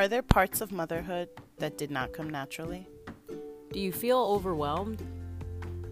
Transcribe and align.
Are 0.00 0.08
there 0.08 0.22
parts 0.22 0.62
of 0.62 0.72
motherhood 0.72 1.28
that 1.58 1.76
did 1.76 1.90
not 1.90 2.14
come 2.14 2.30
naturally? 2.30 2.88
Do 3.70 3.78
you 3.78 3.92
feel 3.92 4.16
overwhelmed? 4.16 5.02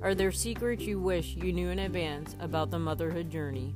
Are 0.00 0.14
there 0.14 0.32
secrets 0.32 0.84
you 0.84 0.98
wish 0.98 1.36
you 1.36 1.52
knew 1.52 1.68
in 1.68 1.78
advance 1.80 2.34
about 2.40 2.70
the 2.70 2.78
motherhood 2.78 3.28
journey? 3.28 3.74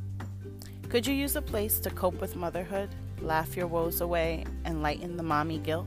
Could 0.89 1.07
you 1.07 1.13
use 1.13 1.37
a 1.37 1.43
place 1.43 1.79
to 1.81 1.91
cope 1.91 2.19
with 2.19 2.35
motherhood, 2.35 2.89
laugh 3.21 3.55
your 3.55 3.67
woes 3.67 4.01
away, 4.01 4.47
and 4.65 4.83
lighten 4.83 5.19
the 5.19 5.23
mommy 5.23 5.59
guilt? 5.59 5.87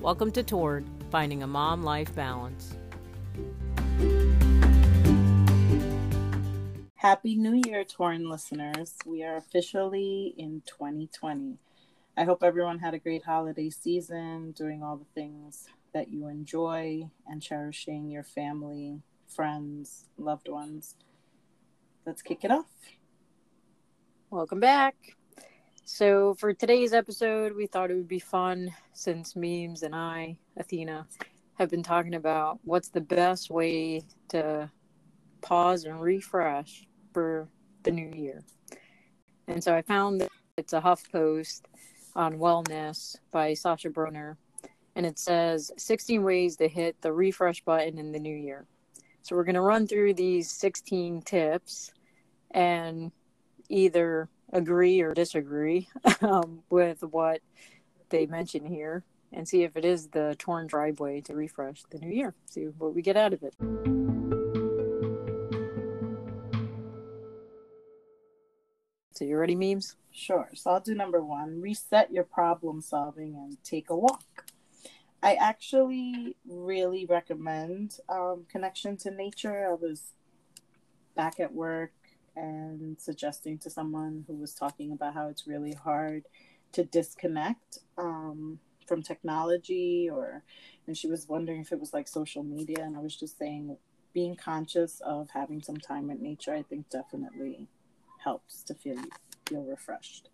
Welcome 0.00 0.32
to 0.32 0.42
Toward 0.42 0.86
Finding 1.10 1.42
a 1.42 1.46
Mom 1.46 1.82
Life 1.82 2.14
Balance. 2.14 2.74
Happy 6.94 7.36
New 7.36 7.60
Year, 7.66 7.84
Torn 7.84 8.30
listeners. 8.30 8.94
We 9.04 9.22
are 9.24 9.36
officially 9.36 10.34
in 10.38 10.62
2020. 10.64 11.58
I 12.18 12.24
hope 12.24 12.42
everyone 12.42 12.80
had 12.80 12.94
a 12.94 12.98
great 12.98 13.24
holiday 13.24 13.70
season, 13.70 14.50
doing 14.50 14.82
all 14.82 14.96
the 14.96 15.04
things 15.14 15.68
that 15.94 16.08
you 16.08 16.26
enjoy 16.26 17.08
and 17.28 17.40
cherishing 17.40 18.10
your 18.10 18.24
family, 18.24 19.00
friends, 19.28 20.06
loved 20.16 20.48
ones. 20.48 20.96
Let's 22.04 22.20
kick 22.20 22.42
it 22.42 22.50
off. 22.50 22.66
Welcome 24.30 24.58
back. 24.58 24.96
So, 25.84 26.34
for 26.34 26.52
today's 26.52 26.92
episode, 26.92 27.54
we 27.54 27.68
thought 27.68 27.92
it 27.92 27.94
would 27.94 28.08
be 28.08 28.18
fun 28.18 28.74
since 28.92 29.36
Memes 29.36 29.84
and 29.84 29.94
I, 29.94 30.38
Athena, 30.56 31.06
have 31.54 31.70
been 31.70 31.84
talking 31.84 32.14
about 32.14 32.58
what's 32.64 32.88
the 32.88 33.00
best 33.00 33.48
way 33.48 34.02
to 34.30 34.68
pause 35.40 35.84
and 35.84 36.00
refresh 36.00 36.88
for 37.12 37.48
the 37.84 37.92
new 37.92 38.10
year. 38.12 38.42
And 39.46 39.62
so 39.62 39.72
I 39.72 39.82
found 39.82 40.20
that 40.20 40.32
it's 40.56 40.72
a 40.72 40.80
HuffPost 40.80 41.60
on 42.18 42.34
wellness 42.34 43.16
by 43.30 43.54
Sasha 43.54 43.88
Bronner, 43.88 44.36
and 44.96 45.06
it 45.06 45.18
says 45.18 45.70
16 45.78 46.22
ways 46.24 46.56
to 46.56 46.68
hit 46.68 47.00
the 47.00 47.12
refresh 47.12 47.62
button 47.64 47.96
in 47.96 48.10
the 48.10 48.18
new 48.18 48.34
year. 48.34 48.66
So 49.22 49.36
we're 49.36 49.44
going 49.44 49.54
to 49.54 49.60
run 49.60 49.86
through 49.86 50.14
these 50.14 50.50
16 50.50 51.22
tips 51.22 51.92
and 52.50 53.12
either 53.68 54.28
agree 54.52 55.00
or 55.00 55.14
disagree 55.14 55.88
um, 56.20 56.62
with 56.70 57.02
what 57.02 57.40
they 58.08 58.26
mention 58.26 58.66
here 58.66 59.04
and 59.32 59.46
see 59.46 59.62
if 59.62 59.76
it 59.76 59.84
is 59.84 60.08
the 60.08 60.34
torn 60.38 60.66
driveway 60.66 61.20
to 61.20 61.34
refresh 61.34 61.84
the 61.90 61.98
new 61.98 62.10
year. 62.10 62.34
See 62.50 62.64
what 62.64 62.94
we 62.94 63.02
get 63.02 63.16
out 63.16 63.32
of 63.32 63.44
it. 63.44 63.54
So 69.18 69.24
you 69.24 69.36
ready, 69.36 69.56
memes? 69.56 69.96
Sure. 70.12 70.48
So 70.54 70.70
I'll 70.70 70.78
do 70.78 70.94
number 70.94 71.20
one 71.24 71.60
reset 71.60 72.12
your 72.12 72.22
problem 72.22 72.80
solving 72.80 73.34
and 73.34 73.56
take 73.64 73.90
a 73.90 73.96
walk. 73.96 74.44
I 75.20 75.34
actually 75.34 76.36
really 76.48 77.04
recommend 77.04 77.98
um, 78.08 78.44
connection 78.48 78.96
to 78.98 79.10
nature. 79.10 79.66
I 79.68 79.74
was 79.74 80.12
back 81.16 81.40
at 81.40 81.52
work 81.52 81.90
and 82.36 82.96
suggesting 83.00 83.58
to 83.58 83.70
someone 83.70 84.24
who 84.28 84.36
was 84.36 84.54
talking 84.54 84.92
about 84.92 85.14
how 85.14 85.26
it's 85.26 85.48
really 85.48 85.72
hard 85.72 86.22
to 86.70 86.84
disconnect 86.84 87.80
um, 87.96 88.60
from 88.86 89.02
technology 89.02 90.08
or 90.08 90.44
and 90.86 90.96
she 90.96 91.08
was 91.08 91.26
wondering 91.26 91.60
if 91.60 91.72
it 91.72 91.80
was 91.80 91.92
like 91.92 92.06
social 92.06 92.42
media 92.42 92.82
and 92.82 92.96
i 92.96 93.00
was 93.00 93.14
just 93.14 93.36
saying 93.36 93.76
being 94.14 94.34
conscious 94.34 95.02
of 95.04 95.28
having 95.28 95.60
some 95.60 95.76
time 95.76 96.08
with 96.08 96.20
nature 96.20 96.54
i 96.54 96.62
think 96.62 96.88
definitely 96.88 97.68
helps 98.28 98.62
to 98.62 98.74
feel 98.74 98.98
feel 99.48 99.62
refreshed. 99.62 100.28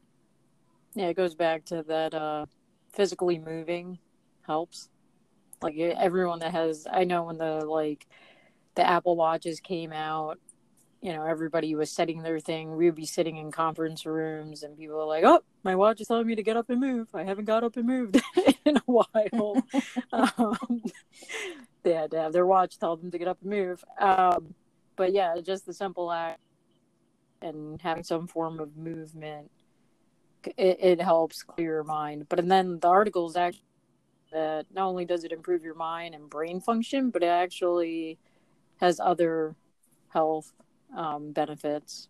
Yeah, 0.96 1.06
it 1.06 1.16
goes 1.16 1.36
back 1.36 1.64
to 1.66 1.84
that 1.86 2.12
uh, 2.12 2.46
physically 2.92 3.38
moving 3.38 3.98
helps. 4.42 4.88
Like 5.62 5.76
everyone 5.78 6.40
that 6.40 6.50
has, 6.50 6.86
I 6.90 7.04
know 7.04 7.22
when 7.24 7.38
the 7.38 7.64
like 7.64 8.06
the 8.74 8.84
Apple 8.86 9.14
Watches 9.14 9.60
came 9.60 9.92
out, 9.92 10.40
you 11.00 11.12
know, 11.12 11.24
everybody 11.24 11.76
was 11.76 11.90
setting 11.92 12.22
their 12.22 12.40
thing. 12.40 12.76
We 12.76 12.86
would 12.86 12.96
be 12.96 13.06
sitting 13.06 13.36
in 13.36 13.52
conference 13.52 14.04
rooms, 14.04 14.64
and 14.64 14.76
people 14.76 15.00
are 15.00 15.06
like, 15.06 15.22
"Oh, 15.24 15.42
my 15.62 15.76
watch 15.76 16.00
is 16.00 16.08
telling 16.08 16.26
me 16.26 16.34
to 16.34 16.42
get 16.42 16.56
up 16.56 16.70
and 16.70 16.80
move. 16.80 17.06
I 17.14 17.22
haven't 17.22 17.44
got 17.44 17.62
up 17.62 17.76
and 17.76 17.86
moved 17.86 18.20
in 18.64 18.76
a 18.76 18.82
while." 18.86 19.56
um, 20.12 20.82
they 21.84 21.92
had 21.92 22.10
to 22.10 22.18
have 22.18 22.32
their 22.32 22.46
watch 22.46 22.76
tell 22.78 22.96
them 22.96 23.12
to 23.12 23.18
get 23.18 23.28
up 23.28 23.38
and 23.42 23.50
move. 23.50 23.84
Um, 24.00 24.54
but 24.96 25.12
yeah, 25.12 25.36
just 25.40 25.64
the 25.64 25.74
simple 25.74 26.10
act 26.10 26.40
and 27.44 27.80
having 27.80 28.02
some 28.02 28.26
form 28.26 28.58
of 28.60 28.76
movement 28.76 29.50
it, 30.56 30.78
it 30.80 31.00
helps 31.00 31.42
clear 31.42 31.74
your 31.74 31.84
mind. 31.84 32.28
But 32.28 32.38
and 32.38 32.50
then 32.50 32.78
the 32.80 32.88
articles 32.88 33.36
actually 33.36 33.62
that 34.34 34.66
not 34.74 34.86
only 34.86 35.04
does 35.04 35.24
it 35.24 35.32
improve 35.32 35.62
your 35.62 35.74
mind 35.74 36.14
and 36.14 36.28
brain 36.28 36.60
function 36.60 37.10
but 37.10 37.22
it 37.22 37.26
actually 37.28 38.18
has 38.80 39.00
other 39.00 39.54
health 40.08 40.52
um, 40.96 41.32
benefits 41.32 42.08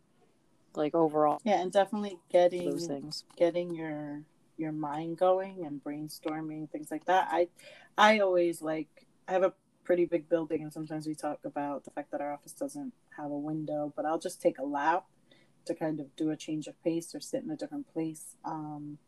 like 0.74 0.94
overall 0.94 1.40
yeah 1.44 1.60
and 1.60 1.70
definitely 1.70 2.18
getting 2.30 2.70
those 2.70 2.86
things. 2.86 3.24
getting 3.36 3.74
your 3.74 4.22
your 4.56 4.72
mind 4.72 5.18
going 5.18 5.64
and 5.66 5.82
brainstorming 5.84 6.68
things 6.70 6.90
like 6.90 7.04
that. 7.04 7.28
I 7.30 7.48
i 7.98 8.18
always 8.18 8.62
like 8.62 8.88
i 9.28 9.32
have 9.32 9.42
a 9.42 9.52
pretty 9.84 10.06
big 10.06 10.28
building 10.28 10.62
and 10.62 10.72
sometimes 10.72 11.06
we 11.06 11.14
talk 11.14 11.40
about 11.44 11.84
the 11.84 11.90
fact 11.90 12.10
that 12.10 12.20
our 12.20 12.32
office 12.32 12.52
doesn't 12.52 12.92
have 13.18 13.30
a 13.30 13.36
window 13.36 13.92
but 13.94 14.06
i'll 14.06 14.18
just 14.18 14.40
take 14.40 14.58
a 14.58 14.64
lap 14.64 15.04
to 15.66 15.74
kind 15.74 16.00
of 16.00 16.14
do 16.16 16.30
a 16.30 16.36
change 16.36 16.66
of 16.66 16.82
pace 16.82 17.14
or 17.14 17.20
sit 17.20 17.42
in 17.42 17.50
a 17.50 17.56
different 17.56 17.92
place. 17.92 18.36
Um, 18.44 18.98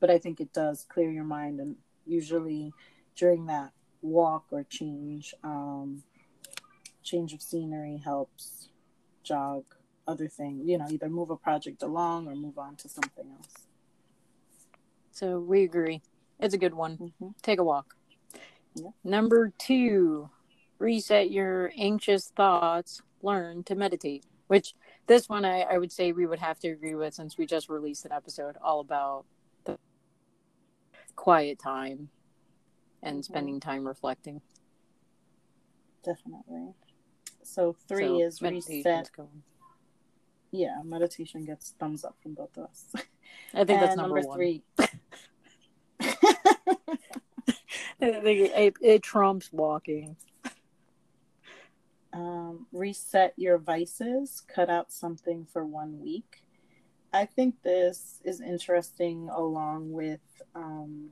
but 0.00 0.10
I 0.10 0.18
think 0.18 0.40
it 0.40 0.52
does 0.52 0.86
clear 0.88 1.10
your 1.10 1.24
mind, 1.24 1.60
and 1.60 1.76
usually 2.06 2.72
during 3.16 3.46
that 3.46 3.72
walk 4.02 4.46
or 4.50 4.64
change, 4.64 5.34
um, 5.44 6.02
change 7.02 7.32
of 7.32 7.42
scenery 7.42 8.00
helps 8.02 8.68
jog 9.22 9.64
other 10.06 10.28
things. 10.28 10.68
You 10.68 10.78
know, 10.78 10.86
either 10.90 11.08
move 11.08 11.30
a 11.30 11.36
project 11.36 11.82
along 11.82 12.28
or 12.28 12.34
move 12.34 12.58
on 12.58 12.76
to 12.76 12.88
something 12.88 13.26
else. 13.36 13.66
So 15.12 15.38
we 15.38 15.64
agree. 15.64 16.02
It's 16.38 16.54
a 16.54 16.58
good 16.58 16.74
one. 16.74 16.96
Mm-hmm. 16.96 17.28
Take 17.42 17.58
a 17.58 17.64
walk. 17.64 17.94
Yeah. 18.74 18.90
Number 19.04 19.52
two, 19.58 20.30
reset 20.78 21.30
your 21.30 21.72
anxious 21.76 22.32
thoughts. 22.34 23.02
Learn 23.22 23.64
to 23.64 23.74
meditate, 23.74 24.24
which 24.46 24.74
this 25.10 25.28
one 25.28 25.44
I, 25.44 25.62
I 25.62 25.76
would 25.76 25.90
say 25.90 26.12
we 26.12 26.24
would 26.24 26.38
have 26.38 26.60
to 26.60 26.68
agree 26.68 26.94
with 26.94 27.14
since 27.14 27.36
we 27.36 27.44
just 27.44 27.68
released 27.68 28.04
an 28.04 28.12
episode 28.12 28.54
all 28.62 28.78
about 28.78 29.24
the 29.64 29.76
quiet 31.16 31.58
time 31.58 32.10
and 33.02 33.16
mm-hmm. 33.16 33.22
spending 33.22 33.58
time 33.58 33.84
reflecting. 33.84 34.40
Definitely. 36.04 36.74
So 37.42 37.74
three 37.88 38.06
so 38.06 38.20
is 38.20 38.40
reset. 38.40 39.10
Going. 39.16 39.42
Yeah, 40.52 40.76
meditation 40.84 41.44
gets 41.44 41.74
thumbs 41.76 42.04
up 42.04 42.14
from 42.22 42.34
both 42.34 42.56
of 42.56 42.66
us. 42.66 42.84
I 43.52 43.64
think 43.64 43.80
that's 43.80 43.96
number, 43.96 44.20
number 44.20 44.32
three. 44.32 44.62
I 46.00 46.12
think 47.98 48.50
it, 48.54 48.74
it 48.80 49.02
trumps 49.02 49.52
walking 49.52 50.14
um, 52.12 52.66
reset 52.72 53.34
your 53.36 53.58
vices, 53.58 54.42
cut 54.52 54.68
out 54.68 54.92
something 54.92 55.46
for 55.52 55.64
one 55.64 56.00
week. 56.00 56.42
I 57.12 57.24
think 57.24 57.62
this 57.62 58.20
is 58.24 58.40
interesting 58.40 59.28
along 59.28 59.92
with 59.92 60.20
um, 60.54 61.10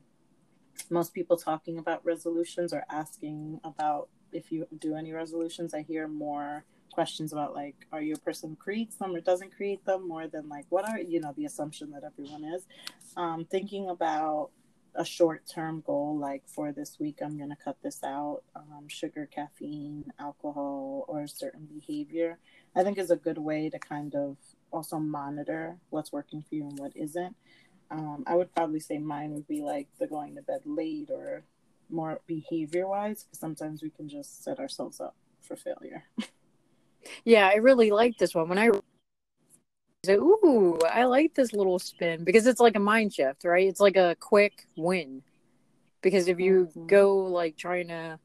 most 0.90 1.12
people 1.12 1.36
talking 1.36 1.78
about 1.78 2.04
resolutions 2.04 2.72
or 2.72 2.84
asking 2.88 3.60
about 3.64 4.08
if 4.32 4.52
you 4.52 4.66
do 4.78 4.94
any 4.94 5.12
resolutions. 5.12 5.74
I 5.74 5.82
hear 5.82 6.06
more 6.06 6.64
questions 6.92 7.32
about 7.32 7.54
like, 7.54 7.76
are 7.92 8.02
you 8.02 8.14
a 8.14 8.18
person 8.18 8.50
who 8.50 8.56
creates 8.56 8.96
them 8.96 9.14
or 9.14 9.20
doesn't 9.20 9.54
create 9.56 9.84
them 9.84 10.06
more 10.06 10.26
than 10.26 10.48
like, 10.48 10.66
what 10.68 10.88
are, 10.88 10.98
you 10.98 11.20
know, 11.20 11.32
the 11.36 11.44
assumption 11.44 11.90
that 11.92 12.04
everyone 12.04 12.44
is. 12.44 12.66
Um, 13.16 13.46
thinking 13.50 13.88
about 13.88 14.50
a 14.94 15.04
short 15.04 15.42
term 15.46 15.82
goal 15.86 16.18
like 16.18 16.42
for 16.46 16.72
this 16.72 16.96
week 16.98 17.18
i'm 17.22 17.36
going 17.36 17.50
to 17.50 17.56
cut 17.56 17.76
this 17.82 18.00
out 18.04 18.42
um, 18.56 18.88
sugar 18.88 19.28
caffeine 19.32 20.04
alcohol 20.18 21.04
or 21.08 21.22
a 21.22 21.28
certain 21.28 21.66
behavior 21.66 22.38
i 22.74 22.82
think 22.82 22.98
is 22.98 23.10
a 23.10 23.16
good 23.16 23.38
way 23.38 23.70
to 23.70 23.78
kind 23.78 24.14
of 24.14 24.36
also 24.72 24.98
monitor 24.98 25.76
what's 25.90 26.12
working 26.12 26.42
for 26.46 26.54
you 26.54 26.68
and 26.68 26.78
what 26.78 26.92
isn't. 26.94 27.34
Um, 27.90 28.24
i 28.26 28.34
would 28.34 28.54
probably 28.54 28.80
say 28.80 28.98
mine 28.98 29.32
would 29.32 29.48
be 29.48 29.62
like 29.62 29.88
the 29.98 30.06
going 30.06 30.34
to 30.36 30.42
bed 30.42 30.60
late 30.64 31.10
or 31.10 31.44
more 31.90 32.20
behavior 32.26 32.86
wise 32.86 33.24
because 33.24 33.38
sometimes 33.38 33.82
we 33.82 33.90
can 33.90 34.08
just 34.08 34.44
set 34.44 34.58
ourselves 34.58 35.00
up 35.00 35.16
for 35.42 35.56
failure. 35.56 36.04
Yeah 37.24 37.46
i 37.46 37.54
really 37.54 37.90
like 37.90 38.18
this 38.18 38.34
one. 38.34 38.48
When 38.48 38.58
i 38.58 38.70
say, 40.04 40.14
"Ooh, 40.14 40.78
I 40.90 41.04
like 41.04 41.34
this 41.34 41.52
little 41.52 41.78
spin" 41.78 42.24
because 42.24 42.46
it's 42.46 42.60
like 42.60 42.76
a 42.76 42.80
mind 42.80 43.12
shift, 43.14 43.44
right? 43.44 43.66
It's 43.66 43.80
like 43.80 43.96
a 43.96 44.16
quick 44.20 44.66
win. 44.76 45.22
Because 46.02 46.28
if 46.28 46.38
you 46.38 46.68
mm-hmm. 46.70 46.86
go 46.86 47.16
like 47.18 47.56
trying 47.56 47.88
to 47.88 48.18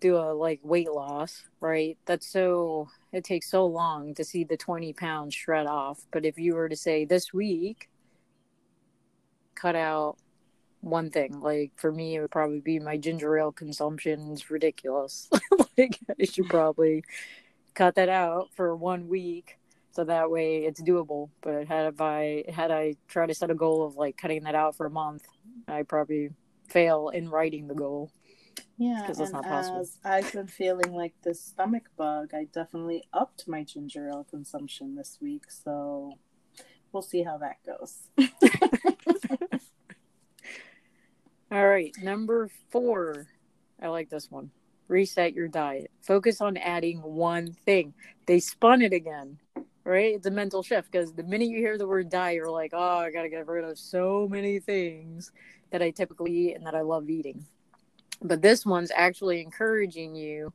do 0.00 0.16
a 0.16 0.32
like 0.34 0.60
weight 0.62 0.90
loss, 0.90 1.44
right? 1.60 1.98
That's 2.06 2.26
so 2.26 2.88
it 3.12 3.24
takes 3.24 3.50
so 3.50 3.66
long 3.66 4.14
to 4.14 4.24
see 4.24 4.44
the 4.44 4.56
20 4.56 4.92
pounds 4.92 5.34
shred 5.34 5.66
off. 5.66 6.04
But 6.12 6.24
if 6.26 6.38
you 6.38 6.54
were 6.54 6.68
to 6.68 6.76
say 6.76 7.04
this 7.04 7.32
week, 7.32 7.88
cut 9.54 9.76
out 9.76 10.18
one 10.80 11.10
thing. 11.10 11.40
Like 11.40 11.72
for 11.76 11.92
me, 11.92 12.16
it 12.16 12.20
would 12.20 12.30
probably 12.30 12.60
be 12.60 12.78
my 12.78 12.96
ginger 12.98 13.38
ale 13.38 13.52
consumption 13.52 14.32
is 14.32 14.50
ridiculous. 14.50 15.28
like 15.78 15.98
I 16.20 16.24
should 16.24 16.48
probably 16.48 17.04
cut 17.74 17.94
that 17.96 18.08
out 18.08 18.50
for 18.54 18.76
one 18.76 19.08
week 19.08 19.57
so 19.98 20.04
that 20.04 20.30
way 20.30 20.58
it's 20.58 20.80
doable. 20.80 21.28
But 21.40 21.66
had 21.66 22.00
I 22.00 22.44
had 22.48 22.70
I 22.70 22.94
try 23.08 23.26
to 23.26 23.34
set 23.34 23.50
a 23.50 23.54
goal 23.54 23.84
of 23.84 23.96
like 23.96 24.16
cutting 24.16 24.44
that 24.44 24.54
out 24.54 24.76
for 24.76 24.86
a 24.86 24.90
month, 24.90 25.24
I 25.66 25.82
probably 25.82 26.30
fail 26.68 27.08
in 27.08 27.28
writing 27.28 27.66
the 27.66 27.74
goal. 27.74 28.12
Yeah, 28.76 29.00
because 29.00 29.18
that's 29.18 29.32
not 29.32 29.42
possible. 29.42 29.80
As 29.80 29.98
I've 30.04 30.32
been 30.32 30.46
feeling 30.46 30.92
like 30.92 31.14
this 31.24 31.42
stomach 31.42 31.90
bug, 31.96 32.30
I 32.32 32.44
definitely 32.44 33.08
upped 33.12 33.48
my 33.48 33.64
ginger 33.64 34.08
ale 34.08 34.24
consumption 34.30 34.94
this 34.94 35.18
week. 35.20 35.50
So 35.50 36.12
we'll 36.92 37.02
see 37.02 37.24
how 37.24 37.38
that 37.38 37.56
goes. 37.66 38.04
All 41.50 41.66
right, 41.66 41.92
number 42.00 42.50
four. 42.70 43.26
I 43.82 43.88
like 43.88 44.10
this 44.10 44.30
one. 44.30 44.52
Reset 44.86 45.34
your 45.34 45.48
diet. 45.48 45.90
Focus 46.02 46.40
on 46.40 46.56
adding 46.56 47.02
one 47.02 47.52
thing. 47.52 47.94
They 48.26 48.38
spun 48.38 48.80
it 48.80 48.92
again, 48.92 49.38
right? 49.88 50.14
It's 50.14 50.26
a 50.26 50.30
mental 50.30 50.62
shift 50.62 50.92
because 50.92 51.12
the 51.12 51.22
minute 51.22 51.48
you 51.48 51.58
hear 51.58 51.78
the 51.78 51.86
word 51.86 52.10
diet, 52.10 52.36
you're 52.36 52.50
like, 52.50 52.72
oh, 52.74 52.98
I 52.98 53.10
got 53.10 53.22
to 53.22 53.30
get 53.30 53.46
rid 53.46 53.64
of 53.64 53.78
so 53.78 54.28
many 54.30 54.60
things 54.60 55.32
that 55.70 55.82
I 55.82 55.90
typically 55.90 56.30
eat 56.32 56.54
and 56.54 56.66
that 56.66 56.74
I 56.74 56.82
love 56.82 57.08
eating. 57.08 57.46
But 58.20 58.42
this 58.42 58.66
one's 58.66 58.92
actually 58.94 59.40
encouraging 59.40 60.14
you 60.14 60.52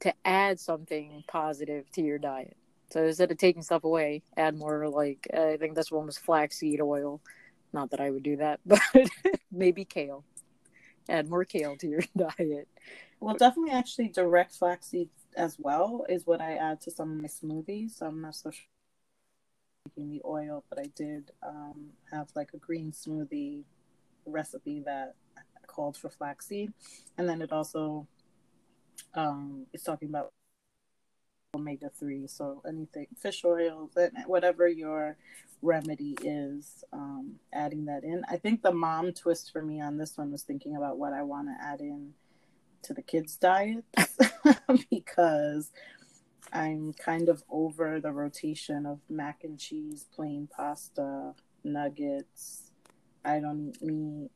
to 0.00 0.12
add 0.24 0.60
something 0.60 1.24
positive 1.26 1.90
to 1.92 2.02
your 2.02 2.18
diet. 2.18 2.56
So 2.90 3.04
instead 3.04 3.30
of 3.30 3.38
taking 3.38 3.62
stuff 3.62 3.84
away, 3.84 4.22
add 4.36 4.56
more 4.56 4.88
like 4.88 5.26
I 5.32 5.56
think 5.56 5.74
this 5.74 5.90
one 5.90 6.06
was 6.06 6.18
flaxseed 6.18 6.80
oil. 6.80 7.20
Not 7.72 7.90
that 7.90 8.00
I 8.00 8.10
would 8.10 8.22
do 8.22 8.36
that, 8.36 8.60
but 8.66 8.80
maybe 9.50 9.84
kale. 9.84 10.24
Add 11.08 11.28
more 11.28 11.44
kale 11.44 11.76
to 11.76 11.88
your 11.88 12.02
diet. 12.16 12.68
Well, 13.20 13.34
definitely 13.34 13.72
actually 13.72 14.08
direct 14.08 14.54
flaxseed 14.54 15.08
as 15.36 15.56
well 15.58 16.04
is 16.08 16.26
what 16.26 16.40
I 16.40 16.54
add 16.54 16.80
to 16.82 16.90
some 16.90 17.12
of 17.12 17.22
my 17.22 17.28
smoothies. 17.28 17.98
So 17.98 18.06
I'm 18.06 18.20
not 18.20 18.34
so 18.34 18.50
sure 18.50 18.66
making 19.86 20.10
the 20.10 20.22
oil, 20.24 20.64
but 20.68 20.78
I 20.78 20.86
did 20.96 21.30
um, 21.42 21.90
have 22.12 22.28
like 22.34 22.50
a 22.54 22.58
green 22.58 22.92
smoothie 22.92 23.64
recipe 24.26 24.80
that 24.84 25.14
called 25.66 25.96
for 25.96 26.08
flaxseed, 26.08 26.72
and 27.16 27.28
then 27.28 27.42
it 27.42 27.52
also 27.52 28.06
um, 29.14 29.66
is 29.72 29.82
talking 29.82 30.08
about 30.08 30.32
omega 31.54 31.90
three. 31.98 32.26
So 32.26 32.62
anything 32.66 33.06
fish 33.16 33.44
oils, 33.44 33.90
and 33.96 34.12
whatever 34.26 34.68
your 34.68 35.16
remedy 35.62 36.16
is, 36.22 36.84
um, 36.92 37.36
adding 37.52 37.86
that 37.86 38.04
in. 38.04 38.24
I 38.28 38.36
think 38.36 38.62
the 38.62 38.72
mom 38.72 39.12
twist 39.12 39.52
for 39.52 39.62
me 39.62 39.80
on 39.80 39.98
this 39.98 40.16
one 40.16 40.30
was 40.30 40.42
thinking 40.42 40.76
about 40.76 40.98
what 40.98 41.12
I 41.12 41.22
want 41.22 41.48
to 41.48 41.64
add 41.64 41.80
in 41.80 42.14
to 42.82 42.94
the 42.94 43.02
kids' 43.02 43.36
diet 43.36 43.84
because 44.90 45.70
I'm 46.52 46.92
kind 46.94 47.28
of 47.28 47.42
over 47.50 48.00
the 48.00 48.12
rotation 48.12 48.86
of 48.86 49.00
mac 49.08 49.44
and 49.44 49.58
cheese, 49.58 50.06
plain 50.14 50.48
pasta, 50.54 51.34
nuggets. 51.64 52.70
I 53.24 53.40
don't 53.40 53.68
eat 53.68 53.82
meat 53.82 54.30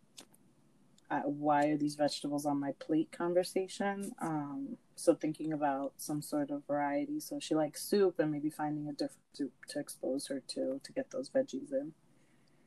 uh, 1.12 1.20
why 1.24 1.66
are 1.66 1.76
these 1.76 1.94
vegetables 1.94 2.46
on 2.46 2.58
my 2.58 2.72
plate 2.78 3.12
conversation. 3.12 4.12
Um, 4.22 4.78
so 4.96 5.14
thinking 5.14 5.52
about 5.52 5.92
some 5.98 6.22
sort 6.22 6.50
of 6.50 6.66
variety. 6.66 7.20
So 7.20 7.38
she 7.38 7.54
likes 7.54 7.84
soup 7.84 8.18
and 8.18 8.32
maybe 8.32 8.48
finding 8.48 8.88
a 8.88 8.92
different 8.92 9.20
soup 9.34 9.52
to 9.68 9.78
expose 9.78 10.26
her 10.28 10.42
to 10.48 10.80
to 10.82 10.92
get 10.92 11.10
those 11.10 11.28
veggies 11.28 11.70
in. 11.72 11.92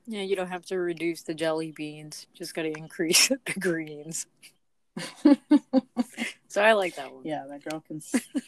Yeah, 0.05 0.21
you 0.21 0.35
don't 0.35 0.49
have 0.49 0.65
to 0.67 0.77
reduce 0.77 1.23
the 1.23 1.33
jelly 1.33 1.71
beans. 1.71 2.27
Just 2.35 2.53
got 2.53 2.63
to 2.63 2.77
increase 2.77 3.29
the 3.45 3.59
greens. 3.59 4.27
so 6.47 6.61
I 6.61 6.73
like 6.73 6.95
that 6.95 7.13
one. 7.13 7.25
Yeah, 7.25 7.45
that 7.49 7.63
girl 7.63 7.81
can. 7.81 8.01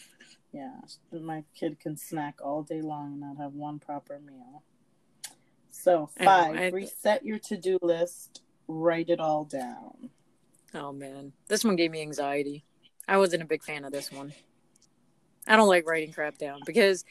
yeah, 0.53 0.71
my 1.11 1.44
kid 1.55 1.79
can 1.79 1.97
snack 1.97 2.39
all 2.44 2.63
day 2.63 2.81
long 2.81 3.13
and 3.13 3.19
not 3.21 3.38
have 3.38 3.53
one 3.53 3.79
proper 3.79 4.19
meal. 4.19 4.63
So 5.71 6.09
five, 6.17 6.55
I 6.55 6.65
I... 6.65 6.69
reset 6.69 7.25
your 7.25 7.39
to-do 7.39 7.79
list 7.81 8.41
write 8.67 9.09
it 9.09 9.19
all 9.19 9.45
down. 9.45 10.09
Oh 10.73 10.91
man, 10.91 11.33
this 11.47 11.63
one 11.63 11.75
gave 11.75 11.91
me 11.91 12.01
anxiety. 12.01 12.65
I 13.07 13.17
wasn't 13.17 13.43
a 13.43 13.45
big 13.45 13.63
fan 13.63 13.85
of 13.85 13.91
this 13.91 14.11
one. 14.11 14.33
I 15.47 15.55
don't 15.55 15.69
like 15.69 15.88
writing 15.88 16.11
crap 16.11 16.38
down 16.38 16.59
because 16.65 17.05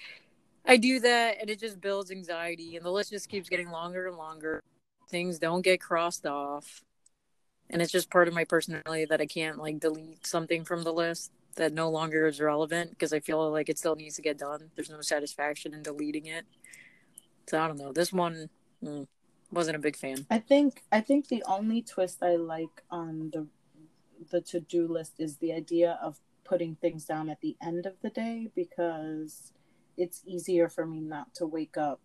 I 0.67 0.77
do 0.77 1.01
that 1.01 1.39
and 1.41 1.49
it 1.49 1.59
just 1.59 1.81
builds 1.81 2.11
anxiety 2.11 2.77
and 2.77 2.85
the 2.85 2.91
list 2.91 3.11
just 3.11 3.31
keeps 3.31 3.49
getting 3.49 3.71
longer 3.71 4.07
and 4.07 4.17
longer. 4.17 4.63
Things 5.09 5.39
don't 5.39 5.63
get 5.63 5.81
crossed 5.81 6.27
off. 6.27 6.83
And 7.71 7.83
it's 7.83 7.93
just 7.93 8.11
part 8.11 8.29
of 8.29 8.35
my 8.35 8.45
personality 8.45 9.07
that 9.07 9.21
I 9.21 9.27
can't 9.27 9.59
like 9.59 9.81
delete 9.81 10.27
something 10.27 10.65
from 10.65 10.85
the 10.85 10.93
list 10.93 11.33
that 11.57 11.73
no 11.73 11.91
longer 11.91 12.27
is 12.27 12.41
relevant 12.41 12.91
because 12.91 13.13
I 13.13 13.21
feel 13.21 13.51
like 13.51 13.69
it 13.69 13.79
still 13.79 13.97
needs 13.97 14.17
to 14.17 14.23
get 14.23 14.39
done. 14.39 14.71
There's 14.75 14.91
no 14.91 15.01
satisfaction 15.01 15.75
in 15.75 15.83
deleting 15.83 16.27
it. 16.27 16.45
So 17.49 17.61
I 17.61 17.67
don't 17.67 17.79
know. 17.79 17.93
This 17.93 18.13
one, 18.13 18.49
mm, 18.85 19.07
wasn't 19.51 19.77
a 19.77 19.81
big 19.81 19.97
fan. 19.97 20.27
I 20.31 20.39
think 20.39 20.83
I 20.93 21.01
think 21.01 21.29
the 21.29 21.43
only 21.47 21.83
twist 21.83 22.23
I 22.23 22.37
like 22.37 22.83
on 22.91 23.31
the 23.33 23.47
the 24.31 24.41
to 24.41 24.61
do 24.61 24.89
list 24.89 25.15
is 25.19 25.37
the 25.37 25.53
idea 25.53 25.99
of 26.03 26.19
putting 26.45 26.77
things 26.77 27.05
down 27.05 27.29
at 27.29 27.41
the 27.41 27.57
end 27.63 27.87
of 27.87 27.95
the 28.03 28.11
day 28.11 28.51
because 28.55 29.53
it's 29.97 30.23
easier 30.27 30.69
for 30.69 30.87
me 30.87 31.01
not 31.01 31.35
to 31.35 31.47
wake 31.47 31.77
up 31.77 32.01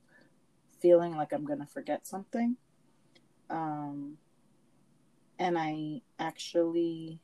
feeling 0.82 1.16
like 1.16 1.32
I'm 1.32 1.46
gonna 1.46 1.68
forget 1.68 2.08
something. 2.08 2.58
Um, 3.50 4.18
and 5.42 5.58
I 5.58 6.02
actually 6.20 7.20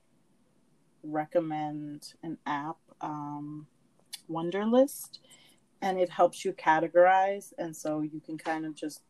recommend 1.04 2.16
an 2.24 2.40
app, 2.48 2.78
um, 3.00 3.68
Wunderlist, 4.28 5.20
and 5.84 6.00
it 6.00 6.10
helps 6.10 6.44
you 6.44 6.52
categorize, 6.54 7.54
and 7.60 7.76
so 7.76 8.02
you 8.02 8.20
can 8.20 8.40
kind 8.40 8.66
of 8.66 8.74
just 8.74 9.02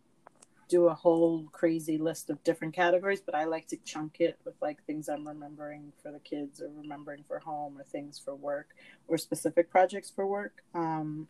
do 0.67 0.87
a 0.87 0.93
whole 0.93 1.47
crazy 1.53 1.97
list 1.97 2.29
of 2.29 2.43
different 2.43 2.73
categories, 2.73 3.21
but 3.21 3.33
I 3.33 3.45
like 3.45 3.67
to 3.69 3.77
chunk 3.85 4.17
it 4.19 4.37
with 4.43 4.55
like 4.61 4.83
things 4.83 5.07
I'm 5.07 5.25
remembering 5.25 5.93
for 6.03 6.11
the 6.11 6.19
kids 6.19 6.61
or 6.61 6.67
remembering 6.75 7.23
for 7.29 7.39
home 7.39 7.77
or 7.79 7.85
things 7.85 8.19
for 8.19 8.35
work 8.35 8.75
or 9.07 9.17
specific 9.17 9.71
projects 9.71 10.11
for 10.13 10.27
work. 10.27 10.63
Um, 10.75 11.29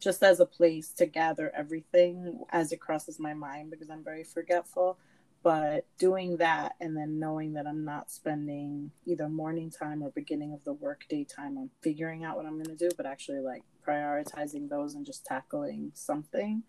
just 0.00 0.24
as 0.24 0.40
a 0.40 0.46
place 0.46 0.88
to 0.94 1.06
gather 1.06 1.52
everything 1.56 2.40
as 2.50 2.72
it 2.72 2.80
crosses 2.80 3.20
my 3.20 3.34
mind 3.34 3.70
because 3.70 3.88
I'm 3.88 4.02
very 4.02 4.24
forgetful. 4.24 4.98
But 5.46 5.86
doing 5.96 6.38
that 6.38 6.74
and 6.80 6.96
then 6.96 7.20
knowing 7.20 7.52
that 7.52 7.68
I'm 7.68 7.84
not 7.84 8.10
spending 8.10 8.90
either 9.04 9.28
morning 9.28 9.70
time 9.70 10.02
or 10.02 10.10
beginning 10.10 10.52
of 10.52 10.64
the 10.64 10.72
workday 10.72 11.22
time 11.22 11.56
on 11.56 11.70
figuring 11.82 12.24
out 12.24 12.36
what 12.36 12.46
I'm 12.46 12.60
going 12.60 12.76
to 12.76 12.88
do, 12.88 12.88
but 12.96 13.06
actually 13.06 13.38
like 13.38 13.62
prioritizing 13.86 14.68
those 14.68 14.96
and 14.96 15.06
just 15.06 15.24
tackling 15.24 15.92
something 15.94 16.64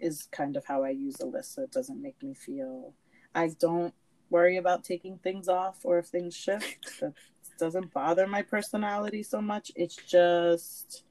is 0.00 0.26
kind 0.32 0.56
of 0.56 0.64
how 0.64 0.82
I 0.82 0.88
use 0.88 1.20
a 1.20 1.26
list 1.26 1.54
so 1.54 1.62
it 1.62 1.70
doesn't 1.70 2.02
make 2.02 2.20
me 2.20 2.34
feel 2.34 2.94
I 3.32 3.50
don't 3.60 3.94
worry 4.28 4.56
about 4.56 4.82
taking 4.82 5.18
things 5.18 5.46
off 5.46 5.84
or 5.84 6.00
if 6.00 6.06
things 6.06 6.34
shift. 6.34 6.98
That 7.00 7.12
doesn't 7.60 7.94
bother 7.94 8.26
my 8.26 8.42
personality 8.42 9.22
so 9.22 9.40
much. 9.40 9.70
It's 9.76 9.94
just 9.94 11.04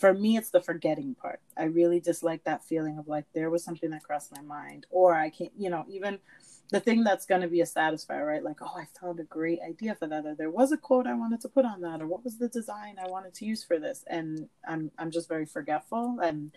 for 0.00 0.14
me 0.14 0.36
it's 0.36 0.50
the 0.50 0.60
forgetting 0.62 1.14
part. 1.14 1.40
I 1.56 1.64
really 1.64 2.00
dislike 2.00 2.44
that 2.44 2.64
feeling 2.64 2.98
of 2.98 3.06
like 3.06 3.26
there 3.34 3.50
was 3.50 3.62
something 3.62 3.90
that 3.90 4.02
crossed 4.02 4.34
my 4.34 4.42
mind 4.42 4.86
or 4.90 5.14
I 5.14 5.30
can't 5.30 5.52
you 5.58 5.70
know, 5.70 5.84
even 5.88 6.18
the 6.70 6.80
thing 6.80 7.02
that's 7.02 7.26
going 7.26 7.40
to 7.40 7.48
be 7.48 7.60
a 7.60 7.64
satisfier, 7.64 8.26
right? 8.26 8.44
Like, 8.44 8.62
oh, 8.62 8.76
I 8.76 8.84
found 9.00 9.18
a 9.20 9.24
great 9.24 9.58
idea 9.60 9.94
for 9.94 10.06
that, 10.06 10.24
or 10.24 10.34
there 10.34 10.50
was 10.50 10.72
a 10.72 10.76
quote 10.76 11.06
I 11.06 11.14
wanted 11.14 11.40
to 11.42 11.48
put 11.48 11.64
on 11.64 11.80
that, 11.80 12.00
or 12.00 12.06
what 12.06 12.24
was 12.24 12.38
the 12.38 12.48
design 12.48 12.96
I 13.02 13.10
wanted 13.10 13.34
to 13.34 13.44
use 13.44 13.64
for 13.64 13.78
this, 13.78 14.04
and 14.06 14.48
I'm 14.66 14.90
I'm 14.98 15.10
just 15.10 15.28
very 15.28 15.46
forgetful, 15.46 16.20
and 16.22 16.52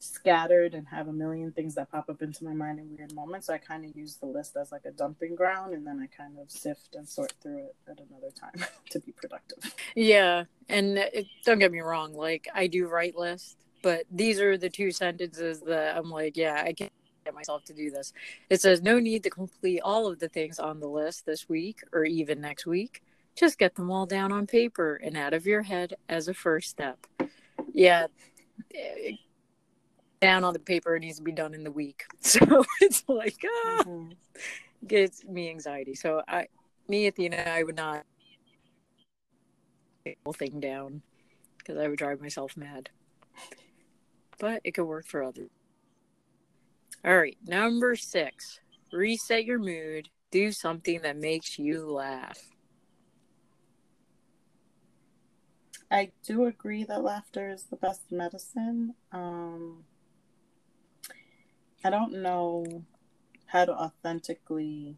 scattered 0.00 0.74
and 0.74 0.88
have 0.88 1.08
a 1.08 1.12
million 1.12 1.52
things 1.52 1.74
that 1.74 1.90
pop 1.90 2.08
up 2.08 2.22
into 2.22 2.42
my 2.42 2.54
mind 2.54 2.78
in 2.78 2.96
weird 2.96 3.14
moments. 3.14 3.46
So 3.46 3.54
I 3.54 3.58
kind 3.58 3.84
of 3.84 3.94
use 3.94 4.16
the 4.16 4.26
list 4.26 4.56
as 4.56 4.72
like 4.72 4.84
a 4.86 4.90
dumping 4.90 5.34
ground 5.34 5.74
and 5.74 5.86
then 5.86 6.00
I 6.00 6.06
kind 6.06 6.38
of 6.38 6.50
sift 6.50 6.94
and 6.94 7.06
sort 7.08 7.34
through 7.42 7.66
it 7.66 7.76
at 7.86 7.98
another 7.98 8.30
time 8.30 8.66
to 8.90 9.00
be 9.00 9.12
productive. 9.12 9.74
Yeah. 9.94 10.44
And 10.68 10.98
it, 10.98 11.26
don't 11.44 11.58
get 11.58 11.70
me 11.70 11.80
wrong, 11.80 12.14
like 12.14 12.48
I 12.54 12.66
do 12.66 12.88
write 12.88 13.14
lists, 13.14 13.56
but 13.82 14.04
these 14.10 14.40
are 14.40 14.56
the 14.56 14.70
two 14.70 14.90
sentences 14.90 15.60
that 15.60 15.96
I'm 15.96 16.10
like, 16.10 16.36
yeah, 16.36 16.62
I 16.64 16.72
can 16.72 16.88
get 17.24 17.34
myself 17.34 17.64
to 17.64 17.74
do 17.74 17.90
this. 17.90 18.14
It 18.48 18.60
says 18.62 18.80
no 18.80 18.98
need 18.98 19.22
to 19.24 19.30
complete 19.30 19.80
all 19.80 20.06
of 20.06 20.18
the 20.18 20.28
things 20.28 20.58
on 20.58 20.80
the 20.80 20.88
list 20.88 21.26
this 21.26 21.48
week 21.48 21.82
or 21.92 22.04
even 22.04 22.40
next 22.40 22.66
week. 22.66 23.02
Just 23.36 23.58
get 23.58 23.74
them 23.74 23.90
all 23.90 24.06
down 24.06 24.32
on 24.32 24.46
paper 24.46 24.96
and 24.96 25.16
out 25.16 25.34
of 25.34 25.46
your 25.46 25.62
head 25.62 25.94
as 26.08 26.28
a 26.28 26.34
first 26.34 26.70
step. 26.70 27.06
Yeah, 27.72 28.06
down 30.20 30.44
on 30.44 30.52
the 30.52 30.58
paper 30.58 30.96
it 30.96 31.00
needs 31.00 31.16
to 31.16 31.22
be 31.22 31.32
done 31.32 31.54
in 31.54 31.64
the 31.64 31.70
week 31.70 32.04
so 32.20 32.64
it's 32.80 33.04
like 33.08 33.38
ah 33.44 33.82
mm-hmm. 33.84 34.10
gives 34.86 35.24
me 35.24 35.48
anxiety 35.48 35.94
so 35.94 36.22
i 36.28 36.46
me 36.88 37.06
at 37.06 37.14
the 37.16 37.26
end 37.26 37.34
i 37.34 37.62
would 37.62 37.76
not 37.76 38.04
whole 40.24 40.32
thing 40.32 40.60
down 40.60 41.02
because 41.58 41.76
i 41.78 41.86
would 41.86 41.98
drive 41.98 42.20
myself 42.20 42.56
mad 42.56 42.90
but 44.38 44.60
it 44.64 44.72
could 44.72 44.84
work 44.84 45.06
for 45.06 45.22
others 45.22 45.50
all 47.04 47.16
right 47.16 47.38
number 47.46 47.94
six 47.96 48.60
reset 48.92 49.44
your 49.44 49.58
mood, 49.58 50.08
do 50.30 50.52
something 50.52 51.02
that 51.02 51.16
makes 51.16 51.58
you 51.58 51.90
laugh. 51.90 52.38
I 55.90 56.12
do 56.24 56.44
agree 56.44 56.84
that 56.84 57.02
laughter 57.02 57.50
is 57.50 57.64
the 57.64 57.76
best 57.76 58.12
medicine. 58.12 58.94
Um, 59.10 59.84
I 61.84 61.90
don't 61.90 62.22
know 62.22 62.84
how 63.46 63.64
to 63.64 63.72
authentically. 63.72 64.96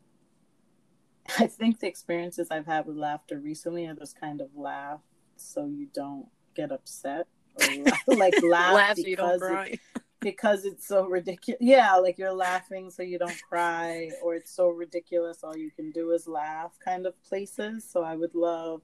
I 1.38 1.46
think 1.46 1.80
the 1.80 1.86
experiences 1.86 2.48
I've 2.50 2.66
had 2.66 2.86
with 2.86 2.96
laughter 2.96 3.38
recently 3.38 3.86
are 3.86 3.94
just 3.94 4.18
kind 4.18 4.40
of 4.40 4.48
laugh 4.56 5.00
so 5.36 5.66
you 5.66 5.88
don't 5.94 6.26
get 6.54 6.72
upset 6.72 7.26
or 7.56 7.84
like 8.16 8.34
laugh, 8.42 8.74
laugh 8.74 8.96
because 8.96 9.40
so 9.40 9.54
it, 9.54 9.80
because 10.20 10.64
it's 10.64 10.86
so 10.86 11.06
ridiculous. 11.06 11.60
Yeah, 11.60 11.96
like 11.96 12.18
you're 12.18 12.32
laughing 12.32 12.90
so 12.90 13.02
you 13.02 13.18
don't 13.18 13.40
cry, 13.48 14.10
or 14.22 14.34
it's 14.34 14.54
so 14.54 14.68
ridiculous 14.68 15.42
all 15.42 15.56
you 15.56 15.70
can 15.70 15.90
do 15.90 16.10
is 16.10 16.26
laugh 16.26 16.72
kind 16.84 17.06
of 17.06 17.20
places. 17.24 17.88
So 17.88 18.02
I 18.02 18.16
would 18.16 18.34
love 18.34 18.82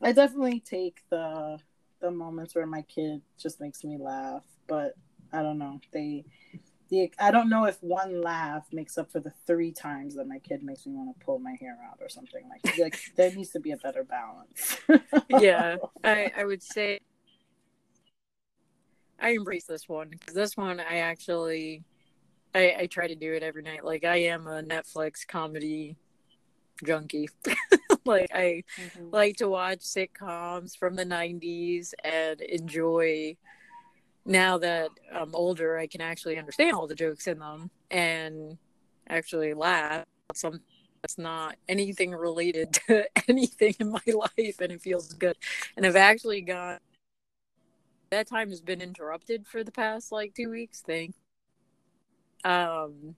I 0.00 0.12
definitely 0.12 0.60
take 0.60 1.02
the 1.10 1.58
the 2.00 2.10
moments 2.10 2.54
where 2.54 2.66
my 2.66 2.82
kid 2.82 3.22
just 3.36 3.60
makes 3.60 3.82
me 3.82 3.98
laugh, 3.98 4.44
but 4.68 4.94
I 5.32 5.42
don't 5.42 5.58
know. 5.58 5.80
They 5.92 6.24
the 6.88 7.12
I 7.18 7.30
don't 7.30 7.48
know 7.48 7.64
if 7.64 7.82
one 7.82 8.22
laugh 8.22 8.66
makes 8.72 8.98
up 8.98 9.10
for 9.10 9.20
the 9.20 9.32
three 9.46 9.72
times 9.72 10.14
that 10.16 10.26
my 10.26 10.38
kid 10.38 10.62
makes 10.62 10.86
me 10.86 10.94
want 10.94 11.18
to 11.18 11.24
pull 11.24 11.38
my 11.38 11.56
hair 11.60 11.78
out 11.88 11.98
or 12.00 12.08
something 12.08 12.44
like 12.48 12.78
like 12.78 12.98
there 13.16 13.34
needs 13.34 13.50
to 13.50 13.60
be 13.60 13.72
a 13.72 13.76
better 13.76 14.04
balance. 14.04 14.78
yeah, 15.28 15.76
I 16.04 16.32
I 16.36 16.44
would 16.44 16.62
say 16.62 17.00
I 19.20 19.30
embrace 19.30 19.64
this 19.64 19.88
one 19.88 20.08
because 20.10 20.34
this 20.34 20.56
one 20.56 20.80
I 20.80 20.98
actually 20.98 21.84
I 22.54 22.74
I 22.80 22.86
try 22.86 23.06
to 23.06 23.16
do 23.16 23.32
it 23.34 23.42
every 23.42 23.62
night. 23.62 23.84
Like 23.84 24.04
I 24.04 24.16
am 24.16 24.46
a 24.46 24.62
Netflix 24.62 25.26
comedy 25.26 25.96
junkie. 26.84 27.28
like 28.04 28.30
I 28.32 28.64
mm-hmm. 28.80 29.10
like 29.10 29.36
to 29.36 29.48
watch 29.48 29.80
sitcoms 29.80 30.76
from 30.76 30.96
the 30.96 31.04
90s 31.04 31.92
and 32.04 32.40
enjoy 32.40 33.36
now 34.28 34.58
that 34.58 34.90
I'm 35.12 35.34
older 35.34 35.78
I 35.78 35.86
can 35.86 36.00
actually 36.00 36.38
understand 36.38 36.74
all 36.74 36.86
the 36.86 36.94
jokes 36.94 37.26
in 37.26 37.38
them 37.38 37.70
and 37.90 38.58
actually 39.08 39.54
laugh 39.54 40.04
some 40.34 40.60
that's 41.02 41.18
not 41.18 41.56
anything 41.68 42.10
related 42.10 42.72
to 42.88 43.06
anything 43.28 43.74
in 43.80 43.90
my 43.90 44.02
life 44.06 44.60
and 44.60 44.72
it 44.72 44.82
feels 44.82 45.12
good. 45.14 45.36
And 45.76 45.86
I've 45.86 45.96
actually 45.96 46.40
got 46.42 46.80
that 48.10 48.26
time 48.26 48.48
has 48.50 48.60
been 48.60 48.80
interrupted 48.80 49.46
for 49.46 49.62
the 49.62 49.72
past 49.72 50.12
like 50.12 50.34
2 50.34 50.50
weeks 50.50 50.80
thing. 50.80 51.14
Um 52.44 53.16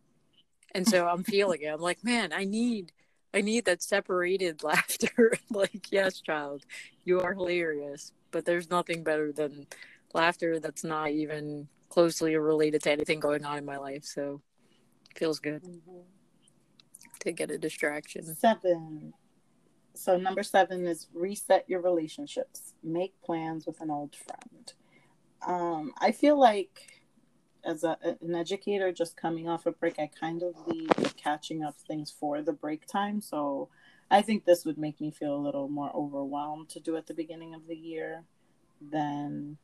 and 0.73 0.87
so 0.87 1.09
I'm 1.09 1.25
feeling 1.25 1.63
it. 1.63 1.67
I'm 1.69 1.81
like, 1.81 2.05
man, 2.05 2.33
I 2.33 2.45
need 2.45 2.93
I 3.33 3.41
need 3.41 3.65
that 3.65 3.83
separated 3.83 4.63
laughter. 4.65 5.33
like, 5.51 5.91
yes, 5.91 6.21
child, 6.21 6.65
you 7.05 7.21
are 7.21 7.35
hilarious, 7.35 8.13
but 8.31 8.45
there's 8.45 8.71
nothing 8.71 9.03
better 9.03 9.33
than 9.33 9.67
laughter 10.15 10.61
that's 10.61 10.85
not 10.85 11.11
even 11.11 11.69
closely 11.89 12.37
related 12.37 12.83
to 12.83 12.93
anything 12.93 13.21
going 13.21 13.45
on 13.45 13.59
in 13.59 13.65
my 13.65 13.77
life. 13.77 14.05
So, 14.05 14.41
feels 15.17 15.39
good 15.39 15.63
mm-hmm. 15.63 16.01
to 17.21 17.33
get 17.33 17.51
a 17.51 17.59
distraction. 17.59 18.25
Seven. 18.35 19.13
So, 19.95 20.17
number 20.17 20.43
seven 20.43 20.87
is 20.87 21.09
reset 21.13 21.65
your 21.69 21.81
relationships, 21.81 22.75
make 22.83 23.21
plans 23.23 23.67
with 23.67 23.81
an 23.81 23.91
old 23.91 24.15
friend. 24.15 24.73
Um, 25.47 25.93
I 25.99 26.13
feel 26.13 26.39
like 26.39 27.01
as 27.65 27.85
a, 27.85 27.97
an 28.21 28.35
educator 28.35 28.93
just 28.93 29.17
coming 29.17 29.49
off 29.49 29.67
a 29.67 29.73
break, 29.73 29.99
I 29.99 30.11
kind 30.19 30.43
of 30.43 30.55
leave 30.67 31.17
catching 31.17 31.63
up 31.63 31.77
things 31.81 32.11
for 32.11 32.43
the 32.43 32.53
break 32.53 32.87
time. 32.87 33.21
So 33.21 33.69
I 34.11 34.23
think 34.23 34.45
this 34.45 34.65
would 34.65 34.79
make 34.79 35.01
me 35.01 35.11
feel 35.11 35.35
a 35.35 35.39
little 35.39 35.69
more 35.69 35.91
overwhelmed 35.95 36.69
to 36.71 36.81
do 36.81 36.97
at 36.97 37.07
the 37.07 37.15
beginning 37.15 37.55
of 37.55 37.67
the 37.67 37.77
year 37.77 38.25
than 38.81 39.59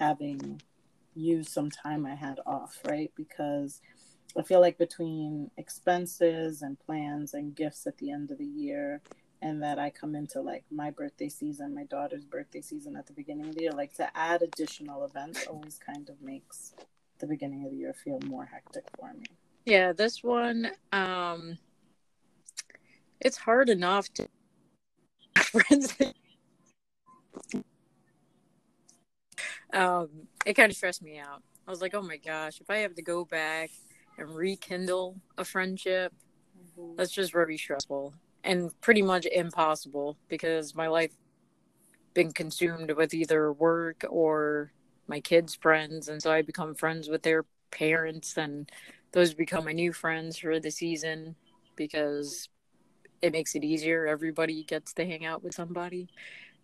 having 0.00 0.60
used 1.14 1.50
some 1.50 1.70
time 1.70 2.06
I 2.06 2.14
had 2.14 2.40
off, 2.46 2.78
right? 2.88 3.12
Because 3.14 3.80
I 4.36 4.42
feel 4.42 4.60
like 4.60 4.78
between 4.78 5.50
expenses 5.58 6.62
and 6.62 6.78
plans 6.80 7.34
and 7.34 7.54
gifts 7.54 7.86
at 7.86 7.98
the 7.98 8.10
end 8.10 8.30
of 8.30 8.38
the 8.38 8.46
year, 8.46 9.02
and 9.42 9.62
that 9.62 9.78
I 9.78 9.90
come 9.90 10.14
into 10.14 10.40
like 10.40 10.64
my 10.70 10.90
birthday 10.90 11.28
season, 11.28 11.74
my 11.74 11.84
daughter's 11.84 12.24
birthday 12.24 12.60
season 12.60 12.96
at 12.96 13.06
the 13.06 13.12
beginning 13.12 13.48
of 13.48 13.54
the 13.54 13.62
year, 13.62 13.72
like 13.72 13.94
to 13.94 14.08
add 14.16 14.42
additional 14.42 15.04
events 15.04 15.46
always 15.46 15.78
kind 15.78 16.08
of 16.08 16.20
makes 16.22 16.74
the 17.18 17.26
beginning 17.26 17.64
of 17.64 17.70
the 17.70 17.76
year 17.76 17.94
feel 17.94 18.18
more 18.26 18.46
hectic 18.46 18.84
for 18.98 19.12
me. 19.12 19.26
Yeah, 19.66 19.92
this 19.92 20.22
one, 20.22 20.70
um, 20.92 21.58
it's 23.20 23.36
hard 23.36 23.68
enough 23.68 24.08
to 24.14 24.28
friends. 25.36 25.94
Um, 29.72 30.08
it 30.46 30.54
kind 30.54 30.70
of 30.70 30.76
stressed 30.76 31.02
me 31.02 31.18
out. 31.18 31.42
I 31.66 31.70
was 31.70 31.80
like, 31.80 31.94
oh 31.94 32.02
my 32.02 32.16
gosh, 32.16 32.60
if 32.60 32.70
I 32.70 32.78
have 32.78 32.94
to 32.96 33.02
go 33.02 33.24
back 33.24 33.70
and 34.18 34.34
rekindle 34.34 35.20
a 35.38 35.44
friendship, 35.44 36.12
mm-hmm. 36.58 36.96
that's 36.96 37.12
just 37.12 37.32
very 37.32 37.56
stressful 37.56 38.14
and 38.44 38.78
pretty 38.80 39.02
much 39.02 39.26
impossible 39.26 40.16
because 40.28 40.74
my 40.74 40.88
life 40.88 41.12
been 42.14 42.32
consumed 42.32 42.90
with 42.92 43.14
either 43.14 43.52
work 43.52 44.04
or 44.08 44.72
my 45.06 45.20
kids' 45.20 45.54
friends, 45.54 46.08
and 46.08 46.22
so 46.22 46.32
I 46.32 46.42
become 46.42 46.74
friends 46.74 47.08
with 47.08 47.22
their 47.22 47.44
parents, 47.70 48.36
and 48.36 48.70
those 49.12 49.34
become 49.34 49.64
my 49.64 49.72
new 49.72 49.92
friends 49.92 50.38
for 50.38 50.60
the 50.60 50.70
season 50.70 51.34
because 51.76 52.48
it 53.22 53.32
makes 53.32 53.54
it 53.54 53.64
easier. 53.64 54.06
Everybody 54.06 54.64
gets 54.64 54.92
to 54.94 55.04
hang 55.04 55.24
out 55.24 55.42
with 55.42 55.54
somebody. 55.54 56.08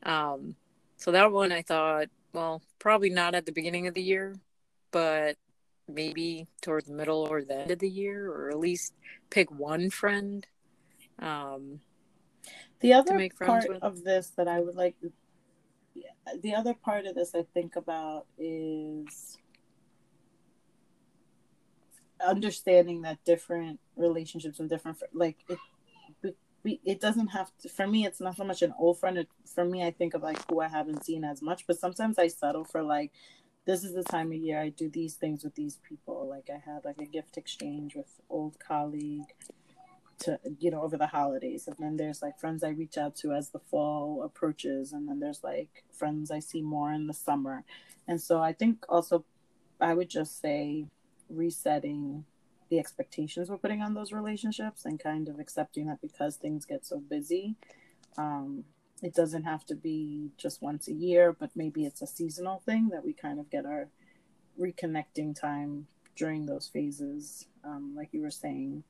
Um, 0.03 0.55
so 0.97 1.11
that 1.13 1.33
one 1.33 1.53
I 1.53 1.63
thought, 1.63 2.09
well, 2.37 2.61
probably 2.79 3.09
not 3.09 3.35
at 3.35 3.47
the 3.47 3.53
beginning 3.53 3.87
of 3.87 3.95
the 3.95 4.03
year, 4.03 4.37
but 4.91 5.37
maybe 5.89 6.47
toward 6.61 6.85
the 6.85 6.93
middle 6.93 7.27
or 7.27 7.43
the 7.43 7.61
end 7.61 7.71
of 7.71 7.79
the 7.79 7.89
year, 7.89 8.31
or 8.31 8.51
at 8.51 8.59
least 8.59 8.93
pick 9.31 9.51
one 9.51 9.89
friend. 9.89 10.47
Um, 11.19 11.81
the 12.81 12.93
other 12.93 13.27
part 13.41 13.71
with. 13.71 13.83
of 13.83 14.05
this 14.05 14.33
that 14.37 14.49
I 14.49 14.61
would 14.61 14.75
like 14.75 14.97
the 16.43 16.55
other 16.55 16.75
part 16.75 17.07
of 17.07 17.15
this 17.15 17.35
I 17.35 17.47
think 17.55 17.75
about 17.75 18.27
is 18.39 19.39
understanding 22.23 23.01
that 23.03 23.25
different 23.25 23.81
relationships 23.97 24.61
and 24.61 24.69
different 24.69 24.99
like 25.15 25.39
it 25.49 25.59
it 26.67 27.01
doesn't 27.01 27.29
have 27.29 27.51
to 27.59 27.69
for 27.69 27.87
me 27.87 28.05
it's 28.07 28.21
not 28.21 28.37
so 28.37 28.45
much 28.45 28.63
an 28.63 28.75
old 28.79 28.99
friend. 28.99 29.19
It, 29.19 29.29
for 29.55 29.65
me 29.65 29.85
i 29.85 29.91
think 29.91 30.15
of 30.15 30.23
like 30.23 30.39
who 30.49 30.61
i 30.61 30.69
haven't 30.69 31.05
seen 31.05 31.25
as 31.25 31.41
much 31.41 31.67
but 31.67 31.79
sometimes 31.79 32.19
i 32.19 32.27
settle 32.29 32.65
for 32.65 32.83
like 32.83 33.13
this 33.67 33.83
is 33.83 33.95
the 33.95 34.05
time 34.05 34.29
of 34.29 34.39
year 34.39 34.61
i 34.61 34.69
do 34.71 34.89
these 34.89 35.15
things 35.15 35.45
with 35.45 35.55
these 35.55 35.79
people. 35.87 36.29
Like 36.29 36.49
i 36.49 36.59
had 36.71 36.85
like 36.85 36.99
a 37.01 37.05
gift 37.05 37.37
exchange 37.37 37.95
with 37.95 38.21
old 38.31 38.59
colleague 38.59 39.35
to 40.21 40.39
you 40.61 40.71
know 40.71 40.83
over 40.83 40.97
the 40.97 41.09
holidays. 41.09 41.67
And 41.67 41.77
then 41.79 41.97
there's 41.97 42.23
like 42.23 42.39
friends 42.39 42.65
i 42.65 42.69
reach 42.69 42.97
out 42.97 43.17
to 43.17 43.33
as 43.33 43.51
the 43.51 43.59
fall 43.59 44.23
approaches. 44.25 44.93
And 44.93 45.09
then 45.09 45.21
there's 45.21 45.43
like 45.43 45.85
friends 45.93 46.31
i 46.31 46.39
see 46.39 46.63
more 46.63 46.93
in 46.93 47.09
the 47.09 47.15
summer. 47.15 47.65
And 48.09 48.21
so 48.21 48.41
i 48.41 48.53
think 48.53 48.87
also 48.89 49.25
i 49.81 49.93
would 49.93 50.09
just 50.09 50.41
say 50.41 50.87
resetting 51.29 52.25
the 52.69 52.79
expectations 52.79 53.49
we're 53.49 53.57
putting 53.57 53.83
on 53.83 53.95
those 53.95 54.13
relationships 54.13 54.85
and 54.85 55.01
kind 55.01 55.29
of 55.29 55.39
accepting 55.39 55.87
that 55.87 56.01
because 56.01 56.37
things 56.37 56.65
get 56.65 56.85
so 56.85 56.99
busy 56.99 57.55
um, 58.19 58.65
it 59.03 59.15
doesn't 59.15 59.45
have 59.45 59.65
to 59.67 59.75
be 59.75 60.31
just 60.37 60.63
once 60.63 60.89
a 60.89 60.93
year 60.93 61.33
but 61.33 61.51
maybe 61.55 61.85
it's 61.85 62.03
a 62.03 62.07
seasonal 62.07 62.63
thing 62.65 62.89
that 62.89 63.05
we 63.05 63.13
kind 63.13 63.39
of 63.39 63.51
get 63.51 63.67
our 63.67 63.89
reconnecting 64.61 65.39
time 65.39 65.87
during 66.17 66.47
those 66.47 66.67
phases 66.67 67.47
um, 67.65 67.95
like 67.97 68.09
you 68.13 68.23
were 68.23 68.31
saying 68.31 68.83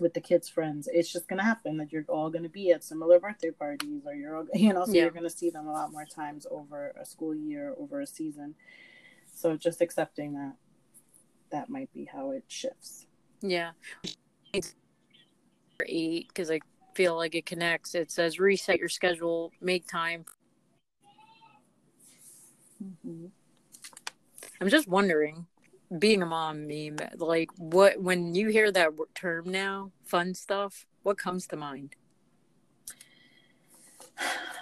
with 0.00 0.14
the 0.14 0.20
kids' 0.20 0.48
friends. 0.48 0.88
It's 0.92 1.12
just 1.12 1.28
gonna 1.28 1.44
happen 1.44 1.76
that 1.78 1.92
you're 1.92 2.04
all 2.08 2.30
gonna 2.30 2.48
be 2.48 2.70
at 2.70 2.84
similar 2.84 3.18
birthday 3.18 3.50
parties, 3.50 4.02
or 4.06 4.14
you're 4.14 4.36
all, 4.36 4.46
you 4.54 4.72
know, 4.72 4.84
so 4.84 4.92
yeah. 4.92 5.02
you're 5.02 5.10
gonna 5.10 5.30
see 5.30 5.50
them 5.50 5.66
a 5.66 5.72
lot 5.72 5.92
more 5.92 6.04
times 6.04 6.46
over 6.50 6.94
a 7.00 7.04
school 7.04 7.34
year, 7.34 7.74
over 7.78 8.00
a 8.00 8.06
season. 8.06 8.54
So 9.34 9.56
just 9.56 9.80
accepting 9.80 10.34
that 10.34 10.54
that 11.54 11.70
might 11.70 11.92
be 11.94 12.04
how 12.04 12.32
it 12.32 12.42
shifts. 12.48 13.06
Yeah, 13.40 13.70
eight 14.52 16.28
because 16.28 16.50
I 16.50 16.58
feel 16.94 17.16
like 17.16 17.36
it 17.36 17.46
connects. 17.46 17.94
It 17.94 18.10
says 18.10 18.40
reset 18.40 18.78
your 18.78 18.88
schedule, 18.88 19.52
make 19.60 19.86
time. 19.86 20.24
Mm-hmm. 22.82 23.26
I'm 24.60 24.68
just 24.68 24.88
wondering 24.88 25.46
being 25.96 26.22
a 26.22 26.26
mom 26.26 26.66
meme 26.66 26.96
like 27.18 27.50
what 27.56 28.02
when 28.02 28.34
you 28.34 28.48
hear 28.48 28.72
that 28.72 28.90
term 29.14 29.48
now 29.48 29.92
fun 30.04 30.34
stuff 30.34 30.86
what 31.04 31.16
comes 31.16 31.46
to 31.46 31.56
mind 31.56 31.94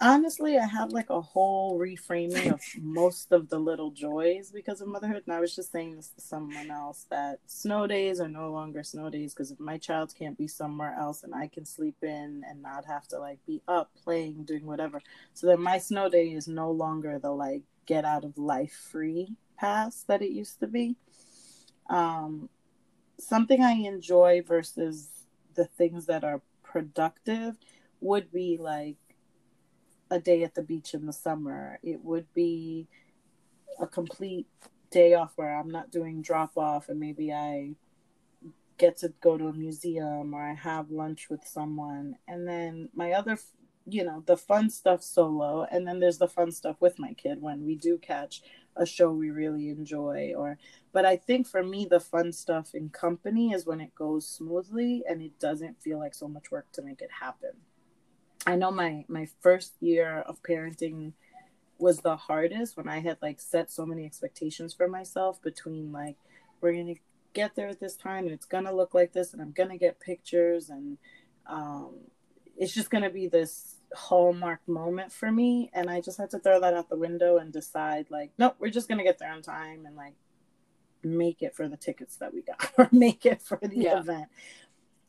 honestly, 0.00 0.58
I 0.58 0.66
have 0.66 0.92
like 0.92 1.10
a 1.10 1.20
whole 1.20 1.78
reframing 1.78 2.52
of 2.52 2.60
most 2.82 3.32
of 3.32 3.48
the 3.48 3.58
little 3.58 3.90
joys 3.90 4.50
because 4.50 4.80
of 4.80 4.88
motherhood. 4.88 5.22
And 5.26 5.34
I 5.34 5.40
was 5.40 5.54
just 5.54 5.72
saying 5.72 5.96
this 5.96 6.08
to 6.10 6.20
someone 6.20 6.70
else 6.70 7.06
that 7.10 7.38
snow 7.46 7.86
days 7.86 8.20
are 8.20 8.28
no 8.28 8.50
longer 8.50 8.82
snow 8.82 9.10
days 9.10 9.34
because 9.34 9.50
if 9.50 9.60
my 9.60 9.78
child 9.78 10.14
can't 10.16 10.38
be 10.38 10.48
somewhere 10.48 10.94
else 10.98 11.22
and 11.22 11.34
I 11.34 11.48
can 11.48 11.64
sleep 11.64 11.96
in 12.02 12.42
and 12.48 12.62
not 12.62 12.84
have 12.86 13.06
to 13.08 13.18
like 13.18 13.38
be 13.46 13.62
up 13.68 13.90
playing, 14.02 14.44
doing 14.44 14.66
whatever. 14.66 15.00
So 15.32 15.46
then 15.46 15.60
my 15.60 15.78
snow 15.78 16.08
day 16.08 16.28
is 16.32 16.48
no 16.48 16.70
longer 16.70 17.18
the 17.18 17.30
like 17.30 17.62
get 17.86 18.04
out 18.04 18.24
of 18.24 18.38
life 18.38 18.72
free 18.90 19.36
pass 19.56 20.04
that 20.08 20.22
it 20.22 20.30
used 20.30 20.60
to 20.60 20.66
be. 20.66 20.96
Um, 21.88 22.48
something 23.18 23.62
I 23.62 23.72
enjoy 23.72 24.42
versus 24.46 25.08
the 25.54 25.66
things 25.66 26.06
that 26.06 26.24
are 26.24 26.42
productive 26.62 27.56
would 28.00 28.32
be 28.32 28.58
like 28.60 28.96
a 30.10 30.20
day 30.20 30.42
at 30.42 30.54
the 30.54 30.62
beach 30.62 30.94
in 30.94 31.06
the 31.06 31.12
summer. 31.12 31.78
It 31.82 32.04
would 32.04 32.32
be 32.34 32.86
a 33.80 33.86
complete 33.86 34.46
day 34.90 35.14
off 35.14 35.32
where 35.36 35.54
I'm 35.54 35.70
not 35.70 35.90
doing 35.90 36.22
drop 36.22 36.56
off 36.56 36.88
and 36.88 37.00
maybe 37.00 37.32
I 37.32 37.74
get 38.78 38.96
to 38.98 39.12
go 39.20 39.36
to 39.38 39.48
a 39.48 39.52
museum 39.52 40.34
or 40.34 40.42
I 40.42 40.54
have 40.54 40.90
lunch 40.90 41.28
with 41.30 41.46
someone. 41.46 42.16
And 42.28 42.46
then 42.46 42.88
my 42.94 43.12
other, 43.12 43.38
you 43.86 44.04
know, 44.04 44.22
the 44.26 44.36
fun 44.36 44.70
stuff 44.70 45.02
solo. 45.02 45.66
And 45.70 45.86
then 45.86 46.00
there's 46.00 46.18
the 46.18 46.28
fun 46.28 46.52
stuff 46.52 46.76
with 46.80 46.98
my 46.98 47.12
kid 47.14 47.40
when 47.40 47.64
we 47.64 47.76
do 47.76 47.98
catch 47.98 48.42
a 48.76 48.86
show 48.86 49.10
we 49.12 49.30
really 49.30 49.68
enjoy 49.68 50.32
or 50.36 50.58
but 50.92 51.04
I 51.04 51.16
think 51.16 51.46
for 51.46 51.62
me 51.62 51.86
the 51.88 52.00
fun 52.00 52.32
stuff 52.32 52.74
in 52.74 52.88
company 52.88 53.52
is 53.52 53.66
when 53.66 53.80
it 53.80 53.94
goes 53.94 54.26
smoothly 54.26 55.02
and 55.08 55.22
it 55.22 55.38
doesn't 55.38 55.80
feel 55.82 55.98
like 55.98 56.14
so 56.14 56.28
much 56.28 56.50
work 56.50 56.66
to 56.72 56.82
make 56.82 57.00
it 57.00 57.10
happen. 57.20 57.52
I 58.46 58.56
know 58.56 58.70
my 58.70 59.04
my 59.08 59.28
first 59.40 59.74
year 59.80 60.20
of 60.26 60.42
parenting 60.42 61.12
was 61.78 62.00
the 62.00 62.16
hardest 62.16 62.76
when 62.76 62.88
I 62.88 63.00
had 63.00 63.18
like 63.20 63.40
set 63.40 63.70
so 63.70 63.84
many 63.84 64.04
expectations 64.04 64.74
for 64.74 64.88
myself 64.88 65.42
between 65.42 65.92
like 65.92 66.16
we're 66.60 66.72
gonna 66.72 66.94
get 67.32 67.56
there 67.56 67.68
at 67.68 67.80
this 67.80 67.96
time 67.96 68.24
and 68.24 68.32
it's 68.32 68.46
gonna 68.46 68.72
look 68.72 68.94
like 68.94 69.12
this 69.12 69.32
and 69.32 69.42
I'm 69.42 69.52
gonna 69.52 69.76
get 69.76 70.00
pictures 70.00 70.70
and 70.70 70.98
um, 71.46 71.96
it's 72.56 72.72
just 72.72 72.90
gonna 72.90 73.10
be 73.10 73.26
this 73.26 73.76
hallmark 73.94 74.60
moment 74.66 75.12
for 75.12 75.30
me 75.30 75.70
and 75.74 75.90
I 75.90 76.00
just 76.00 76.18
had 76.18 76.30
to 76.30 76.38
throw 76.38 76.60
that 76.60 76.74
out 76.74 76.88
the 76.88 76.96
window 76.96 77.38
and 77.38 77.52
decide 77.52 78.06
like 78.10 78.30
nope 78.38 78.56
we're 78.58 78.70
just 78.70 78.88
gonna 78.88 79.04
get 79.04 79.18
there 79.18 79.32
on 79.32 79.42
time 79.42 79.84
and 79.86 79.96
like 79.96 80.14
make 81.02 81.42
it 81.42 81.54
for 81.54 81.68
the 81.68 81.76
tickets 81.76 82.16
that 82.16 82.32
we 82.32 82.42
got 82.42 82.72
or 82.78 82.88
make 82.92 83.26
it 83.26 83.42
for 83.42 83.58
the 83.62 83.76
yeah. 83.76 83.98
event 83.98 84.28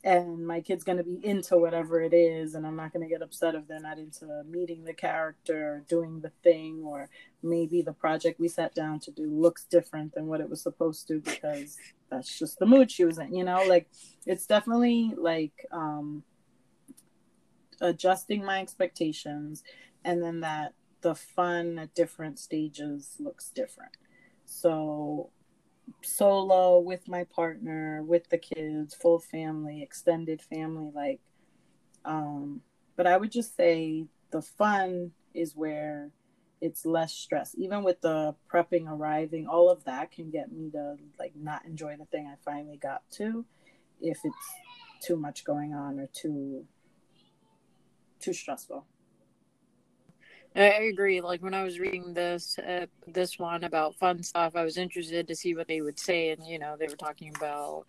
and 0.05 0.45
my 0.45 0.61
kid's 0.61 0.83
going 0.83 0.99
to 0.99 1.03
be 1.03 1.19
into 1.25 1.57
whatever 1.57 1.99
it 1.99 2.13
is 2.13 2.53
and 2.53 2.65
i'm 2.65 2.75
not 2.75 2.93
going 2.93 3.03
to 3.03 3.09
get 3.09 3.23
upset 3.23 3.55
if 3.55 3.67
they're 3.67 3.79
not 3.79 3.97
into 3.97 4.43
meeting 4.47 4.85
the 4.85 4.93
character 4.93 5.73
or 5.73 5.85
doing 5.89 6.21
the 6.21 6.31
thing 6.43 6.83
or 6.85 7.09
maybe 7.41 7.81
the 7.81 7.91
project 7.91 8.39
we 8.39 8.47
sat 8.47 8.73
down 8.75 8.99
to 8.99 9.11
do 9.11 9.25
looks 9.25 9.65
different 9.65 10.13
than 10.13 10.27
what 10.27 10.39
it 10.39 10.49
was 10.49 10.61
supposed 10.61 11.07
to 11.07 11.19
because 11.19 11.77
that's 12.09 12.39
just 12.39 12.59
the 12.59 12.65
mood 12.65 12.89
she 12.89 13.03
was 13.03 13.17
in 13.17 13.33
you 13.33 13.43
know? 13.43 13.63
Like 13.67 13.89
it's 14.25 14.45
definitely 14.45 15.13
like 15.17 15.65
um 15.71 16.23
adjusting 17.81 18.45
my 18.45 18.61
expectations 18.61 19.63
and 20.03 20.21
then 20.21 20.41
that 20.41 20.73
the 21.01 21.15
fun 21.15 21.77
at 21.79 21.93
different 21.93 22.39
stages 22.39 23.15
looks 23.19 23.49
different. 23.49 23.91
So 24.45 25.29
solo 26.01 26.79
with 26.79 27.07
my 27.07 27.23
partner 27.25 28.03
with 28.03 28.29
the 28.29 28.37
kids 28.37 28.93
full 28.93 29.19
family 29.19 29.81
extended 29.81 30.41
family 30.41 30.91
like 30.93 31.19
um 32.05 32.61
but 32.95 33.07
i 33.07 33.17
would 33.17 33.31
just 33.31 33.55
say 33.55 34.05
the 34.31 34.41
fun 34.41 35.11
is 35.33 35.55
where 35.55 36.11
it's 36.61 36.85
less 36.85 37.13
stress. 37.13 37.53
Even 37.57 37.83
with 37.83 38.01
the 38.01 38.35
prepping 38.51 38.89
arriving 38.89 39.47
all 39.47 39.69
of 39.69 39.83
that 39.83 40.11
can 40.11 40.29
get 40.31 40.51
me 40.51 40.69
to 40.71 40.97
like 41.19 41.33
not 41.35 41.65
enjoy 41.65 41.95
the 41.97 42.05
thing 42.05 42.27
i 42.27 42.35
finally 42.43 42.77
got 42.77 43.01
to 43.11 43.45
if 44.01 44.17
it's 44.23 44.51
too 45.01 45.15
much 45.15 45.43
going 45.43 45.73
on 45.73 45.99
or 45.99 46.07
too 46.13 46.65
too 48.19 48.33
stressful 48.33 48.85
I 50.55 50.83
agree. 50.83 51.19
Like 51.19 51.43
when 51.43 51.53
I 51.53 51.63
was 51.63 51.79
reading 51.79 52.13
this 52.13 52.57
uh, 52.59 52.85
this 53.07 53.37
one 53.37 53.63
about 53.65 53.95
fun 53.95 54.23
stuff, 54.23 54.55
I 54.55 54.63
was 54.63 54.77
interested 54.77 55.27
to 55.27 55.35
see 55.35 55.53
what 55.53 55.67
they 55.67 55.81
would 55.81 55.99
say, 55.99 56.29
and 56.29 56.45
you 56.45 56.59
know, 56.59 56.77
they 56.79 56.87
were 56.87 56.95
talking 56.95 57.33
about 57.35 57.85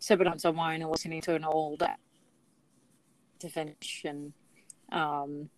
sipping 0.00 0.26
on 0.26 0.38
some 0.38 0.56
wine 0.56 0.82
and 0.82 0.90
listening 0.90 1.20
to 1.22 1.34
an 1.36 1.44
old 1.44 1.82
to 3.38 3.48
finish. 3.48 4.02
And 4.04 4.32
um, 4.90 5.48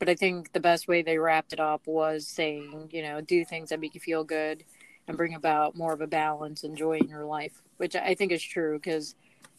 but 0.00 0.08
I 0.08 0.16
think 0.16 0.52
the 0.52 0.60
best 0.60 0.88
way 0.88 1.02
they 1.02 1.18
wrapped 1.18 1.52
it 1.52 1.60
up 1.60 1.82
was 1.86 2.26
saying, 2.26 2.90
you 2.92 3.02
know, 3.02 3.20
do 3.20 3.44
things 3.44 3.68
that 3.68 3.80
make 3.80 3.94
you 3.94 4.00
feel 4.00 4.24
good 4.24 4.64
and 5.06 5.16
bring 5.16 5.34
about 5.34 5.76
more 5.76 5.92
of 5.92 6.00
a 6.00 6.08
balance 6.08 6.64
and 6.64 6.76
joy 6.76 6.98
in 6.98 7.08
your 7.08 7.24
life, 7.24 7.62
which 7.76 7.94
I 7.94 8.14
think 8.14 8.32
is 8.32 8.42
true 8.42 8.78
because 8.78 9.14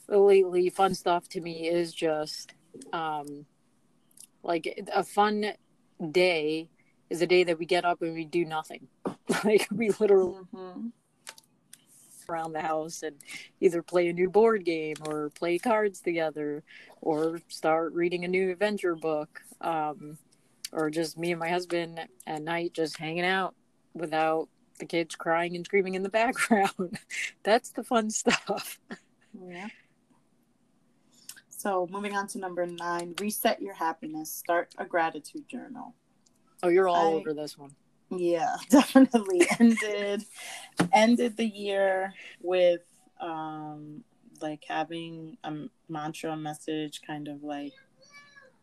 lately, 0.10 0.70
fun 0.70 0.96
stuff 0.96 1.30
to 1.30 1.40
me 1.40 1.70
is 1.70 1.94
just 1.94 2.54
um, 2.92 3.46
like 4.44 4.84
a 4.94 5.04
fun 5.04 5.54
day 6.12 6.70
is 7.10 7.22
a 7.22 7.28
day 7.28 7.44
that 7.44 7.60
we 7.60 7.66
get 7.66 7.86
up 7.86 8.02
and 8.02 8.14
we 8.14 8.26
do 8.26 8.46
nothing. 8.46 8.88
like 9.44 9.68
we 9.72 9.90
literally 10.00 10.42
mm-hmm. 10.54 10.88
around 12.30 12.54
the 12.54 12.62
house 12.62 13.04
and 13.04 13.16
either 13.62 13.82
play 13.82 14.10
a 14.10 14.14
new 14.14 14.30
board 14.30 14.66
game 14.66 14.96
or 15.08 15.30
play 15.32 15.58
cards 15.58 16.00
together 16.02 16.64
or 17.02 17.40
start 17.48 17.94
reading 17.94 18.26
a 18.26 18.28
new 18.28 18.52
adventure 18.52 18.96
book. 18.96 19.42
Um, 19.62 20.18
or 20.72 20.90
just 20.90 21.18
me 21.18 21.32
and 21.32 21.40
my 21.40 21.50
husband 21.50 22.00
at 22.28 22.42
night 22.42 22.74
just 22.74 22.98
hanging 22.98 23.24
out 23.24 23.56
without 23.94 24.50
the 24.80 24.86
kids 24.86 25.16
crying 25.16 25.56
and 25.56 25.66
screaming 25.66 25.96
in 25.96 26.04
the 26.04 26.10
background. 26.22 27.00
That's 27.44 27.72
the 27.72 27.84
fun 27.84 28.10
stuff. 28.10 28.80
Yeah. 29.48 29.68
So, 31.66 31.88
moving 31.90 32.16
on 32.16 32.28
to 32.28 32.38
number 32.38 32.64
nine, 32.68 33.16
reset 33.20 33.60
your 33.60 33.74
happiness. 33.74 34.32
Start 34.32 34.76
a 34.78 34.86
gratitude 34.86 35.50
journal. 35.50 35.96
Oh, 36.62 36.68
you're 36.68 36.88
all 36.88 37.16
I, 37.16 37.20
over 37.20 37.34
this 37.34 37.58
one. 37.58 37.72
Yeah, 38.12 38.56
definitely 38.70 39.48
ended 39.60 40.26
ended 40.94 41.38
the 41.38 41.48
year 41.48 42.14
with 42.40 42.84
um 43.20 44.04
like 44.42 44.64
having 44.68 45.38
a 45.44 45.54
mantra 45.90 46.38
message 46.38 47.02
kind 47.02 47.28
of 47.28 47.42
like 47.42 47.74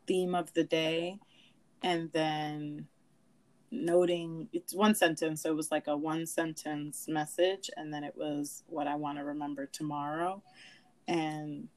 theme 0.07 0.37
of 0.37 0.55
the 0.55 0.63
day 0.63 1.19
and 1.83 2.09
then 2.13 2.87
noting 3.73 4.49
it's 4.53 4.75
one 4.75 4.95
sentence 4.95 5.43
so 5.43 5.51
it 5.51 5.57
was 5.57 5.73
like 5.73 5.89
a 5.89 5.97
one 5.97 6.27
sentence 6.27 7.07
message 7.09 7.71
and 7.77 7.93
then 7.93 8.05
it 8.05 8.15
was 8.15 8.65
what 8.67 8.87
i 8.87 8.95
want 8.95 9.17
to 9.17 9.25
remember 9.25 9.65
tomorrow 9.65 10.43
and 11.09 11.69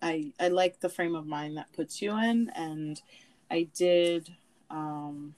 I 0.00 0.32
I 0.38 0.48
like 0.48 0.80
the 0.80 0.88
frame 0.88 1.14
of 1.14 1.26
mind 1.26 1.56
that 1.56 1.72
puts 1.72 2.00
you 2.00 2.16
in, 2.18 2.50
and 2.54 3.00
I 3.50 3.68
did 3.74 4.30
um, 4.70 5.34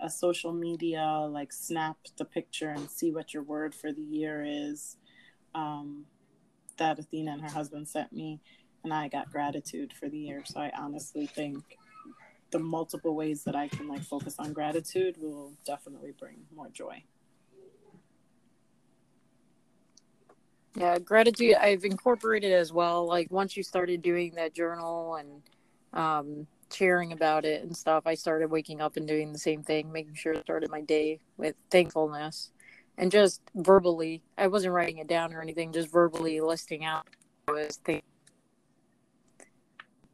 a 0.00 0.10
social 0.10 0.52
media 0.52 1.26
like 1.30 1.52
snap 1.52 1.96
the 2.16 2.24
picture 2.24 2.70
and 2.70 2.90
see 2.90 3.12
what 3.12 3.34
your 3.34 3.42
word 3.42 3.74
for 3.74 3.92
the 3.92 4.02
year 4.02 4.44
is. 4.46 4.96
Um, 5.54 6.06
that 6.76 6.98
Athena 6.98 7.32
and 7.32 7.42
her 7.42 7.50
husband 7.50 7.88
sent 7.88 8.12
me, 8.12 8.40
and 8.82 8.92
I 8.92 9.08
got 9.08 9.30
gratitude 9.30 9.92
for 9.92 10.08
the 10.08 10.18
year. 10.18 10.42
So 10.46 10.60
I 10.60 10.72
honestly 10.76 11.26
think 11.26 11.62
the 12.50 12.58
multiple 12.58 13.14
ways 13.14 13.44
that 13.44 13.54
I 13.54 13.68
can 13.68 13.86
like 13.86 14.02
focus 14.02 14.36
on 14.38 14.52
gratitude 14.52 15.16
will 15.20 15.52
definitely 15.64 16.12
bring 16.18 16.38
more 16.54 16.68
joy. 16.68 17.04
Yeah, 20.76 20.98
gratitude 20.98 21.54
I've 21.56 21.84
incorporated 21.84 22.52
as 22.52 22.72
well. 22.72 23.06
Like 23.06 23.30
once 23.30 23.56
you 23.56 23.62
started 23.62 24.02
doing 24.02 24.34
that 24.36 24.54
journal 24.54 25.16
and 25.16 25.42
um, 25.92 26.46
sharing 26.72 27.12
about 27.12 27.44
it 27.44 27.62
and 27.62 27.76
stuff, 27.76 28.04
I 28.06 28.14
started 28.14 28.50
waking 28.50 28.80
up 28.80 28.96
and 28.96 29.06
doing 29.06 29.32
the 29.32 29.38
same 29.38 29.62
thing, 29.62 29.90
making 29.90 30.14
sure 30.14 30.36
I 30.36 30.40
started 30.40 30.70
my 30.70 30.80
day 30.80 31.20
with 31.36 31.56
thankfulness 31.70 32.52
and 32.96 33.10
just 33.10 33.40
verbally. 33.54 34.22
I 34.38 34.46
wasn't 34.46 34.74
writing 34.74 34.98
it 34.98 35.08
down 35.08 35.34
or 35.34 35.42
anything, 35.42 35.72
just 35.72 35.90
verbally 35.90 36.40
listing 36.40 36.84
out 36.84 37.08
was 37.48 37.80
thinking. 37.84 38.04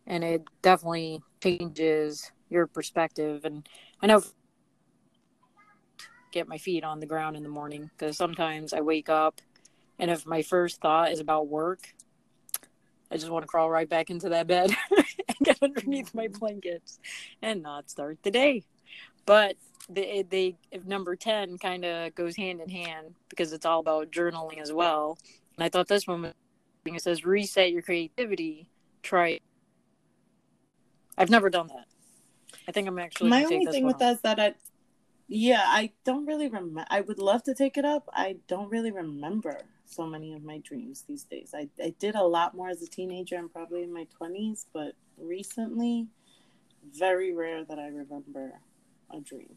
And 0.07 0.25
it 0.25 0.42
definitely 0.62 1.21
changes 1.42 2.31
your 2.49 2.66
perspective. 2.66 3.45
And 3.45 3.69
I 4.01 4.07
know 4.07 4.23
get 6.33 6.49
my 6.49 6.59
feet 6.59 6.85
on 6.85 7.01
the 7.01 7.07
ground 7.07 7.37
in 7.37 7.42
the 7.42 7.49
morning 7.49 7.90
because 7.97 8.16
sometimes 8.16 8.73
I 8.73 8.81
wake 8.81 9.09
up 9.09 9.40
and 9.99 10.11
if 10.11 10.27
my 10.27 10.43
first 10.43 10.81
thought 10.81 11.13
is 11.13 11.21
about 11.21 11.49
work, 11.49 11.95
I 13.11 13.17
just 13.17 13.31
want 13.31 13.45
to 13.45 13.49
crawl 13.49 13.71
right 13.71 13.89
back 13.89 14.11
into 14.11 14.31
that 14.31 14.47
bed 14.47 14.71
and 15.29 15.37
get 15.43 15.59
underneath 15.63 16.15
my 16.15 16.27
mm-hmm. 16.27 16.39
blankets 16.39 16.99
and 17.43 17.63
not 17.63 17.91
start 17.91 18.19
the 18.23 18.31
day. 18.31 18.65
But 19.25 19.57
they, 19.89 20.25
they 20.29 20.57
if 20.71 20.85
number 20.85 21.17
10 21.17 21.59
kind 21.59 21.85
of 21.85 22.15
goes 22.15 22.37
hand 22.37 22.61
in 22.61 22.69
hand 22.69 23.15
because 23.29 23.53
it's 23.53 23.67
all 23.67 23.81
about 23.81 24.11
journaling 24.11 24.61
as 24.61 24.73
well. 24.73 25.19
And 25.57 25.65
I 25.65 25.69
thought 25.69 25.89
this 25.89 26.07
one 26.07 26.23
was, 26.23 26.33
it 26.85 27.03
says 27.03 27.25
reset 27.25 27.73
your 27.73 27.83
creativity, 27.83 28.69
try. 29.03 29.29
it. 29.29 29.43
I've 31.19 31.31
never 31.31 31.51
done 31.51 31.69
that. 31.69 31.87
I 32.69 32.73
think 32.73 32.87
I'm 32.89 32.99
actually. 32.99 33.31
My 33.31 33.45
only 33.45 33.67
thing 33.67 33.87
with 33.87 33.99
that 33.99 34.15
is 34.15 34.21
that 34.23 34.39
I, 34.39 34.55
yeah, 35.29 35.63
I 35.65 35.93
don't 36.05 36.27
really 36.27 36.47
remember. 36.47 36.85
I 36.91 37.01
would 37.01 37.19
love 37.19 37.43
to 37.45 37.55
take 37.55 37.77
it 37.77 37.85
up. 37.85 38.09
I 38.13 38.37
don't 38.47 38.71
really 38.71 38.93
remember 38.93 39.61
so 39.87 40.07
many 40.07 40.35
of 40.35 40.42
my 40.42 40.59
dreams 40.59 41.05
these 41.09 41.25
days. 41.25 41.53
I, 41.55 41.68
I 41.83 41.94
did 41.99 42.14
a 42.14 42.25
lot 42.25 42.55
more 42.55 42.68
as 42.68 42.83
a 42.83 42.87
teenager 42.87 43.37
and 43.37 43.51
probably 43.53 43.83
in 43.83 43.92
my 43.92 44.07
20s, 44.20 44.66
but 44.72 44.92
recently, 45.16 46.09
very 46.94 47.33
rare 47.33 47.64
that 47.64 47.79
I 47.79 47.87
remember 47.87 48.53
a 49.12 49.20
dream. 49.20 49.57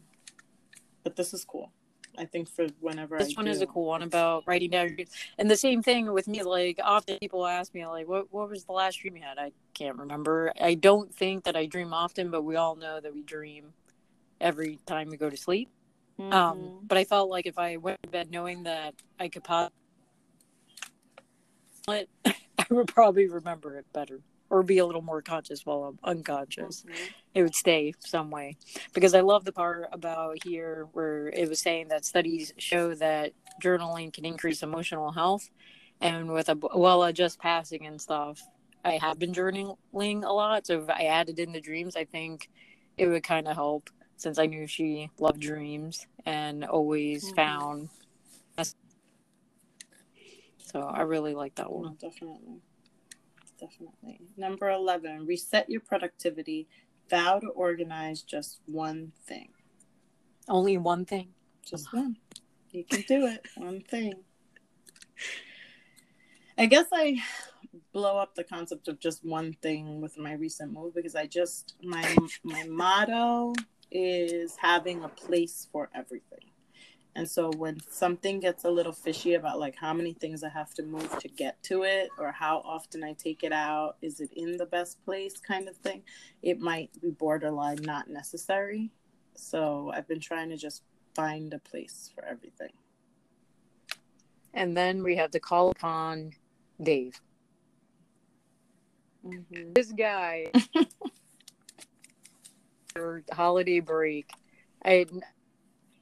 But 1.02 1.16
this 1.16 1.34
is 1.34 1.44
cool. 1.44 1.72
I 2.18 2.24
think 2.24 2.48
for 2.48 2.66
whenever 2.80 3.18
This 3.18 3.32
I 3.32 3.34
one 3.36 3.44
do, 3.46 3.50
is 3.52 3.60
a 3.60 3.66
cool 3.66 3.86
one 3.86 4.02
about 4.02 4.44
writing 4.46 4.70
down. 4.70 4.88
dreams. 4.88 5.10
And 5.38 5.50
the 5.50 5.56
same 5.56 5.82
thing 5.82 6.12
with 6.12 6.26
me. 6.26 6.42
Like 6.42 6.80
often 6.82 7.18
people 7.18 7.46
ask 7.46 7.72
me, 7.72 7.86
like, 7.86 8.08
"What 8.08 8.32
what 8.32 8.50
was 8.50 8.64
the 8.64 8.72
last 8.72 8.96
dream 8.96 9.16
you 9.16 9.22
had?" 9.22 9.38
I 9.38 9.52
can't 9.74 9.96
remember. 9.96 10.52
I 10.60 10.74
don't 10.74 11.14
think 11.14 11.44
that 11.44 11.56
I 11.56 11.66
dream 11.66 11.94
often, 11.94 12.30
but 12.30 12.42
we 12.42 12.56
all 12.56 12.74
know 12.74 13.00
that 13.00 13.14
we 13.14 13.22
dream 13.22 13.72
every 14.40 14.78
time 14.86 15.08
we 15.08 15.16
go 15.16 15.30
to 15.30 15.36
sleep. 15.36 15.68
Mhm. 16.18 16.32
Um, 16.32 16.72
but 16.82 16.98
I 16.98 17.04
felt 17.04 17.30
like 17.30 17.46
if 17.46 17.58
I 17.58 17.76
went 17.76 18.02
to 18.02 18.08
bed 18.08 18.30
knowing 18.30 18.64
that 18.64 18.94
I 19.18 19.28
could 19.28 19.44
pop 19.44 19.72
it, 21.88 22.08
I 22.24 22.66
would 22.70 22.88
probably 22.88 23.28
remember 23.28 23.76
it 23.76 23.86
better 23.92 24.20
or 24.48 24.62
be 24.62 24.78
a 24.78 24.86
little 24.86 25.02
more 25.02 25.22
conscious 25.22 25.64
while 25.64 25.84
I'm 25.84 25.98
unconscious. 26.02 26.82
Mhm. 26.82 27.10
It 27.34 27.42
would 27.44 27.54
stay 27.54 27.94
some 28.00 28.30
way 28.30 28.56
because 28.92 29.14
I 29.14 29.20
love 29.20 29.44
the 29.44 29.52
part 29.52 29.88
about 29.92 30.42
here 30.44 30.88
where 30.92 31.28
it 31.28 31.48
was 31.48 31.60
saying 31.60 31.88
that 31.88 32.04
studies 32.04 32.52
show 32.58 32.94
that 32.96 33.32
journaling 33.62 34.12
can 34.12 34.24
increase 34.24 34.62
emotional 34.62 35.12
health, 35.12 35.48
and 36.00 36.32
with 36.32 36.48
a 36.48 36.56
well, 36.74 37.12
just 37.12 37.38
passing 37.38 37.86
and 37.86 38.00
stuff, 38.00 38.40
I 38.84 38.92
have 38.92 39.18
been 39.18 39.32
journaling 39.32 40.24
a 40.24 40.32
lot. 40.32 40.66
So 40.66 40.82
if 40.82 40.90
I 40.90 41.04
added 41.04 41.38
in 41.38 41.52
the 41.52 41.60
dreams, 41.60 41.94
I 41.94 42.04
think 42.04 42.48
it 42.96 43.06
would 43.06 43.22
kind 43.22 43.46
of 43.46 43.54
help 43.54 43.88
since 44.16 44.38
I 44.38 44.46
knew 44.46 44.66
she 44.66 45.10
loved 45.18 45.40
dreams 45.40 46.06
and 46.26 46.64
always 46.64 47.30
Mhm. 47.30 47.36
found. 47.36 47.88
So 50.70 50.82
I 50.82 51.02
really 51.02 51.34
like 51.34 51.56
that 51.56 51.72
one. 51.72 51.90
Oh, 51.90 51.96
definitely. 52.00 52.60
Definitely. 53.58 54.20
Number 54.36 54.70
11, 54.70 55.26
reset 55.26 55.68
your 55.68 55.80
productivity. 55.80 56.68
Vow 57.08 57.40
to 57.40 57.48
organize 57.48 58.22
just 58.22 58.60
one 58.66 59.12
thing. 59.26 59.48
Only 60.48 60.78
one 60.78 61.04
thing. 61.04 61.30
Just 61.64 61.92
one. 61.92 62.16
You 62.70 62.84
can 62.84 63.02
do 63.02 63.26
it. 63.26 63.44
One 63.56 63.80
thing. 63.80 64.14
I 66.56 66.66
guess 66.66 66.86
I 66.92 67.20
blow 67.92 68.16
up 68.16 68.34
the 68.34 68.44
concept 68.44 68.86
of 68.86 69.00
just 69.00 69.24
one 69.24 69.54
thing 69.60 70.00
with 70.00 70.16
my 70.16 70.34
recent 70.34 70.72
move 70.72 70.94
because 70.94 71.16
I 71.16 71.26
just 71.26 71.74
my 71.82 72.16
my 72.44 72.64
motto 72.68 73.54
is 73.90 74.56
having 74.56 75.02
a 75.02 75.08
place 75.08 75.66
for 75.72 75.90
everything. 75.94 76.49
And 77.16 77.28
so 77.28 77.50
when 77.56 77.78
something 77.90 78.38
gets 78.38 78.64
a 78.64 78.70
little 78.70 78.92
fishy 78.92 79.34
about 79.34 79.58
like 79.58 79.74
how 79.76 79.92
many 79.92 80.12
things 80.12 80.44
I 80.44 80.48
have 80.48 80.72
to 80.74 80.82
move 80.82 81.18
to 81.18 81.28
get 81.28 81.60
to 81.64 81.82
it 81.82 82.08
or 82.18 82.30
how 82.30 82.58
often 82.64 83.02
I 83.02 83.14
take 83.14 83.42
it 83.42 83.52
out, 83.52 83.96
is 84.00 84.20
it 84.20 84.30
in 84.34 84.56
the 84.56 84.66
best 84.66 85.04
place 85.04 85.34
kind 85.40 85.68
of 85.68 85.76
thing, 85.78 86.02
it 86.42 86.60
might 86.60 86.90
be 87.00 87.10
borderline 87.10 87.78
not 87.82 88.08
necessary. 88.08 88.90
So 89.34 89.90
I've 89.94 90.06
been 90.06 90.20
trying 90.20 90.50
to 90.50 90.56
just 90.56 90.82
find 91.14 91.52
a 91.52 91.58
place 91.58 92.10
for 92.14 92.24
everything. 92.24 92.72
And 94.54 94.76
then 94.76 95.02
we 95.02 95.16
have 95.16 95.32
to 95.32 95.40
call 95.40 95.70
upon 95.70 96.32
Dave. 96.82 97.20
Mm-hmm. 99.26 99.72
This 99.74 99.92
guy, 99.92 100.46
for 102.94 103.22
holiday 103.32 103.80
break, 103.80 104.30
I 104.84 105.06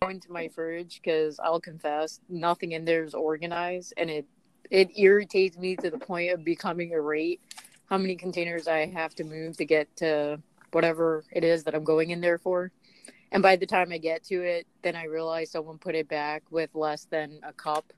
go 0.01 0.09
into 0.09 0.31
my 0.31 0.49
fridge 0.49 1.01
because 1.03 1.39
I'll 1.41 1.61
confess 1.61 2.21
nothing 2.29 2.73
in 2.73 2.85
there 2.85 3.05
is 3.05 3.15
organized, 3.15 3.95
and 3.97 4.11
it 4.11 4.27
it 4.71 4.99
irritates 4.99 5.57
me 5.57 5.77
to 5.77 5.91
the 5.91 5.99
point 5.99 6.33
of 6.33 6.45
becoming 6.45 6.93
irate. 6.93 7.41
How 7.87 7.99
many 7.99 8.17
containers 8.17 8.69
I 8.69 8.87
have 8.87 9.15
to 9.17 9.25
move 9.25 9.57
to 9.57 9.65
get 9.65 9.95
to 9.97 10.41
whatever 10.73 11.25
it 11.33 11.43
is 11.43 11.65
that 11.65 11.75
I'm 11.75 11.85
going 11.85 12.11
in 12.11 12.21
there 12.21 12.39
for, 12.39 12.71
and 13.33 13.43
by 13.43 13.57
the 13.57 13.67
time 13.67 13.93
I 13.93 13.99
get 13.99 14.25
to 14.25 14.43
it, 14.43 14.67
then 14.83 14.95
I 14.95 15.05
realize 15.05 15.51
someone 15.51 15.79
put 15.79 15.95
it 15.95 16.09
back 16.09 16.43
with 16.51 16.75
less 16.75 17.07
than 17.07 17.41
a 17.43 17.53
cup 17.53 17.93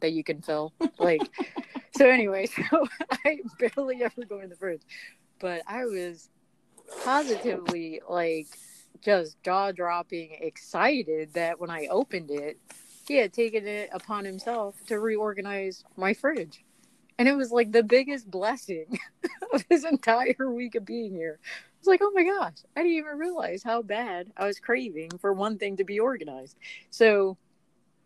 that 0.00 0.12
you 0.12 0.24
can 0.24 0.40
fill. 0.42 0.72
Like, 0.98 1.22
so 1.96 2.08
anyway, 2.08 2.46
so 2.70 2.86
I 3.24 3.40
barely 3.58 4.02
ever 4.02 4.24
go 4.28 4.40
in 4.40 4.48
the 4.48 4.56
fridge, 4.56 4.82
but 5.38 5.62
I 5.66 5.84
was 5.84 6.30
positively 7.04 8.00
like 8.08 8.46
just 9.00 9.42
jaw 9.42 9.72
dropping 9.72 10.36
excited 10.40 11.32
that 11.34 11.58
when 11.60 11.70
I 11.70 11.86
opened 11.90 12.30
it, 12.30 12.58
he 13.06 13.16
had 13.16 13.32
taken 13.32 13.66
it 13.66 13.90
upon 13.92 14.24
himself 14.24 14.76
to 14.86 14.98
reorganize 14.98 15.84
my 15.96 16.14
fridge. 16.14 16.64
And 17.18 17.28
it 17.28 17.36
was 17.36 17.50
like 17.50 17.72
the 17.72 17.82
biggest 17.82 18.30
blessing 18.30 18.98
of 19.52 19.64
his 19.68 19.84
entire 19.84 20.50
week 20.50 20.74
of 20.74 20.84
being 20.84 21.12
here. 21.14 21.38
I 21.44 21.48
was 21.80 21.86
like, 21.86 22.00
oh 22.02 22.12
my 22.14 22.22
gosh, 22.24 22.58
I 22.76 22.82
didn't 22.82 22.96
even 22.96 23.18
realize 23.18 23.62
how 23.62 23.82
bad 23.82 24.30
I 24.36 24.46
was 24.46 24.58
craving 24.60 25.10
for 25.20 25.32
one 25.32 25.58
thing 25.58 25.76
to 25.78 25.84
be 25.84 25.98
organized. 25.98 26.56
So, 26.90 27.36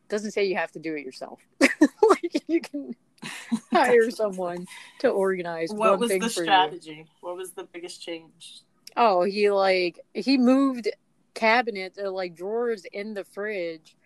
doesn't 0.09 0.31
say 0.31 0.45
you 0.45 0.57
have 0.57 0.73
to 0.73 0.79
do 0.79 0.95
it 0.95 1.05
yourself. 1.05 1.41
like 1.61 2.43
you 2.49 2.61
can 2.61 2.95
hire 3.73 4.11
someone 4.11 4.67
to 5.01 5.09
organize 5.09 5.71
What 5.71 5.91
one 5.93 6.01
was 6.01 6.11
thing 6.11 6.21
the 6.21 6.29
for 6.29 6.41
you. 6.41 6.47
strategy? 6.47 7.07
What 7.21 7.37
was 7.37 7.53
the 7.53 7.65
biggest 7.65 8.03
change? 8.03 8.63
Oh, 8.97 9.25
he 9.25 9.51
like 9.51 10.01
he 10.15 10.39
moved 10.39 10.89
cabinets 11.35 11.99
or 11.99 12.07
uh, 12.07 12.11
like 12.11 12.35
drawers 12.35 12.85
in 12.93 13.15
the 13.15 13.25
fridge 13.25 13.97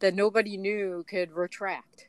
that 0.00 0.14
nobody 0.14 0.56
knew 0.56 1.04
could 1.08 1.32
retract. 1.32 2.08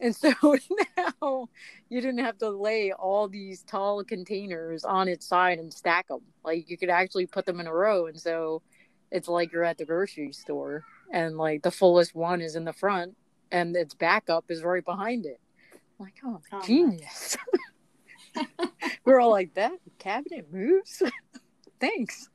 And 0.00 0.14
so 0.14 0.32
now 0.96 1.48
you 1.88 2.00
didn't 2.00 2.18
have 2.18 2.38
to 2.38 2.50
lay 2.50 2.92
all 2.92 3.26
these 3.28 3.62
tall 3.62 4.04
containers 4.04 4.84
on 4.84 5.08
its 5.08 5.26
side 5.26 5.58
and 5.58 5.72
stack 5.72 6.08
them. 6.08 6.20
Like 6.44 6.68
you 6.68 6.76
could 6.76 6.90
actually 6.90 7.26
put 7.26 7.46
them 7.46 7.60
in 7.60 7.66
a 7.66 7.72
row. 7.74 8.06
And 8.06 8.20
so 8.20 8.60
it's 9.10 9.28
like 9.28 9.52
you're 9.52 9.64
at 9.64 9.78
the 9.78 9.84
grocery 9.84 10.32
store 10.32 10.84
and 11.12 11.38
like 11.38 11.62
the 11.62 11.70
fullest 11.70 12.14
one 12.14 12.40
is 12.42 12.56
in 12.56 12.64
the 12.64 12.72
front 12.72 13.16
and 13.50 13.74
its 13.76 13.94
backup 13.94 14.44
is 14.50 14.62
right 14.62 14.84
behind 14.84 15.24
it. 15.26 15.40
I'm 15.72 16.06
like, 16.06 16.14
oh, 16.24 16.40
Oh, 16.52 16.60
genius. 16.66 17.36
We're 19.04 19.20
all 19.20 19.30
like, 19.30 19.54
that 19.54 19.72
cabinet 19.98 20.52
moves? 20.52 21.02
Thanks. 21.80 22.28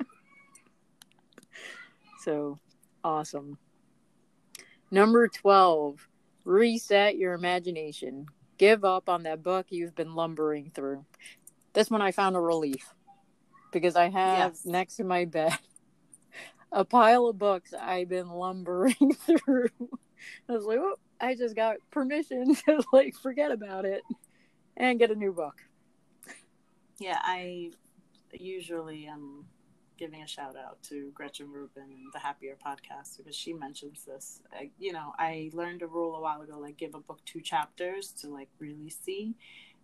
So 2.21 2.59
awesome. 3.03 3.57
Number 4.91 5.27
12, 5.27 6.07
reset 6.45 7.17
your 7.17 7.33
imagination. 7.33 8.25
Give 8.57 8.83
up 8.83 9.07
on 9.07 9.23
that 9.23 9.43
book 9.43 9.67
you've 9.69 9.95
been 9.95 10.15
lumbering 10.15 10.71
through. 10.73 11.05
This 11.73 11.89
one 11.89 12.01
I 12.01 12.11
found 12.11 12.35
a 12.35 12.39
relief 12.39 12.93
because 13.71 13.95
I 13.95 14.09
have 14.09 14.53
Yes. 14.53 14.65
next 14.65 14.95
to 14.97 15.03
my 15.03 15.25
bed 15.25 15.57
a 16.71 16.83
pile 16.83 17.27
of 17.27 17.37
books 17.37 17.73
I've 17.73 18.09
been 18.09 18.29
lumbering 18.29 19.13
through. 19.13 19.69
I 20.49 20.53
was 20.53 20.65
like, 20.65 20.79
oh, 20.79 20.95
I 21.21 21.35
just 21.35 21.55
got 21.55 21.77
permission 21.91 22.55
to 22.65 22.83
like 22.91 23.15
forget 23.15 23.51
about 23.51 23.85
it 23.85 24.01
and 24.75 24.99
get 24.99 25.11
a 25.11 25.15
new 25.15 25.31
book. 25.31 25.55
Yeah, 26.99 27.19
I 27.23 27.71
usually 28.33 29.07
am 29.07 29.45
giving 29.97 30.21
a 30.21 30.27
shout 30.27 30.55
out 30.57 30.81
to 30.83 31.11
Gretchen 31.13 31.51
Rubin 31.51 31.83
and 31.83 32.13
the 32.13 32.19
Happier 32.19 32.57
podcast 32.65 33.17
because 33.17 33.35
she 33.35 33.53
mentions 33.53 34.05
this. 34.05 34.41
I, 34.53 34.69
you 34.79 34.93
know, 34.93 35.13
I 35.17 35.49
learned 35.53 35.81
a 35.81 35.87
rule 35.87 36.15
a 36.15 36.21
while 36.21 36.41
ago, 36.41 36.59
like 36.59 36.77
give 36.77 36.95
a 36.95 36.99
book 36.99 37.19
two 37.25 37.41
chapters 37.41 38.11
to 38.21 38.29
like 38.29 38.49
really 38.59 38.89
see, 38.89 39.35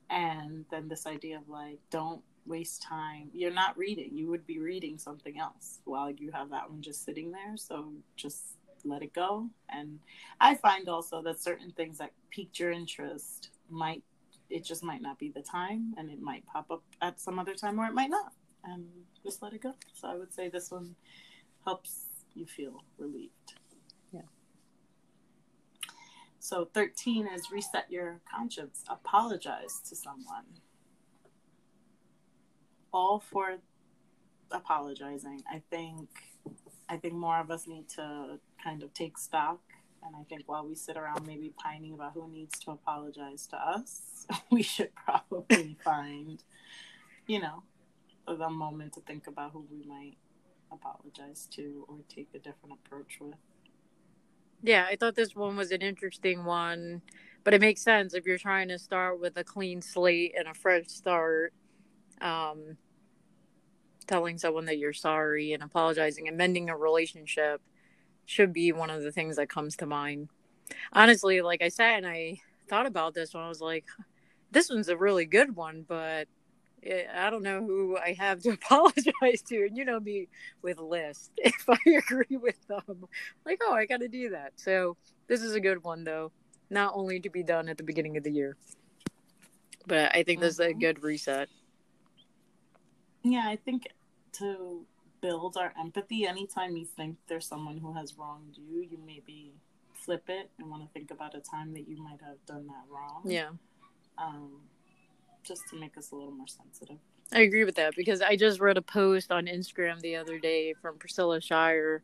and 0.10 0.65
then 0.71 0.89
this 0.89 1.08
idea 1.08 1.38
of 1.38 1.49
like 1.49 1.80
don't 1.89 2.21
waste 2.45 2.82
time. 2.84 3.30
You're 3.34 3.51
not 3.51 3.78
reading; 3.78 4.12
you 4.13 4.28
would 4.28 4.45
be 4.45 4.60
reading 4.60 4.97
something 4.97 5.39
else 5.39 5.80
while 5.86 6.12
you 6.12 6.32
have 6.34 6.49
that 6.51 6.69
one 6.69 6.82
just 6.82 7.06
sitting 7.06 7.32
there. 7.32 7.56
So 7.56 7.93
just 8.17 8.43
let 8.84 9.01
it 9.04 9.13
go. 9.13 9.49
And 9.69 9.99
I 10.39 10.56
find 10.56 10.89
also 10.89 11.21
that 11.23 11.41
certain 11.41 11.71
things 11.71 11.97
that 11.97 12.12
piqued 12.30 12.60
your 12.60 12.71
interest 12.71 13.49
might 13.69 14.04
it 14.50 14.64
just 14.64 14.84
might 14.84 15.02
not 15.02 15.20
be 15.20 15.30
the 15.30 15.42
time 15.42 15.94
and 15.98 16.10
it 16.10 16.22
might 16.22 16.46
pop 16.46 16.70
up 16.72 16.84
at 17.02 17.20
some 17.20 17.40
other 17.40 17.56
time 17.56 17.80
or 17.80 17.86
it 17.86 17.94
might 17.94 18.10
not. 18.10 18.34
And 18.64 18.86
just 19.24 19.42
let 19.42 19.54
it 19.54 19.62
go. 19.62 19.74
So 19.94 20.08
i 20.08 20.16
would 20.16 20.34
say 20.34 20.50
this 20.50 20.72
one 20.72 20.96
helps 21.64 22.06
you 22.34 22.46
feel 22.46 22.84
relieved. 22.98 23.54
Yeah. 24.12 24.22
so 26.40 26.70
13 26.74 27.28
is 27.28 27.52
reset 27.52 27.86
your 27.90 28.22
conscience. 28.32 28.84
Apologize 28.90 29.82
to 29.90 29.96
someone. 29.96 30.46
All 32.94 33.20
for 33.20 33.58
apologizing. 34.52 35.42
I 35.52 35.62
think 35.70 36.10
i 36.88 36.96
think 36.96 37.14
more 37.14 37.40
of 37.40 37.50
us 37.50 37.68
need 37.68 37.90
to 37.90 38.40
kind 38.64 38.84
of 38.84 38.94
take 38.94 39.18
stock 39.18 39.60
and 40.06 40.15
I 40.15 40.24
think 40.24 40.44
while 40.46 40.65
we 40.65 40.76
sit 40.76 40.98
around 40.98 41.26
maybe 41.26 41.54
pining 41.58 41.94
about 41.94 42.13
who 42.13 42.30
needs 42.30 42.60
to 42.60 42.72
apologize 42.72 43.48
to 43.48 43.58
us, 43.58 44.28
we 44.52 44.62
should 44.62 44.91
probably 44.96 45.78
find, 45.84 46.44
you 47.28 47.39
know, 47.39 47.63
the 48.28 48.50
moment 48.50 48.94
to 48.94 49.02
think 49.02 49.28
about 49.28 49.52
who 49.52 49.65
we 49.72 49.84
might 49.88 50.18
apologize 50.72 51.48
to 51.52 51.86
or 51.88 51.98
take 52.10 52.30
a 52.34 52.39
different 52.39 52.76
approach 52.86 53.18
with. 53.20 53.36
Yeah, 54.62 54.86
I 54.89 54.96
thought 54.96 55.15
this 55.15 55.36
one 55.36 55.56
was 55.56 55.72
an 55.72 55.82
interesting 55.82 56.44
one, 56.44 57.02
but 57.44 57.54
it 57.54 57.62
makes 57.62 57.82
sense 57.82 58.13
if 58.13 58.26
you're 58.26 58.38
trying 58.38 58.70
to 58.70 58.80
start 58.80 59.20
with 59.20 59.38
a 59.38 59.44
clean 59.44 59.82
slate 59.82 60.34
and 60.38 60.48
a 60.48 60.54
fresh 60.54 60.88
start. 60.88 61.54
Um, 62.22 62.78
telling 64.08 64.38
someone 64.38 64.65
that 64.65 64.78
you're 64.78 64.94
sorry 64.94 65.54
and 65.54 65.63
apologizing 65.63 66.28
and 66.28 66.38
mending 66.38 66.70
a 66.70 66.78
relationship 66.78 67.62
should 68.26 68.54
be 68.54 68.72
one 68.72 68.90
of 68.90 69.04
the 69.04 69.12
things 69.12 69.36
that 69.36 69.50
comes 69.50 69.76
to 69.78 69.86
mind. 69.86 70.30
Honestly, 70.94 71.42
like 71.42 71.62
I 71.62 71.70
said, 71.70 71.98
and 71.98 72.08
I 72.08 72.40
thought 72.68 72.86
about 72.86 73.14
this 73.14 73.34
when 73.34 73.44
I 73.44 73.50
was 73.50 73.62
like, 73.62 73.86
this 74.52 74.70
one's 74.70 74.90
a 74.90 74.98
really 74.98 75.26
good 75.26 75.56
one, 75.56 75.86
but 75.88 76.28
I 76.86 77.30
don't 77.30 77.44
know 77.44 77.62
who 77.62 77.98
I 77.98 78.14
have 78.14 78.42
to 78.44 78.50
apologize 78.54 79.42
to. 79.48 79.66
And 79.66 79.78
you 79.78 79.86
know 79.86 80.00
me 80.00 80.28
with 80.62 80.80
list. 80.80 81.32
If 81.38 81.70
I 81.70 81.78
agree 81.98 82.38
with 82.38 82.68
them, 82.68 83.06
like, 83.46 83.60
oh, 83.64 83.74
I 83.74 83.86
got 83.86 84.02
to 84.02 84.08
do 84.08 84.30
that. 84.32 84.54
So 84.56 84.98
this 85.28 85.42
is 85.42 85.54
a 85.56 85.60
good 85.60 85.84
one, 85.84 86.04
though. 86.04 86.32
Not 86.70 86.94
only 86.96 87.20
to 87.20 87.30
be 87.30 87.44
done 87.44 87.70
at 87.70 87.78
the 87.78 87.84
beginning 87.84 88.18
of 88.18 88.24
the 88.24 88.32
year, 88.32 88.58
but 89.88 90.16
I 90.16 90.24
think 90.24 90.40
this 90.40 90.56
is 90.56 90.60
a 90.60 90.70
mm-hmm. 90.70 90.80
good 90.80 91.04
reset. 91.04 91.48
Yeah, 93.24 93.44
I 93.48 93.56
think 93.56 93.88
to 94.34 94.86
build 95.26 95.58
our 95.58 95.74
empathy, 95.80 96.28
anytime 96.28 96.76
you 96.78 96.86
think 96.86 97.18
there's 97.28 97.48
someone 97.48 97.78
who 97.78 97.94
has 97.94 98.16
wronged 98.16 98.58
you, 98.58 98.82
you 98.82 99.00
maybe 99.04 99.54
flip 99.94 100.26
it 100.28 100.52
and 100.60 100.70
want 100.70 100.84
to 100.84 100.90
think 100.94 101.10
about 101.10 101.34
a 101.34 101.40
time 101.40 101.74
that 101.74 101.88
you 101.88 101.98
might 101.98 102.22
have 102.22 102.38
done 102.46 102.68
that 102.68 102.84
wrong. 102.90 103.24
Yeah. 103.26 103.50
Um, 104.20 104.62
just 105.44 105.64
to 105.72 105.80
make 105.80 105.98
us 105.98 106.12
a 106.12 106.16
little 106.16 106.32
more 106.32 106.48
sensitive. 106.48 106.98
I 107.34 107.42
agree 107.42 107.64
with 107.64 107.76
that 107.76 107.96
because 107.96 108.22
I 108.22 108.36
just 108.36 108.60
read 108.60 108.78
a 108.78 108.84
post 108.84 109.32
on 109.32 109.48
Instagram 109.48 110.00
the 110.00 110.16
other 110.16 110.38
day 110.38 110.76
from 110.80 111.00
Priscilla 111.00 111.42
Shirer, 111.42 112.04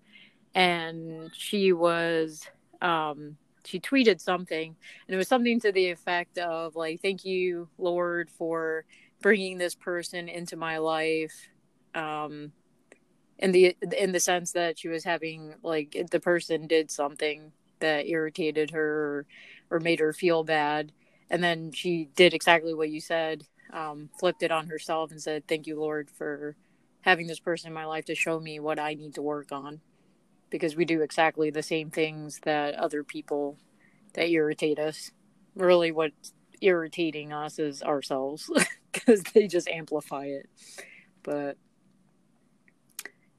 and 0.55 1.29
she 1.35 1.73
was 1.73 2.47
um, 2.81 3.37
she 3.63 3.79
tweeted 3.79 4.19
something, 4.19 4.75
and 5.07 5.13
it 5.13 5.17
was 5.17 5.27
something 5.27 5.59
to 5.59 5.71
the 5.71 5.91
effect 5.91 6.39
of 6.39 6.75
like, 6.75 7.01
"Thank 7.01 7.23
you, 7.23 7.69
Lord, 7.77 8.31
for 8.31 8.85
bringing 9.21 9.59
this 9.59 9.75
person 9.75 10.27
into 10.27 10.55
my 10.55 10.79
life." 10.79 11.35
Um, 11.93 12.51
in 13.41 13.51
the 13.51 13.75
in 13.97 14.11
the 14.11 14.19
sense 14.19 14.51
that 14.53 14.79
she 14.79 14.87
was 14.87 15.03
having 15.03 15.55
like 15.63 15.97
the 16.11 16.19
person 16.19 16.67
did 16.67 16.91
something 16.91 17.51
that 17.79 18.07
irritated 18.07 18.71
her 18.71 19.25
or, 19.69 19.77
or 19.77 19.79
made 19.79 19.99
her 19.99 20.13
feel 20.13 20.43
bad. 20.43 20.91
And 21.29 21.43
then 21.43 21.71
she 21.71 22.09
did 22.15 22.33
exactly 22.33 22.73
what 22.73 22.89
you 22.89 23.01
said 23.01 23.45
um, 23.73 24.09
flipped 24.19 24.43
it 24.43 24.51
on 24.51 24.67
herself 24.67 25.11
and 25.11 25.21
said 25.21 25.47
thank 25.47 25.65
you 25.65 25.79
lord 25.79 26.09
for 26.09 26.55
having 27.01 27.27
this 27.27 27.39
person 27.39 27.67
in 27.69 27.73
my 27.73 27.85
life 27.85 28.05
to 28.05 28.15
show 28.15 28.39
me 28.39 28.59
what 28.59 28.79
i 28.79 28.93
need 28.93 29.15
to 29.15 29.21
work 29.21 29.51
on. 29.51 29.81
Because 30.49 30.75
we 30.75 30.83
do 30.83 31.01
exactly 31.01 31.49
the 31.49 31.63
same 31.63 31.89
things 31.89 32.41
that 32.43 32.75
other 32.75 33.03
people 33.03 33.57
that 34.13 34.29
irritate 34.29 34.79
us. 34.79 35.11
Really 35.55 35.91
what's 35.91 36.33
irritating 36.59 37.31
us 37.31 37.57
is 37.57 37.81
ourselves 37.81 38.51
because 38.91 39.23
they 39.33 39.47
just 39.47 39.69
amplify 39.69 40.25
it. 40.25 40.49
But 41.23 41.57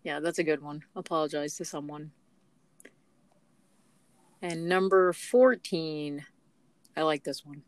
yeah 0.03 0.21
that's 0.21 0.39
a 0.39 0.45
good 0.45 0.63
one 0.63 0.83
apologize 0.97 1.57
to 1.57 1.65
someone 1.65 2.11
and 4.41 4.69
number 4.69 5.13
14 5.13 6.25
i 6.97 7.03
like 7.03 7.25
this 7.25 7.45
one 7.45 7.63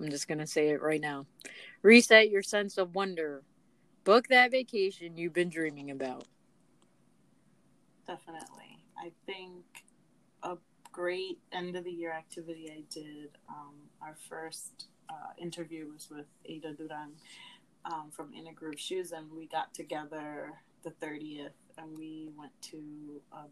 I'm 0.00 0.10
just 0.10 0.28
going 0.28 0.38
to 0.38 0.46
say 0.46 0.70
it 0.70 0.82
right 0.82 1.00
now. 1.00 1.26
Reset 1.82 2.30
your 2.30 2.42
sense 2.42 2.78
of 2.78 2.94
wonder. 2.94 3.42
Book 4.04 4.28
that 4.28 4.50
vacation 4.50 5.16
you've 5.16 5.32
been 5.32 5.48
dreaming 5.48 5.90
about. 5.90 6.26
Definitely. 8.06 8.84
I 8.98 9.12
think 9.26 9.62
a 10.42 10.56
great 10.90 11.38
end 11.52 11.76
of 11.76 11.84
the 11.84 11.90
year 11.90 12.12
activity 12.12 12.70
I 12.70 12.82
did, 12.92 13.30
um, 13.48 13.74
our 14.00 14.16
first 14.28 14.86
uh, 15.08 15.32
interview 15.38 15.92
was 15.92 16.08
with 16.10 16.26
Ada 16.44 16.72
Duran 16.74 17.12
um, 17.84 18.10
from 18.10 18.32
Inner 18.34 18.52
Groove 18.52 18.78
Shoes, 18.78 19.12
and 19.12 19.30
we 19.30 19.46
got 19.46 19.72
together 19.72 20.52
the 20.82 20.90
30th 20.90 21.50
and 21.78 21.96
we 21.96 22.28
went 22.36 22.52
to 22.62 23.20
a 23.32 23.44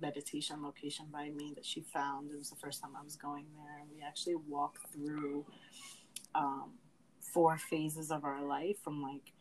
meditation 0.00 0.62
location 0.62 1.06
by 1.12 1.30
me 1.30 1.52
that 1.54 1.64
she 1.64 1.80
found. 1.80 2.30
It 2.30 2.38
was 2.38 2.50
the 2.50 2.56
first 2.56 2.80
time 2.80 2.92
I 2.98 3.02
was 3.04 3.16
going 3.16 3.46
there. 3.56 3.80
And 3.80 3.88
we 3.94 4.02
actually 4.02 4.36
walked 4.48 4.92
through 4.92 5.44
um, 6.34 6.72
four 7.20 7.58
phases 7.58 8.10
of 8.10 8.24
our 8.24 8.42
life 8.42 8.78
from 8.82 9.02
like 9.02 9.32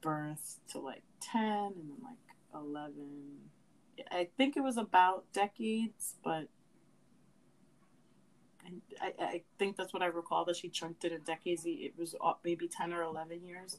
birth 0.00 0.60
to 0.72 0.78
like 0.78 1.02
10 1.20 1.42
and 1.42 1.74
then 1.74 1.98
like 2.02 2.18
11. 2.54 2.92
I 4.10 4.28
think 4.36 4.56
it 4.56 4.62
was 4.62 4.76
about 4.76 5.24
decades, 5.32 6.14
but 6.22 6.48
I, 9.00 9.12
I 9.18 9.42
think 9.58 9.76
that's 9.76 9.92
what 9.92 10.02
I 10.02 10.06
recall 10.06 10.44
that 10.46 10.56
she 10.56 10.68
chunked 10.68 11.04
it 11.04 11.12
in 11.12 11.20
decades. 11.22 11.62
It 11.64 11.94
was 11.96 12.14
maybe 12.44 12.68
10 12.68 12.92
or 12.92 13.02
11 13.02 13.44
years. 13.44 13.78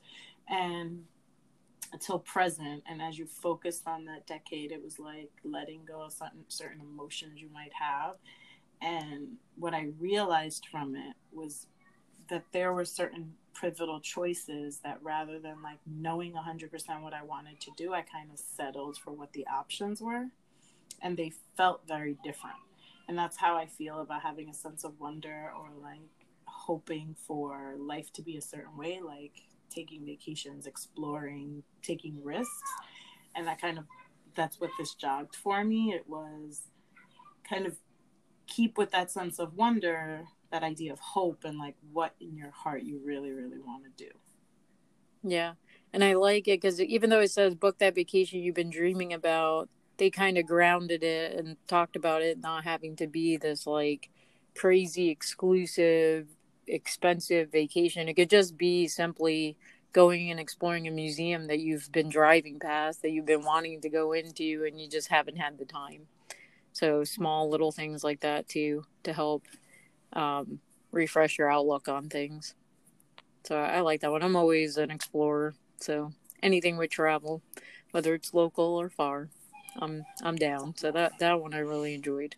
And 0.49 1.03
until 1.93 2.19
present 2.19 2.83
and 2.89 3.01
as 3.01 3.17
you 3.17 3.25
focused 3.25 3.87
on 3.87 4.05
that 4.05 4.27
decade 4.27 4.71
it 4.71 4.83
was 4.83 4.99
like 4.99 5.31
letting 5.43 5.81
go 5.85 6.01
of 6.01 6.11
certain, 6.11 6.43
certain 6.47 6.81
emotions 6.81 7.39
you 7.39 7.49
might 7.53 7.73
have. 7.73 8.15
And 8.81 9.37
what 9.57 9.73
i 9.73 9.87
realized 9.99 10.67
from 10.71 10.95
it 10.95 11.15
was 11.31 11.67
that 12.29 12.43
there 12.51 12.73
were 12.73 12.85
certain 12.85 13.33
pivotal 13.59 13.99
choices 13.99 14.79
that 14.83 14.99
rather 15.01 15.39
than 15.39 15.63
like 15.63 15.79
knowing 15.87 16.33
100% 16.33 17.01
what 17.01 17.13
i 17.13 17.23
wanted 17.23 17.59
to 17.59 17.71
do 17.75 17.93
i 17.93 18.01
kind 18.01 18.29
of 18.31 18.37
settled 18.37 18.97
for 18.97 19.11
what 19.11 19.33
the 19.33 19.47
options 19.47 20.01
were 20.01 20.25
and 21.01 21.17
they 21.17 21.31
felt 21.55 21.81
very 21.87 22.17
different. 22.23 22.57
And 23.07 23.17
that's 23.17 23.37
how 23.37 23.55
i 23.55 23.65
feel 23.65 24.01
about 24.01 24.21
having 24.21 24.49
a 24.49 24.53
sense 24.53 24.83
of 24.83 24.99
wonder 24.99 25.51
or 25.57 25.69
like 25.81 26.01
hoping 26.45 27.15
for 27.25 27.75
life 27.79 28.11
to 28.13 28.21
be 28.21 28.37
a 28.37 28.41
certain 28.41 28.75
way 28.77 28.99
like 29.01 29.46
taking 29.69 30.05
vacations, 30.05 30.67
exploring, 30.67 31.63
taking 31.81 32.23
risks. 32.23 32.71
And 33.35 33.47
that 33.47 33.61
kind 33.61 33.77
of 33.77 33.85
that's 34.35 34.59
what 34.59 34.69
this 34.77 34.93
jogged 34.93 35.35
for 35.35 35.63
me. 35.63 35.93
It 35.93 36.07
was 36.07 36.61
kind 37.47 37.65
of 37.65 37.77
keep 38.47 38.77
with 38.77 38.91
that 38.91 39.11
sense 39.11 39.39
of 39.39 39.53
wonder, 39.55 40.23
that 40.51 40.63
idea 40.63 40.93
of 40.93 40.99
hope 40.99 41.43
and 41.43 41.57
like 41.57 41.75
what 41.91 42.15
in 42.19 42.35
your 42.35 42.51
heart 42.51 42.83
you 42.83 43.01
really, 43.03 43.31
really 43.31 43.59
want 43.59 43.83
to 43.83 44.05
do. 44.05 44.11
Yeah. 45.23 45.53
And 45.93 46.03
I 46.03 46.13
like 46.13 46.47
it 46.47 46.61
because 46.61 46.79
even 46.81 47.09
though 47.09 47.21
it 47.21 47.31
says 47.31 47.55
book 47.55 47.79
that 47.79 47.95
vacation 47.95 48.39
you've 48.39 48.55
been 48.55 48.69
dreaming 48.69 49.13
about, 49.13 49.69
they 49.97 50.09
kind 50.09 50.37
of 50.37 50.45
grounded 50.45 51.03
it 51.03 51.37
and 51.37 51.57
talked 51.67 51.95
about 51.95 52.21
it 52.21 52.39
not 52.39 52.63
having 52.63 52.95
to 52.97 53.07
be 53.07 53.35
this 53.37 53.65
like 53.65 54.09
crazy 54.55 55.09
exclusive 55.09 56.27
expensive 56.67 57.51
vacation. 57.51 58.07
It 58.07 58.15
could 58.15 58.29
just 58.29 58.57
be 58.57 58.87
simply 58.87 59.57
going 59.93 60.29
and 60.29 60.39
exploring 60.39 60.87
a 60.87 60.91
museum 60.91 61.47
that 61.47 61.59
you've 61.59 61.91
been 61.91 62.09
driving 62.09 62.59
past, 62.59 63.01
that 63.01 63.11
you've 63.11 63.25
been 63.25 63.43
wanting 63.43 63.81
to 63.81 63.89
go 63.89 64.13
into, 64.13 64.65
and 64.67 64.79
you 64.79 64.87
just 64.87 65.07
haven't 65.07 65.37
had 65.37 65.57
the 65.57 65.65
time. 65.65 66.07
So 66.73 67.03
small 67.03 67.49
little 67.49 67.71
things 67.71 68.03
like 68.03 68.19
that 68.19 68.47
too 68.47 68.85
to 69.03 69.13
help 69.13 69.45
um, 70.13 70.59
refresh 70.91 71.37
your 71.37 71.51
outlook 71.51 71.87
on 71.87 72.09
things. 72.09 72.53
So 73.45 73.57
I 73.57 73.79
like 73.79 74.01
that 74.01 74.11
one. 74.11 74.21
I'm 74.21 74.35
always 74.35 74.77
an 74.77 74.91
explorer, 74.91 75.55
so 75.79 76.11
anything 76.43 76.77
with 76.77 76.91
travel, 76.91 77.41
whether 77.91 78.13
it's 78.13 78.33
local 78.33 78.75
or 78.75 78.89
far, 78.89 79.29
I'm 79.77 80.05
I'm 80.21 80.35
down. 80.35 80.75
So 80.77 80.91
that 80.91 81.13
that 81.19 81.41
one 81.41 81.53
I 81.53 81.59
really 81.59 81.93
enjoyed. 81.93 82.35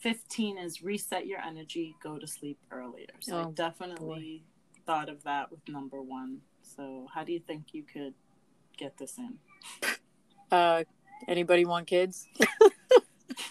15 0.00 0.58
is 0.58 0.82
reset 0.82 1.26
your 1.26 1.40
energy, 1.40 1.94
go 2.02 2.18
to 2.18 2.26
sleep 2.26 2.58
earlier. 2.70 3.06
So 3.20 3.36
oh, 3.36 3.48
I 3.48 3.50
definitely 3.52 4.44
boy. 4.44 4.82
thought 4.86 5.08
of 5.08 5.22
that 5.24 5.50
with 5.50 5.60
number 5.68 6.00
one. 6.00 6.38
So 6.62 7.06
how 7.12 7.24
do 7.24 7.32
you 7.32 7.40
think 7.40 7.66
you 7.72 7.82
could 7.82 8.14
get 8.76 8.96
this 8.98 9.18
in? 9.18 9.38
Uh, 10.50 10.82
anybody 11.28 11.66
want 11.66 11.86
kids? 11.86 12.26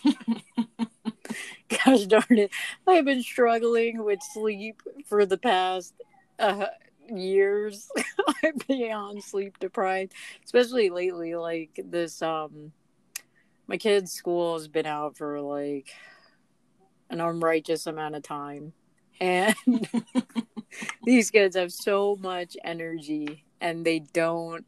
Gosh 1.85 2.05
darn 2.05 2.23
it. 2.29 2.51
I've 2.87 3.05
been 3.05 3.21
struggling 3.21 4.03
with 4.03 4.19
sleep 4.33 4.81
for 5.05 5.25
the 5.25 5.37
past 5.37 5.93
uh, 6.39 6.67
years. 7.09 7.89
I'm 8.43 8.55
beyond 8.67 9.23
sleep 9.23 9.59
deprived, 9.59 10.13
especially 10.45 10.89
lately. 10.89 11.35
Like 11.35 11.79
this, 11.83 12.21
um, 12.21 12.71
my 13.67 13.77
kids' 13.77 14.11
school 14.11 14.53
has 14.57 14.67
been 14.67 14.85
out 14.85 15.17
for 15.17 15.41
like 15.41 15.89
an 17.09 17.21
unrighteous 17.21 17.87
amount 17.87 18.15
of 18.15 18.23
time. 18.23 18.73
And 19.19 19.55
these 21.03 21.31
kids 21.31 21.55
have 21.55 21.71
so 21.71 22.17
much 22.19 22.55
energy 22.63 23.45
and 23.59 23.85
they 23.85 23.99
don't, 23.99 24.65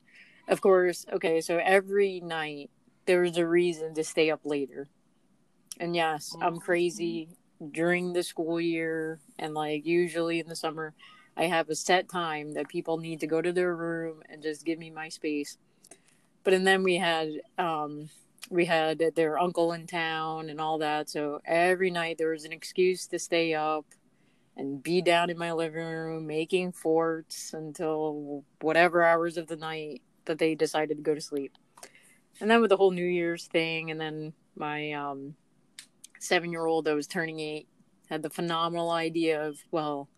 of 0.48 0.62
course, 0.62 1.06
okay, 1.14 1.42
so 1.42 1.60
every 1.64 2.20
night 2.22 2.72
there's 3.06 3.38
a 3.38 3.48
reason 3.48 3.94
to 3.96 4.04
stay 4.04 4.32
up 4.32 4.42
later. 4.44 4.88
And 5.80 5.96
yes, 5.96 6.36
I'm 6.42 6.54
mm-hmm. 6.54 6.58
crazy 6.60 7.30
during 7.72 8.14
the 8.14 8.24
school 8.24 8.60
year 8.60 9.20
and 9.38 9.54
like 9.54 9.86
usually 9.86 10.40
in 10.40 10.48
the 10.48 10.56
summer. 10.56 10.94
I 11.38 11.44
have 11.46 11.70
a 11.70 11.76
set 11.76 12.10
time 12.10 12.54
that 12.54 12.68
people 12.68 12.98
need 12.98 13.22
to 13.22 13.28
go 13.28 13.42
to 13.42 13.54
their 13.54 13.76
room 13.76 14.22
and 14.30 14.42
just 14.42 14.66
give 14.66 14.78
me 14.78 14.90
my 14.90 15.10
space. 15.10 15.58
but 16.44 16.54
and 16.54 16.68
then 16.68 16.84
we 16.84 16.96
had 16.96 17.30
um, 17.58 18.10
we 18.50 18.66
had 18.66 19.04
their 19.16 19.38
uncle 19.38 19.74
in 19.74 19.86
town 19.88 20.50
and 20.50 20.60
all 20.60 20.78
that. 20.80 21.10
So 21.10 21.40
every 21.46 21.92
night 21.92 22.18
there 22.18 22.32
was 22.32 22.46
an 22.46 22.52
excuse 22.52 23.08
to 23.08 23.20
stay 23.20 23.54
up 23.54 23.86
and 24.58 24.82
be 24.82 25.02
down 25.02 25.30
in 25.30 25.38
my 25.38 25.52
living 25.52 25.86
room 25.86 26.28
making 26.28 26.72
forts 26.72 27.54
until 27.54 28.44
whatever 28.62 29.04
hours 29.04 29.38
of 29.38 29.48
the 29.48 29.56
night 29.56 30.02
that 30.26 30.38
they 30.38 30.56
decided 30.56 30.98
to 30.98 31.04
go 31.04 31.16
to 31.16 31.22
sleep. 31.22 31.54
And 32.42 32.50
then 32.50 32.62
with 32.62 32.70
the 32.70 32.78
whole 32.78 32.92
New 32.92 33.06
Year's 33.06 33.48
thing, 33.48 33.92
and 33.92 34.00
then 34.00 34.34
my 34.56 34.92
um, 34.94 35.36
seven 36.20 36.52
year 36.52 36.66
old 36.66 36.86
that 36.86 36.96
was 36.96 37.08
turning 37.08 37.40
eight 37.40 37.68
had 38.10 38.22
the 38.22 38.30
phenomenal 38.30 38.92
idea 38.92 39.46
of, 39.48 39.60
well, 39.72 40.10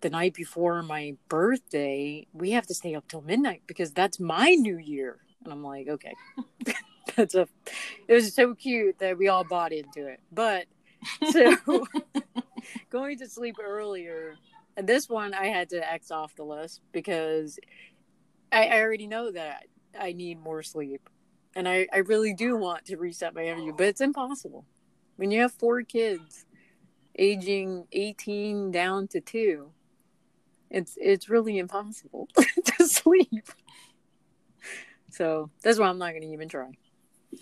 the 0.00 0.10
night 0.10 0.34
before 0.34 0.82
my 0.82 1.16
birthday, 1.28 2.26
we 2.32 2.50
have 2.52 2.66
to 2.66 2.74
stay 2.74 2.94
up 2.94 3.08
till 3.08 3.22
midnight 3.22 3.62
because 3.66 3.92
that's 3.92 4.20
my 4.20 4.50
new 4.50 4.78
year. 4.78 5.18
And 5.42 5.52
I'm 5.52 5.62
like, 5.62 5.88
okay, 5.88 6.14
that's 7.16 7.34
a, 7.34 7.48
it 8.08 8.14
was 8.14 8.34
so 8.34 8.54
cute 8.54 8.98
that 8.98 9.18
we 9.18 9.28
all 9.28 9.44
bought 9.44 9.72
into 9.72 10.06
it. 10.06 10.20
But 10.32 10.66
so 11.30 11.56
going 12.90 13.18
to 13.18 13.28
sleep 13.28 13.56
earlier, 13.62 14.36
and 14.76 14.88
this 14.88 15.08
one 15.08 15.34
I 15.34 15.46
had 15.46 15.70
to 15.70 15.92
X 15.92 16.10
off 16.10 16.34
the 16.36 16.44
list 16.44 16.80
because 16.92 17.58
I, 18.52 18.66
I 18.66 18.80
already 18.80 19.06
know 19.06 19.30
that 19.32 19.64
I 19.98 20.12
need 20.12 20.40
more 20.40 20.62
sleep. 20.62 21.08
And 21.56 21.68
I, 21.68 21.86
I 21.92 21.98
really 21.98 22.34
do 22.34 22.56
want 22.56 22.86
to 22.86 22.96
reset 22.96 23.34
my 23.34 23.44
energy, 23.44 23.70
but 23.76 23.86
it's 23.86 24.00
impossible. 24.00 24.64
When 25.16 25.30
you 25.30 25.42
have 25.42 25.52
four 25.52 25.82
kids 25.82 26.46
aging 27.16 27.86
18 27.92 28.72
down 28.72 29.06
to 29.08 29.20
two, 29.20 29.70
it's 30.70 30.98
it's 31.00 31.28
really 31.28 31.58
impossible 31.58 32.28
to 32.64 32.88
sleep. 32.88 33.48
So 35.10 35.50
that's 35.62 35.78
why 35.78 35.86
I'm 35.86 35.98
not 35.98 36.10
going 36.10 36.22
to 36.22 36.32
even 36.32 36.48
try. 36.48 36.72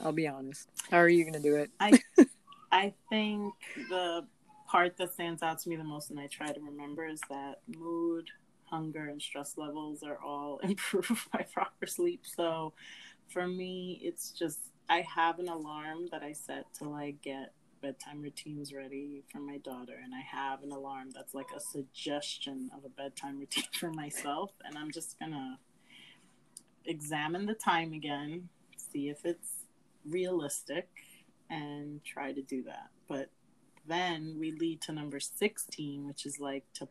I'll 0.03 0.13
be 0.13 0.29
honest. 0.29 0.69
How 0.91 0.99
are 0.99 1.09
you 1.09 1.25
going 1.25 1.35
to 1.35 1.41
do 1.41 1.57
it? 1.57 1.71
I 1.81 1.99
I 2.73 2.95
think 3.09 3.55
the 3.89 4.27
part 4.67 4.97
that 4.97 5.13
stands 5.13 5.43
out 5.43 5.59
to 5.61 5.69
me 5.69 5.77
the 5.77 5.85
most, 5.85 6.11
and 6.11 6.19
I 6.19 6.27
try 6.27 6.53
to 6.53 6.61
remember, 6.61 7.07
is 7.07 7.21
that 7.29 7.61
mood, 7.67 8.31
hunger, 8.65 9.09
and 9.09 9.21
stress 9.21 9.59
levels 9.59 10.03
are 10.03 10.19
all 10.19 10.59
improved 10.63 11.31
by 11.31 11.45
proper 11.53 11.87
sleep. 11.87 12.23
So 12.25 12.73
for 13.29 13.47
me, 13.47 14.01
it's 14.03 14.31
just 14.31 14.59
I 14.89 15.03
have 15.03 15.39
an 15.39 15.49
alarm 15.49 16.09
that 16.11 16.23
I 16.23 16.33
set 16.33 16.73
to 16.75 16.89
like 16.89 17.23
get 17.23 17.53
bedtime 17.83 18.23
routines 18.23 18.73
ready 18.73 19.25
for 19.31 19.41
my 19.41 19.59
daughter 19.59 19.95
and 20.03 20.15
I 20.15 20.21
have 20.21 20.63
an 20.63 20.71
alarm 20.71 21.09
that's 21.13 21.35
like 21.35 21.49
a 21.55 21.61
suggestion 21.61 22.71
of 22.77 22.85
a 22.85 22.89
bedtime 22.89 23.41
routine 23.41 23.65
for 23.73 23.91
myself 23.91 24.53
and 24.65 24.79
I'm 24.79 24.93
just 24.93 25.19
going 25.19 25.33
to 25.33 25.57
examine 26.85 27.47
the 27.47 27.55
time 27.55 27.93
again, 27.93 28.49
see 28.77 29.09
if 29.09 29.25
it's 29.25 29.62
realistic 30.09 30.89
and 31.51 32.03
try 32.05 32.33
to 32.33 32.43
do 32.43 32.63
that. 32.65 32.89
But 33.09 33.31
then 33.87 34.37
we 34.39 34.53
lead 34.53 34.81
to 34.83 34.93
number 34.93 35.19
16, 35.19 36.07
which 36.07 36.25
is 36.27 36.39
like 36.39 36.65
to 36.75 36.89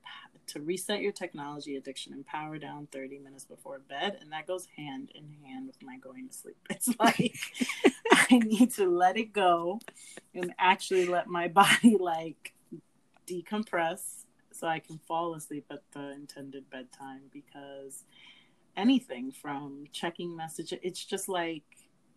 to 0.47 0.59
reset 0.59 1.01
your 1.01 1.11
technology 1.13 1.77
addiction 1.77 2.11
and 2.11 2.25
power 2.25 2.57
down 2.57 2.87
30 2.91 3.19
minutes 3.19 3.45
before 3.45 3.79
bed. 3.79 4.17
And 4.19 4.31
that 4.33 4.47
goes 4.47 4.67
hand 4.75 5.11
in 5.15 5.23
hand 5.45 5.67
with 5.67 5.81
my 5.81 5.97
going 5.97 6.27
to 6.27 6.33
sleep. 6.33 6.57
It's 6.69 6.89
like 6.99 7.35
I 8.11 8.39
need 8.39 8.73
to 8.73 8.89
let 8.89 9.17
it 9.17 9.31
go 9.33 9.79
and 10.33 10.53
actually 10.59 11.05
let 11.05 11.27
my 11.27 11.47
body 11.47 11.97
like 11.97 12.53
decompress 13.27 14.01
so 14.51 14.67
I 14.67 14.79
can 14.79 14.99
fall 15.07 15.33
asleep 15.35 15.65
at 15.71 15.83
the 15.93 16.11
intended 16.11 16.69
bedtime 16.69 17.21
because 17.31 18.03
anything 18.75 19.31
from 19.31 19.85
checking 19.91 20.35
messages, 20.35 20.79
it's 20.83 21.03
just 21.03 21.29
like 21.29 21.63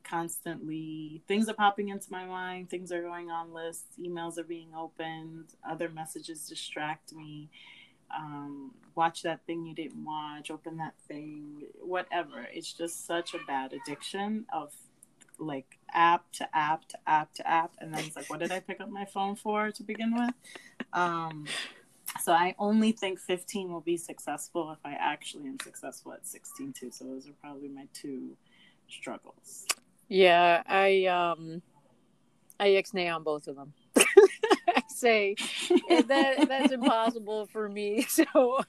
constantly 0.04 1.22
things 1.26 1.48
are 1.48 1.54
popping 1.54 1.88
into 1.88 2.10
my 2.10 2.24
mind 2.24 2.68
things 2.68 2.92
are 2.92 3.02
going 3.02 3.30
on 3.30 3.52
lists 3.52 3.96
emails 3.98 4.38
are 4.38 4.44
being 4.44 4.68
opened 4.76 5.46
other 5.68 5.88
messages 5.88 6.46
distract 6.48 7.12
me. 7.12 7.48
Um, 8.16 8.72
watch 8.94 9.22
that 9.22 9.44
thing 9.46 9.66
you 9.66 9.74
didn't 9.74 10.04
watch 10.04 10.50
open 10.50 10.76
that 10.76 10.94
thing 11.08 11.62
whatever. 11.80 12.46
It's 12.52 12.72
just 12.72 13.06
such 13.06 13.34
a 13.34 13.38
bad 13.46 13.72
addiction 13.72 14.46
of 14.52 14.72
like 15.38 15.78
app 15.92 16.30
to 16.32 16.56
app 16.56 16.86
to 16.88 17.08
app 17.08 17.34
to 17.34 17.48
app 17.48 17.72
and 17.80 17.92
then 17.92 18.04
it's 18.04 18.14
like 18.14 18.30
what 18.30 18.38
did 18.38 18.52
i 18.52 18.60
pick 18.60 18.80
up 18.80 18.88
my 18.88 19.04
phone 19.04 19.34
for 19.34 19.72
to 19.72 19.82
begin 19.82 20.14
with? 20.14 20.34
Um, 20.92 21.46
so 22.20 22.32
i 22.32 22.54
only 22.58 22.92
think 22.92 23.18
15 23.18 23.72
will 23.72 23.80
be 23.80 23.96
successful 23.96 24.70
if 24.70 24.78
i 24.84 24.92
actually 24.92 25.48
am 25.48 25.58
successful 25.60 26.12
at 26.12 26.24
16 26.24 26.72
too 26.72 26.90
so 26.92 27.04
those 27.04 27.26
are 27.26 27.32
probably 27.40 27.68
my 27.68 27.88
two 27.92 28.36
struggles 28.88 29.66
yeah, 30.08 30.62
I 30.66 31.06
um 31.06 31.62
I 32.58 32.68
ixnay 32.68 33.14
on 33.14 33.22
both 33.22 33.48
of 33.48 33.56
them. 33.56 33.72
I 33.96 34.82
say 34.88 35.34
that 36.08 36.46
that's 36.48 36.72
impossible 36.72 37.46
for 37.46 37.68
me. 37.68 38.06
So, 38.14 38.60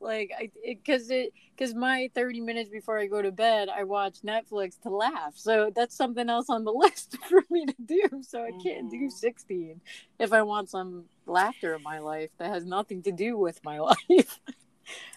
like, 0.00 0.30
I 0.38 0.50
because 0.64 1.10
it 1.10 1.32
because 1.56 1.74
my 1.74 2.10
thirty 2.14 2.40
minutes 2.40 2.70
before 2.70 2.98
I 2.98 3.06
go 3.06 3.20
to 3.20 3.32
bed, 3.32 3.68
I 3.68 3.84
watch 3.84 4.22
Netflix 4.22 4.80
to 4.82 4.90
laugh. 4.90 5.34
So 5.34 5.72
that's 5.74 5.96
something 5.96 6.28
else 6.28 6.48
on 6.48 6.64
the 6.64 6.72
list 6.84 7.16
for 7.28 7.42
me 7.50 7.66
to 7.66 7.74
do. 7.84 8.22
So 8.22 8.42
I 8.42 8.50
can't 8.62 8.90
do 8.90 8.96
mm-hmm. 8.96 9.08
sixteen 9.08 9.80
if 10.18 10.32
I 10.32 10.42
want 10.42 10.70
some 10.70 11.04
laughter 11.26 11.74
in 11.74 11.82
my 11.82 11.98
life 11.98 12.30
that 12.38 12.50
has 12.50 12.64
nothing 12.64 13.02
to 13.02 13.12
do 13.12 13.36
with 13.36 13.60
my 13.64 13.80
life. 13.80 14.40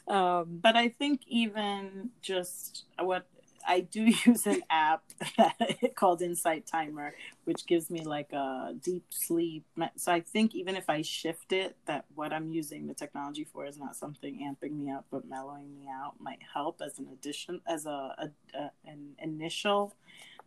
um, 0.08 0.60
but 0.62 0.76
I 0.76 0.90
think 0.90 1.22
even 1.28 2.10
just 2.22 2.86
what 3.00 3.28
I 3.68 3.82
do 3.82 4.04
use 4.26 4.46
an 4.46 4.62
app 4.70 5.04
called 5.96 6.22
Insight 6.22 6.66
Timer, 6.66 7.14
which 7.46 7.66
gives 7.66 7.90
me 7.90 8.04
like 8.04 8.32
a 8.34 8.74
deep 8.82 9.06
sleep. 9.10 9.66
So 9.98 10.12
I 10.12 10.22
think 10.22 10.56
even 10.56 10.76
if 10.76 10.90
I 10.90 11.02
shift 11.02 11.54
it, 11.54 11.76
that 11.86 12.06
what 12.16 12.34
I'm 12.34 12.50
using 12.52 12.88
the 12.88 12.94
technology 12.94 13.44
for 13.44 13.66
is 13.66 13.78
not 13.78 13.96
something 13.96 14.40
amping 14.40 14.78
me 14.78 14.92
up, 14.92 15.06
but 15.12 15.28
mellowing 15.28 15.74
me 15.74 15.88
out 15.90 16.16
might 16.20 16.40
help 16.54 16.82
as 16.86 17.00
an 17.00 17.08
addition, 17.12 17.62
as 17.68 17.86
a, 17.86 17.90
a, 18.18 18.30
a 18.58 18.72
an 18.86 19.16
initial 19.20 19.96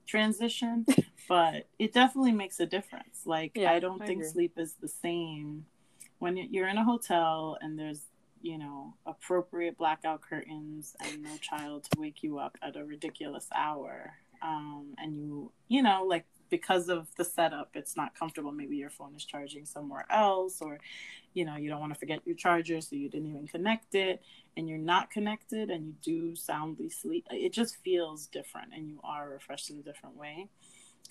transition. 0.07 0.87
but 1.29 1.67
it 1.79 1.93
definitely 1.93 2.33
makes 2.33 2.61
a 2.61 2.67
difference. 2.67 3.23
Like 3.25 3.53
yeah, 3.55 3.73
I 3.73 3.79
don't 3.79 4.03
I 4.03 4.07
think 4.07 4.21
agree. 4.21 4.31
sleep 4.31 4.53
is 4.57 4.75
the 4.81 4.89
same 4.89 5.67
when 6.19 6.37
you're 6.37 6.69
in 6.69 6.79
a 6.79 6.85
hotel 6.85 7.57
and 7.61 7.79
there's 7.79 8.03
you 8.43 8.59
know, 8.59 8.95
appropriate 9.07 9.79
blackout 9.79 10.23
curtains 10.23 10.95
and 11.01 11.23
no 11.23 11.37
child 11.41 11.85
to 11.85 12.01
wake 12.01 12.23
you 12.23 12.39
up 12.39 12.57
at 12.63 12.77
a 12.77 12.85
ridiculous 12.85 13.47
hour. 13.55 14.15
Um, 14.43 14.95
and 14.99 15.17
you, 15.17 15.53
you 15.69 15.83
know, 15.83 16.05
like 16.05 16.25
because 16.51 16.89
of 16.89 17.09
the 17.17 17.25
setup, 17.25 17.71
it's 17.75 17.97
not 17.97 18.19
comfortable. 18.19 18.53
Maybe 18.53 18.77
your 18.77 18.91
phone 18.91 19.15
is 19.17 19.25
charging 19.25 19.67
somewhere 19.67 20.07
else, 20.11 20.63
or, 20.63 20.79
you 21.35 21.45
know, 21.45 21.57
you 21.57 21.69
don't 21.69 21.81
want 21.81 21.93
to 21.93 21.99
forget 21.99 22.21
your 22.25 22.37
charger, 22.37 22.81
so 22.81 22.97
you 22.97 23.09
didn't 23.09 23.29
even 23.29 23.47
connect 23.47 23.95
it, 23.95 24.23
and 24.57 24.69
you're 24.69 24.79
not 24.79 25.11
connected 25.11 25.71
and 25.71 25.87
you 25.87 25.95
do 26.03 26.37
soundly 26.37 26.91
sleep. 26.91 27.27
It 27.31 27.53
just 27.53 27.77
feels 27.85 28.27
different 28.27 28.73
and 28.75 28.89
you 28.89 29.01
are 29.05 29.31
refreshed 29.31 29.71
in 29.71 29.79
a 29.79 29.83
different 29.83 30.17
way. 30.17 30.49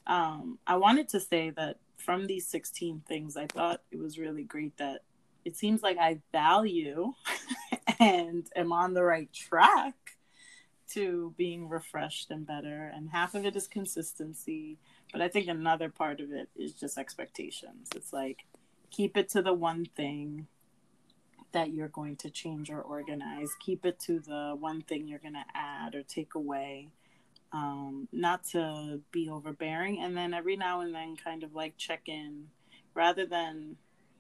Um, 0.06 0.60
I 0.68 0.78
wanted 0.78 1.10
to 1.10 1.20
say 1.20 1.52
that 1.52 1.78
from 1.98 2.28
these 2.28 2.48
16 2.48 3.04
things, 3.08 3.36
I 3.36 3.48
thought 3.48 3.82
it 3.92 4.00
was 4.00 4.18
really 4.18 4.44
great 4.44 4.78
that 4.78 5.02
it 5.48 5.56
seems 5.56 5.82
like 5.82 5.98
I 5.98 6.20
value 6.34 7.14
and 8.02 8.46
am 8.54 8.74
on 8.74 8.94
the 8.94 9.02
right 9.02 9.32
track 9.32 9.96
to 10.90 11.34
being 11.38 11.70
refreshed 11.70 12.32
and 12.32 12.46
better. 12.46 12.92
And 12.94 13.10
half 13.10 13.34
of 13.34 13.46
it 13.46 13.56
is 13.56 13.66
consistency. 13.66 14.78
But 15.14 15.22
I 15.22 15.30
think 15.30 15.48
another 15.48 15.90
part 15.90 16.20
of 16.20 16.34
it 16.34 16.50
is 16.58 16.74
just 16.74 16.98
expectations. 16.98 17.88
It's 17.96 18.12
like 18.12 18.44
keep 18.92 19.16
it 19.16 19.30
to 19.30 19.42
the 19.42 19.54
one 19.54 19.86
thing 19.86 20.48
that 21.54 21.72
you're 21.72 21.88
going 21.88 22.18
to 22.18 22.30
change 22.30 22.70
or 22.70 22.82
organize, 22.82 23.56
keep 23.62 23.86
it 23.86 24.00
to 24.02 24.20
the 24.20 24.54
one 24.60 24.82
thing 24.82 25.08
you're 25.08 25.18
going 25.18 25.34
to 25.34 25.46
add 25.56 25.96
or 25.96 26.04
take 26.04 26.36
away. 26.36 26.90
Um, 27.54 28.10
not 28.12 28.44
to 28.50 29.00
be 29.14 29.30
overbearing. 29.30 30.02
And 30.02 30.18
then 30.18 30.34
every 30.34 30.58
now 30.58 30.82
and 30.82 30.94
then, 30.94 31.16
kind 31.16 31.44
of 31.44 31.56
like 31.56 31.78
check 31.78 32.10
in 32.10 32.48
rather 32.94 33.26
than 33.26 33.78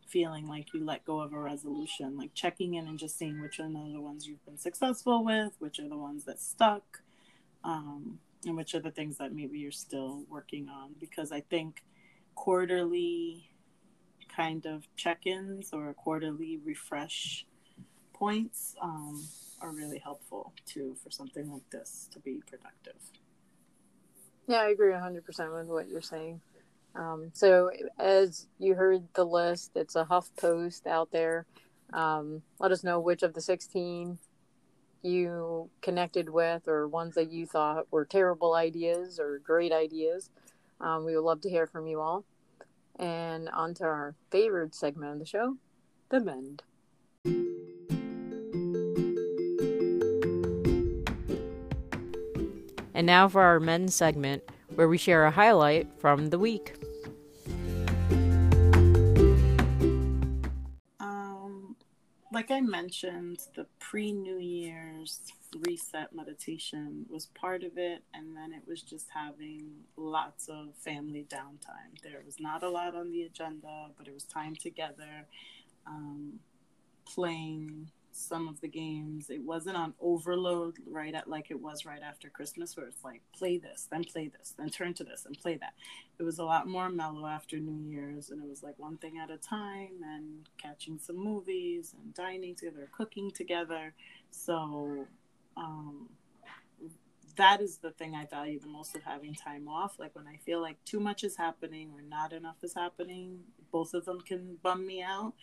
feeling 0.08 0.48
like 0.48 0.74
you 0.74 0.84
let 0.84 1.06
go 1.06 1.20
of 1.22 1.34
a 1.34 1.40
resolution, 1.40 2.18
like 2.18 2.34
checking 2.34 2.76
in 2.76 2.88
and 2.88 3.00
just 3.00 3.18
seeing 3.18 3.42
which 3.42 3.60
are 3.60 3.70
the 3.70 4.02
ones 4.02 4.28
you've 4.28 4.44
been 4.46 4.58
successful 4.58 5.24
with, 5.24 5.54
which 5.60 5.80
are 5.80 5.90
the 5.90 5.98
ones 5.98 6.24
that 6.26 6.40
stuck, 6.40 7.02
um, 7.64 8.20
and 8.46 8.56
which 8.56 8.74
are 8.76 8.80
the 8.80 8.92
things 8.92 9.18
that 9.18 9.34
maybe 9.34 9.60
you're 9.60 9.72
still 9.72 10.24
working 10.30 10.70
on. 10.70 10.96
Because 11.00 11.32
I 11.32 11.42
think 11.42 11.84
quarterly 12.36 13.50
kind 14.36 14.66
of 14.66 14.88
check 14.96 15.26
ins 15.26 15.74
or 15.74 15.94
quarterly 15.94 16.60
refresh 16.64 17.46
points 18.14 18.76
um, 18.82 19.24
are 19.62 19.72
really 19.72 20.00
helpful 20.00 20.54
too 20.66 20.96
for 21.04 21.10
something 21.10 21.52
like 21.52 21.70
this 21.72 22.08
to 22.12 22.20
be 22.20 22.42
productive. 22.48 23.02
Yeah, 24.48 24.62
I 24.62 24.70
agree 24.70 24.94
100% 24.94 25.60
with 25.60 25.68
what 25.68 25.90
you're 25.90 26.02
saying. 26.02 26.40
Um, 26.96 27.30
so, 27.34 27.70
as 28.00 28.48
you 28.58 28.74
heard 28.74 29.08
the 29.14 29.26
list, 29.26 29.72
it's 29.76 29.96
a 29.96 30.06
Huff 30.06 30.30
post 30.40 30.88
out 30.88 31.12
there. 31.12 31.46
Um, 31.94 32.42
let 32.60 32.72
us 32.72 32.84
know 32.84 33.00
which 33.00 33.24
of 33.24 33.34
the 33.34 33.42
16 33.42 34.18
you 35.04 35.70
connected 35.82 36.30
with 36.30 36.68
or 36.68 36.88
ones 36.88 37.16
that 37.16 37.32
you 37.32 37.46
thought 37.46 37.86
were 37.92 38.06
terrible 38.06 38.56
ideas 38.56 39.20
or 39.20 39.40
great 39.40 39.72
ideas. 39.72 40.30
Um, 40.82 41.06
we 41.06 41.16
would 41.16 41.24
love 41.24 41.42
to 41.42 41.50
hear 41.50 41.68
from 41.68 41.88
you 41.88 42.02
all. 42.02 42.26
And 43.00 43.48
on 43.50 43.74
to 43.76 43.84
our 43.84 44.16
favorite 44.32 44.74
segment 44.74 45.14
of 45.14 45.20
the 45.20 45.26
show, 45.26 45.58
the 46.10 46.20
mend. 46.20 46.64
And 52.94 53.06
now 53.06 53.28
for 53.28 53.44
our 53.44 53.60
men's 53.60 53.94
segment, 53.94 54.44
where 54.78 54.88
we 54.88 54.96
share 54.96 55.26
a 55.26 55.32
highlight 55.32 55.88
from 55.98 56.30
the 56.30 56.38
week. 56.38 56.76
Um, 61.00 61.76
like 62.32 62.52
I 62.52 62.62
mentioned, 62.62 63.40
the 63.56 63.66
pre 63.80 64.12
New 64.12 64.38
Year's 64.38 65.22
reset 65.68 66.14
meditation 66.14 67.08
was 67.10 67.26
part 67.26 67.64
of 67.64 67.80
it, 67.80 68.04
and 68.14 68.38
then 68.38 68.54
it 68.54 68.68
was 68.68 68.84
just 68.84 69.08
having 69.12 69.64
lots 69.96 70.48
of 70.48 70.76
family 70.76 71.26
downtime. 71.28 72.00
There 72.04 72.22
was 72.24 72.40
not 72.40 72.62
a 72.62 72.70
lot 72.70 72.96
on 72.96 73.10
the 73.10 73.24
agenda, 73.24 73.88
but 73.98 74.08
it 74.08 74.14
was 74.14 74.26
time 74.26 74.56
together, 74.56 75.26
um, 75.88 76.34
playing 77.04 77.90
some 78.18 78.48
of 78.48 78.60
the 78.62 78.68
games. 78.68 79.30
It 79.30 79.42
wasn't 79.42 79.78
on 79.78 79.94
overload 80.02 80.78
right 80.88 81.14
at 81.14 81.30
like 81.30 81.52
it 81.52 81.62
was 81.62 81.86
right 81.86 82.02
after 82.02 82.30
Christmas, 82.30 82.76
where 82.76 82.88
it's 82.88 83.04
like 83.04 83.22
play 83.38 83.58
this, 83.58 83.88
then 83.92 84.04
play 84.04 84.28
this, 84.28 84.54
then 84.58 84.70
turn 84.70 84.94
to 84.96 85.04
this 85.04 85.26
and 85.26 85.38
play 85.38 85.58
that. 85.58 85.74
It 86.20 86.24
was 86.24 86.40
a 86.40 86.44
lot 86.44 86.68
more 86.68 86.90
mellow 86.90 87.28
after 87.28 87.58
New 87.58 87.90
Year's, 87.90 88.30
and 88.30 88.42
it 88.44 88.50
was 88.50 88.64
like 88.64 88.78
one 88.78 88.98
thing 88.98 89.20
at 89.20 89.30
a 89.30 89.38
time, 89.38 90.04
and 90.04 90.50
catching 90.58 90.98
some 91.00 91.18
movies 91.18 91.94
and 92.02 92.14
dining 92.14 92.56
together, 92.56 92.90
cooking 92.92 93.32
together. 93.32 93.94
So 94.32 95.06
um, 95.56 96.10
that 97.36 97.62
is 97.62 97.78
the 97.78 97.92
thing 97.92 98.16
I 98.16 98.26
value 98.26 98.60
the 98.60 98.68
most 98.68 98.96
of 98.96 99.04
having 99.04 99.36
time 99.36 99.68
off. 99.68 100.00
Like 100.00 100.16
when 100.16 100.28
I 100.28 100.38
feel 100.38 100.60
like 100.60 100.84
too 100.86 101.00
much 101.00 101.24
is 101.24 101.38
happening 101.38 101.92
or 101.94 102.02
not 102.02 102.34
enough 102.34 102.58
is 102.64 102.74
happening, 102.74 103.40
both 103.72 103.94
of 103.94 104.06
them 104.06 104.22
can 104.22 104.58
bum 104.62 104.86
me 104.86 105.02
out. 105.02 105.34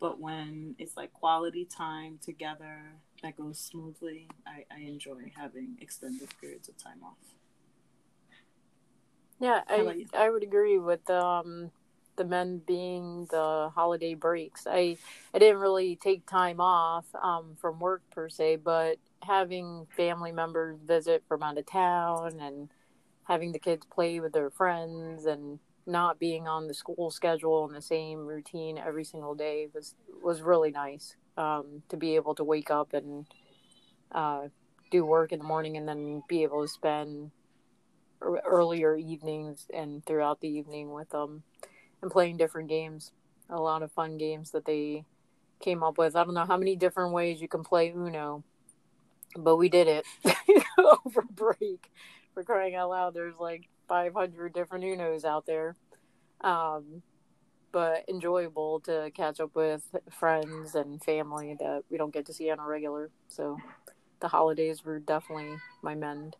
But 0.00 0.20
when 0.20 0.74
it's 0.78 0.96
like 0.96 1.12
quality 1.12 1.64
time 1.64 2.18
together 2.22 2.96
that 3.22 3.36
goes 3.36 3.58
smoothly, 3.58 4.28
I, 4.46 4.64
I 4.74 4.80
enjoy 4.80 5.32
having 5.36 5.76
extended 5.80 6.28
periods 6.40 6.68
of 6.68 6.76
time 6.76 7.02
off. 7.04 7.16
Yeah, 9.40 9.62
I 9.68 10.06
I 10.14 10.30
would 10.30 10.42
agree 10.42 10.78
with 10.78 11.08
um 11.10 11.70
the 12.16 12.24
men 12.24 12.58
being 12.66 13.26
the 13.30 13.70
holiday 13.74 14.14
breaks. 14.14 14.66
I 14.66 14.96
I 15.34 15.38
didn't 15.38 15.60
really 15.60 15.96
take 15.96 16.26
time 16.26 16.60
off 16.60 17.06
um 17.22 17.56
from 17.60 17.80
work 17.80 18.02
per 18.10 18.28
se, 18.28 18.56
but 18.56 18.98
having 19.22 19.86
family 19.96 20.32
members 20.32 20.78
visit 20.86 21.24
from 21.28 21.42
out 21.42 21.58
of 21.58 21.66
town 21.66 22.38
and 22.40 22.68
having 23.24 23.52
the 23.52 23.58
kids 23.58 23.86
play 23.86 24.20
with 24.20 24.32
their 24.32 24.50
friends 24.50 25.24
and 25.26 25.58
not 25.86 26.18
being 26.18 26.48
on 26.48 26.66
the 26.66 26.74
school 26.74 27.10
schedule 27.10 27.66
and 27.66 27.74
the 27.74 27.82
same 27.82 28.26
routine 28.26 28.78
every 28.78 29.04
single 29.04 29.34
day 29.34 29.68
was 29.74 29.94
was 30.22 30.40
really 30.40 30.70
nice 30.70 31.16
um, 31.36 31.82
to 31.88 31.96
be 31.96 32.14
able 32.16 32.34
to 32.34 32.44
wake 32.44 32.70
up 32.70 32.94
and 32.94 33.26
uh, 34.12 34.48
do 34.90 35.04
work 35.04 35.32
in 35.32 35.38
the 35.38 35.44
morning 35.44 35.76
and 35.76 35.88
then 35.88 36.22
be 36.28 36.42
able 36.42 36.62
to 36.62 36.68
spend 36.68 37.30
earlier 38.46 38.96
evenings 38.96 39.66
and 39.74 40.04
throughout 40.06 40.40
the 40.40 40.48
evening 40.48 40.92
with 40.92 41.10
them 41.10 41.42
and 42.00 42.10
playing 42.10 42.36
different 42.36 42.68
games 42.68 43.12
a 43.50 43.60
lot 43.60 43.82
of 43.82 43.92
fun 43.92 44.16
games 44.16 44.52
that 44.52 44.64
they 44.64 45.04
came 45.60 45.82
up 45.82 45.98
with. 45.98 46.16
I 46.16 46.24
don't 46.24 46.32
know 46.32 46.46
how 46.46 46.56
many 46.56 46.76
different 46.76 47.12
ways 47.12 47.42
you 47.42 47.48
can 47.48 47.62
play 47.62 47.90
uno 47.90 48.42
but 49.36 49.56
we 49.56 49.68
did 49.68 49.88
it 49.88 50.06
over 50.78 51.22
break 51.22 51.90
for 52.32 52.42
crying 52.44 52.74
out 52.74 52.90
loud. 52.90 53.14
There's 53.14 53.38
like 53.38 53.68
500 53.88 54.52
different 54.52 54.84
unos 54.84 55.24
out 55.24 55.46
there 55.46 55.76
um, 56.42 57.02
but 57.72 58.04
enjoyable 58.08 58.80
to 58.80 59.10
catch 59.14 59.40
up 59.40 59.54
with 59.54 59.82
friends 60.10 60.74
and 60.74 61.02
family 61.02 61.56
that 61.58 61.82
we 61.90 61.98
don't 61.98 62.12
get 62.12 62.26
to 62.26 62.32
see 62.32 62.50
on 62.50 62.58
a 62.58 62.64
regular 62.64 63.10
so 63.28 63.56
the 64.20 64.28
holidays 64.28 64.84
were 64.84 64.98
definitely 65.00 65.56
my 65.82 65.94
mend 65.94 66.36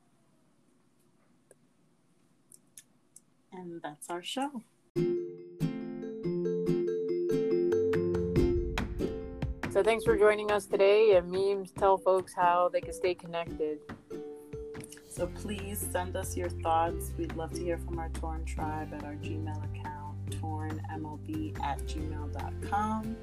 and 3.52 3.80
that's 3.82 4.10
our 4.10 4.22
show 4.22 4.62
So 9.74 9.82
thanks 9.82 10.04
for 10.04 10.16
joining 10.16 10.52
us 10.52 10.66
today. 10.66 11.16
And 11.16 11.28
memes 11.28 11.72
tell 11.72 11.98
folks 11.98 12.32
how 12.32 12.70
they 12.72 12.80
can 12.80 12.92
stay 12.92 13.12
connected. 13.12 13.80
So 15.14 15.28
please 15.28 15.86
send 15.92 16.16
us 16.16 16.36
your 16.36 16.48
thoughts. 16.48 17.12
We'd 17.16 17.36
love 17.36 17.52
to 17.52 17.60
hear 17.60 17.78
from 17.78 18.00
our 18.00 18.08
Torn 18.08 18.44
tribe 18.44 18.92
at 18.92 19.04
our 19.04 19.14
Gmail 19.14 19.64
account, 19.70 20.16
tornmlb 20.30 21.60
at 21.62 21.78
gmail.com. 21.86 23.16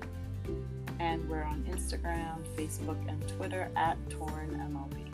And 1.01 1.29
we're 1.29 1.43
on 1.43 1.65
Instagram, 1.69 2.43
Facebook, 2.55 2.97
and 3.09 3.27
Twitter 3.27 3.69
at 3.75 3.97
tornmlb. 4.07 5.13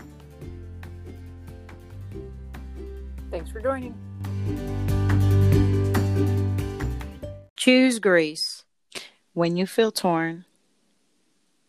Thanks 3.32 3.50
for 3.50 3.60
joining. 3.60 3.96
Choose 7.56 7.98
grace. 7.98 8.66
When 9.34 9.58
you 9.58 9.66
feel 9.66 9.92
torn, 9.92 10.46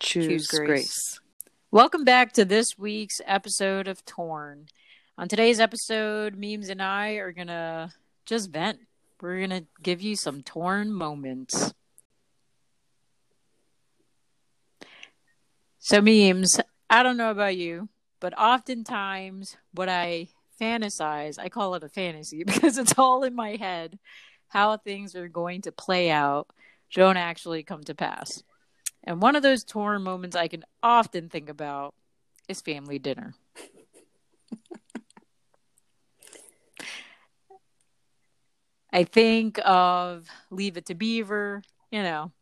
choose, 0.01 0.27
choose 0.27 0.47
grace. 0.49 0.67
grace. 0.67 1.21
Welcome 1.71 2.05
back 2.05 2.33
to 2.33 2.45
this 2.45 2.79
week's 2.79 3.23
episode 3.27 3.89
of 3.89 4.05
Torn. 4.05 4.67
On 5.21 5.27
today's 5.27 5.59
episode, 5.59 6.37
Memes 6.39 6.69
and 6.69 6.81
I 6.81 7.14
are 7.14 7.33
going 7.33 7.49
to 7.49 7.93
just 8.25 8.51
vent. 8.51 8.79
We're 9.21 9.39
going 9.39 9.51
to 9.51 9.66
give 9.83 10.01
you 10.01 10.14
some 10.14 10.43
torn 10.43 10.93
moments. 10.93 11.75
So, 15.81 16.01
Memes, 16.01 16.61
I 16.89 17.03
don't 17.03 17.16
know 17.16 17.33
about 17.33 17.57
you, 17.57 17.89
but 18.21 18.39
oftentimes 18.39 19.57
what 19.75 19.89
I 19.89 20.29
fantasize, 20.61 21.37
I 21.37 21.49
call 21.49 21.75
it 21.75 21.83
a 21.83 21.89
fantasy 21.89 22.45
because 22.47 22.79
it's 22.79 22.95
all 22.97 23.25
in 23.25 23.35
my 23.35 23.57
head, 23.57 23.99
how 24.47 24.77
things 24.77 25.16
are 25.16 25.27
going 25.27 25.62
to 25.62 25.73
play 25.73 26.11
out 26.11 26.47
don't 26.95 27.16
actually 27.16 27.64
come 27.64 27.83
to 27.83 27.95
pass. 27.97 28.45
And 29.03 29.21
one 29.21 29.35
of 29.35 29.43
those 29.43 29.64
torn 29.64 30.03
moments 30.03 30.37
I 30.37 30.47
can 30.47 30.64
often 30.81 31.29
think 31.29 31.49
about 31.49 31.97
is 32.49 32.61
family 32.61 33.01
dinner. 33.01 33.35
I 38.99 39.05
think 39.05 39.61
of 39.65 40.27
Leave 40.51 40.77
It 40.77 40.87
to 40.87 40.95
Beaver, 40.97 41.63
you 41.93 42.03
know, 42.03 42.33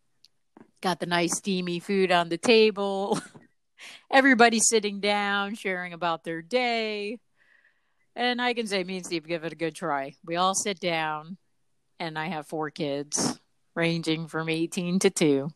got 0.80 1.00
the 1.00 1.04
nice 1.04 1.36
steamy 1.36 1.80
food 1.80 2.10
on 2.10 2.30
the 2.30 2.38
table, 2.38 3.20
everybody 4.10 4.58
sitting 4.58 4.98
down, 4.98 5.54
sharing 5.54 5.92
about 5.92 6.24
their 6.24 6.40
day. 6.40 7.20
And 8.14 8.40
I 8.40 8.54
can 8.54 8.66
say, 8.66 8.82
me 8.84 8.96
and 8.96 9.04
Steve 9.04 9.26
give 9.26 9.44
it 9.44 9.52
a 9.52 9.54
good 9.54 9.74
try. 9.74 10.14
We 10.24 10.36
all 10.36 10.54
sit 10.54 10.80
down, 10.80 11.36
and 12.00 12.18
I 12.18 12.28
have 12.28 12.46
four 12.46 12.70
kids, 12.70 13.38
ranging 13.74 14.26
from 14.26 14.48
18 14.48 15.00
to 15.00 15.10
2. 15.10 15.50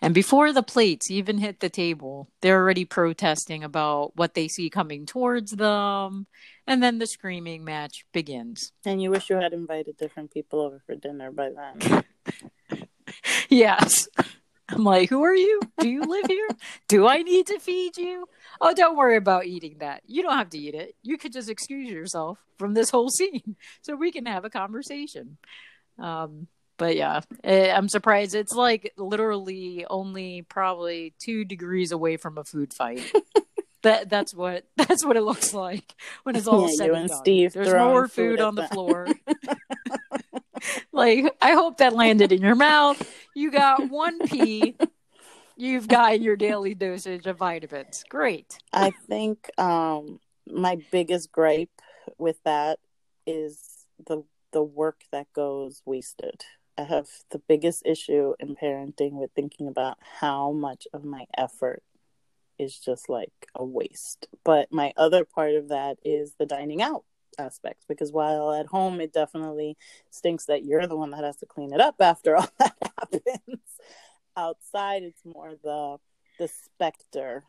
And 0.00 0.14
before 0.14 0.52
the 0.52 0.62
plates 0.62 1.10
even 1.10 1.38
hit 1.38 1.60
the 1.60 1.70
table, 1.70 2.28
they're 2.40 2.60
already 2.60 2.84
protesting 2.84 3.64
about 3.64 4.16
what 4.16 4.34
they 4.34 4.48
see 4.48 4.70
coming 4.70 5.06
towards 5.06 5.52
them. 5.52 6.26
And 6.66 6.82
then 6.82 6.98
the 6.98 7.06
screaming 7.06 7.64
match 7.64 8.04
begins. 8.12 8.72
And 8.84 9.02
you 9.02 9.10
wish 9.10 9.30
you 9.30 9.36
had 9.36 9.52
invited 9.52 9.96
different 9.96 10.32
people 10.32 10.60
over 10.60 10.80
for 10.86 10.94
dinner 10.94 11.30
by 11.30 11.50
then. 11.50 12.04
yes. 13.48 14.08
I'm 14.68 14.84
like, 14.84 15.10
who 15.10 15.22
are 15.22 15.34
you? 15.34 15.60
Do 15.78 15.88
you 15.88 16.02
live 16.02 16.26
here? 16.26 16.48
Do 16.88 17.06
I 17.06 17.22
need 17.22 17.46
to 17.48 17.58
feed 17.58 17.96
you? 17.96 18.26
Oh, 18.60 18.72
don't 18.74 18.96
worry 18.96 19.16
about 19.16 19.44
eating 19.44 19.78
that. 19.80 20.02
You 20.06 20.22
don't 20.22 20.38
have 20.38 20.50
to 20.50 20.58
eat 20.58 20.74
it. 20.74 20.94
You 21.02 21.18
could 21.18 21.32
just 21.32 21.50
excuse 21.50 21.90
yourself 21.90 22.38
from 22.58 22.74
this 22.74 22.90
whole 22.90 23.10
scene 23.10 23.56
so 23.82 23.96
we 23.96 24.12
can 24.12 24.26
have 24.26 24.44
a 24.44 24.50
conversation. 24.50 25.36
Um, 25.98 26.46
but 26.82 26.96
yeah, 26.96 27.20
I'm 27.44 27.88
surprised. 27.88 28.34
It's 28.34 28.52
like 28.52 28.92
literally 28.96 29.86
only 29.88 30.42
probably 30.42 31.14
two 31.20 31.44
degrees 31.44 31.92
away 31.92 32.16
from 32.16 32.38
a 32.38 32.42
food 32.42 32.74
fight. 32.74 33.04
that 33.82 34.08
that's 34.10 34.34
what 34.34 34.64
that's 34.76 35.04
what 35.04 35.16
it 35.16 35.20
looks 35.20 35.54
like 35.54 35.94
when 36.24 36.34
it's 36.34 36.48
all 36.48 36.68
yeah, 36.68 36.74
said 36.74 36.90
and 36.90 37.08
done. 37.08 37.18
Steve 37.18 37.52
There's 37.52 37.72
more 37.72 38.08
food, 38.08 38.38
food 38.38 38.40
on 38.40 38.56
the 38.56 38.66
floor. 38.66 39.06
like 40.92 41.32
I 41.40 41.52
hope 41.52 41.76
that 41.76 41.92
landed 41.92 42.32
in 42.32 42.42
your 42.42 42.56
mouth. 42.56 43.00
You 43.36 43.52
got 43.52 43.88
one 43.88 44.18
pea. 44.26 44.74
You've 45.56 45.86
got 45.86 46.20
your 46.20 46.34
daily 46.34 46.74
dosage 46.74 47.28
of 47.28 47.36
vitamins. 47.38 48.02
Great. 48.08 48.58
I 48.72 48.90
think 49.06 49.48
um, 49.56 50.18
my 50.48 50.78
biggest 50.90 51.30
gripe 51.30 51.80
with 52.18 52.42
that 52.42 52.80
is 53.24 53.86
the 54.04 54.24
the 54.50 54.64
work 54.64 55.02
that 55.12 55.32
goes 55.32 55.80
wasted. 55.84 56.44
I 56.78 56.84
have 56.84 57.08
the 57.30 57.38
biggest 57.38 57.82
issue 57.84 58.34
in 58.40 58.56
parenting 58.56 59.12
with 59.12 59.30
thinking 59.34 59.68
about 59.68 59.98
how 60.20 60.52
much 60.52 60.86
of 60.92 61.04
my 61.04 61.26
effort 61.36 61.82
is 62.58 62.78
just 62.78 63.08
like 63.08 63.32
a 63.54 63.64
waste. 63.64 64.26
But 64.44 64.72
my 64.72 64.92
other 64.96 65.24
part 65.24 65.54
of 65.54 65.68
that 65.68 65.98
is 66.04 66.34
the 66.38 66.46
dining 66.46 66.80
out 66.80 67.04
aspect 67.38 67.84
because 67.88 68.12
while 68.12 68.52
at 68.52 68.66
home 68.66 69.00
it 69.00 69.12
definitely 69.12 69.76
stinks 70.10 70.46
that 70.46 70.64
you're 70.64 70.86
the 70.86 70.96
one 70.96 71.10
that 71.10 71.24
has 71.24 71.36
to 71.38 71.46
clean 71.46 71.72
it 71.72 71.80
up 71.80 71.96
after 72.00 72.36
all 72.36 72.48
that 72.58 72.76
happens. 72.98 73.60
Outside 74.36 75.02
it's 75.02 75.24
more 75.24 75.54
the 75.62 75.98
the 76.38 76.48
specter 76.48 77.44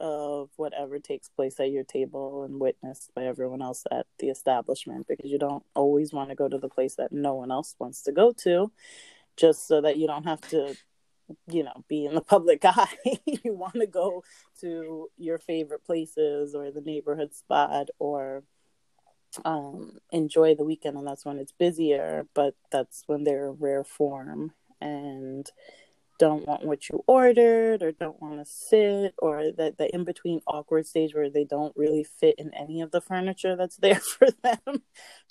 of 0.00 0.50
whatever 0.56 0.98
takes 0.98 1.28
place 1.28 1.58
at 1.58 1.70
your 1.70 1.84
table 1.84 2.44
and 2.44 2.60
witnessed 2.60 3.10
by 3.14 3.24
everyone 3.24 3.62
else 3.62 3.84
at 3.90 4.06
the 4.18 4.28
establishment 4.28 5.06
because 5.08 5.30
you 5.30 5.38
don't 5.38 5.64
always 5.74 6.12
want 6.12 6.28
to 6.28 6.34
go 6.34 6.48
to 6.48 6.58
the 6.58 6.68
place 6.68 6.94
that 6.96 7.12
no 7.12 7.34
one 7.34 7.50
else 7.50 7.74
wants 7.78 8.02
to 8.02 8.12
go 8.12 8.32
to 8.32 8.70
just 9.36 9.66
so 9.66 9.80
that 9.80 9.96
you 9.96 10.06
don't 10.06 10.24
have 10.24 10.40
to 10.40 10.76
you 11.50 11.62
know 11.62 11.84
be 11.88 12.04
in 12.04 12.14
the 12.14 12.20
public 12.34 12.64
eye. 12.64 12.96
You 13.44 13.54
want 13.54 13.74
to 13.74 13.86
go 13.86 14.24
to 14.60 15.08
your 15.16 15.38
favorite 15.38 15.84
places 15.84 16.54
or 16.54 16.70
the 16.70 16.80
neighborhood 16.80 17.34
spot 17.34 17.88
or 17.98 18.42
um 19.44 19.98
enjoy 20.10 20.54
the 20.54 20.64
weekend 20.64 20.96
and 20.96 21.06
that's 21.06 21.26
when 21.26 21.36
it's 21.36 21.52
busier 21.52 22.26
but 22.34 22.54
that's 22.72 23.02
when 23.06 23.24
they're 23.24 23.52
rare 23.52 23.84
form. 23.84 24.52
And 24.80 25.50
don't 26.18 26.46
want 26.46 26.64
what 26.64 26.88
you 26.88 27.02
ordered 27.06 27.82
or 27.82 27.92
don't 27.92 28.20
want 28.20 28.38
to 28.38 28.44
sit 28.44 29.14
or 29.18 29.52
that 29.52 29.78
the 29.78 29.94
in 29.94 30.04
between 30.04 30.40
awkward 30.46 30.86
stage 30.86 31.14
where 31.14 31.30
they 31.30 31.44
don't 31.44 31.76
really 31.76 32.04
fit 32.04 32.34
in 32.38 32.52
any 32.54 32.80
of 32.80 32.90
the 32.90 33.00
furniture 33.00 33.56
that's 33.56 33.76
there 33.78 34.00
for 34.00 34.28
them. 34.42 34.82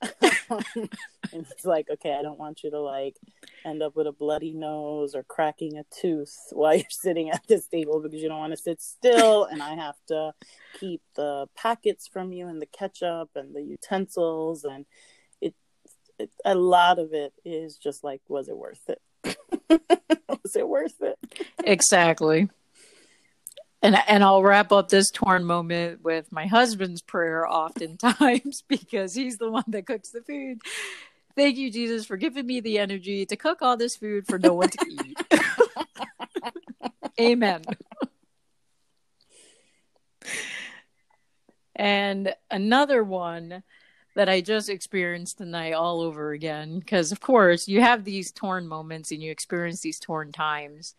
and 0.71 1.45
it's 1.51 1.65
like, 1.65 1.89
okay, 1.89 2.15
I 2.17 2.21
don't 2.21 2.39
want 2.39 2.63
you 2.63 2.71
to 2.71 2.79
like 2.79 3.17
end 3.65 3.83
up 3.83 3.95
with 3.95 4.07
a 4.07 4.11
bloody 4.11 4.53
nose 4.53 5.13
or 5.13 5.23
cracking 5.23 5.77
a 5.77 5.83
tooth 5.91 6.35
while 6.51 6.75
you're 6.75 6.85
sitting 6.89 7.29
at 7.29 7.45
this 7.47 7.67
table 7.67 8.01
because 8.01 8.21
you 8.21 8.29
don't 8.29 8.39
want 8.39 8.53
to 8.53 8.57
sit 8.57 8.81
still 8.81 9.45
and 9.45 9.61
I 9.61 9.75
have 9.75 9.97
to 10.07 10.33
keep 10.79 11.01
the 11.15 11.47
packets 11.55 12.07
from 12.07 12.31
you 12.31 12.47
and 12.47 12.61
the 12.61 12.67
ketchup 12.67 13.31
and 13.35 13.53
the 13.53 13.61
utensils 13.61 14.63
and 14.63 14.85
it, 15.41 15.53
it 16.17 16.31
a 16.45 16.55
lot 16.55 16.97
of 16.97 17.13
it 17.13 17.33
is 17.43 17.77
just 17.77 18.03
like 18.03 18.21
was 18.29 18.47
it 18.47 18.57
worth 18.57 18.87
it? 18.87 19.01
was 20.29 20.55
it 20.55 20.67
worth 20.67 21.01
it? 21.01 21.17
exactly. 21.63 22.49
And 23.81 23.95
and 24.07 24.23
I'll 24.23 24.41
wrap 24.41 24.71
up 24.71 24.89
this 24.89 25.11
torn 25.11 25.45
moment 25.45 26.03
with 26.03 26.31
my 26.31 26.47
husband's 26.47 27.01
prayer 27.01 27.47
oftentimes 27.47 28.63
because 28.67 29.13
he's 29.13 29.37
the 29.37 29.51
one 29.51 29.63
that 29.67 29.85
cooks 29.85 30.09
the 30.09 30.21
food. 30.21 30.59
Thank 31.35 31.57
you, 31.57 31.71
Jesus, 31.71 32.05
for 32.05 32.17
giving 32.17 32.47
me 32.47 32.61
the 32.61 32.79
energy 32.79 33.25
to 33.27 33.35
cook 33.35 33.61
all 33.61 33.77
this 33.77 33.95
food 33.95 34.25
for 34.25 34.39
no 34.39 34.55
one 34.55 34.69
to 34.69 34.85
eat. 34.89 35.21
Amen. 37.19 37.61
and 41.75 42.33
another 42.49 43.03
one 43.03 43.61
that 44.17 44.27
I 44.27 44.41
just 44.41 44.67
experienced 44.67 45.37
tonight 45.37 45.73
all 45.73 46.01
over 46.01 46.31
again. 46.31 46.79
Because, 46.79 47.11
of 47.11 47.19
course, 47.19 47.67
you 47.67 47.81
have 47.81 48.03
these 48.03 48.31
torn 48.31 48.67
moments 48.67 49.11
and 49.11 49.21
you 49.21 49.29
experience 49.29 49.81
these 49.81 49.99
torn 49.99 50.31
times, 50.31 50.95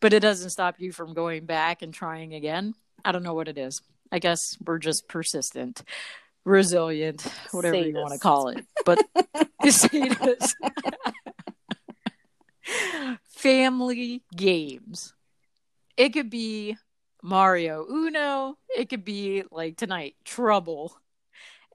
but 0.00 0.12
it 0.12 0.20
doesn't 0.20 0.50
stop 0.50 0.76
you 0.78 0.92
from 0.92 1.12
going 1.12 1.46
back 1.46 1.82
and 1.82 1.92
trying 1.92 2.32
again. 2.32 2.74
I 3.04 3.10
don't 3.10 3.24
know 3.24 3.34
what 3.34 3.48
it 3.48 3.58
is. 3.58 3.82
I 4.12 4.20
guess 4.20 4.56
we're 4.64 4.78
just 4.78 5.08
persistent, 5.08 5.82
resilient, 6.44 7.22
whatever 7.50 7.74
Sadist. 7.74 7.88
you 7.88 8.00
want 8.00 8.12
to 8.12 8.20
call 8.20 8.48
it. 8.50 8.64
But 8.84 9.00
you 9.64 9.72
see 9.72 9.88
it 9.92 10.20
is 10.20 10.54
family 13.24 14.22
games. 14.36 15.12
It 15.96 16.10
could 16.10 16.30
be 16.30 16.76
Mario 17.20 17.84
Uno. 17.90 18.58
It 18.68 18.88
could 18.88 19.04
be 19.04 19.42
like 19.50 19.76
tonight, 19.76 20.14
Trouble. 20.24 20.96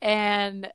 And 0.02 0.72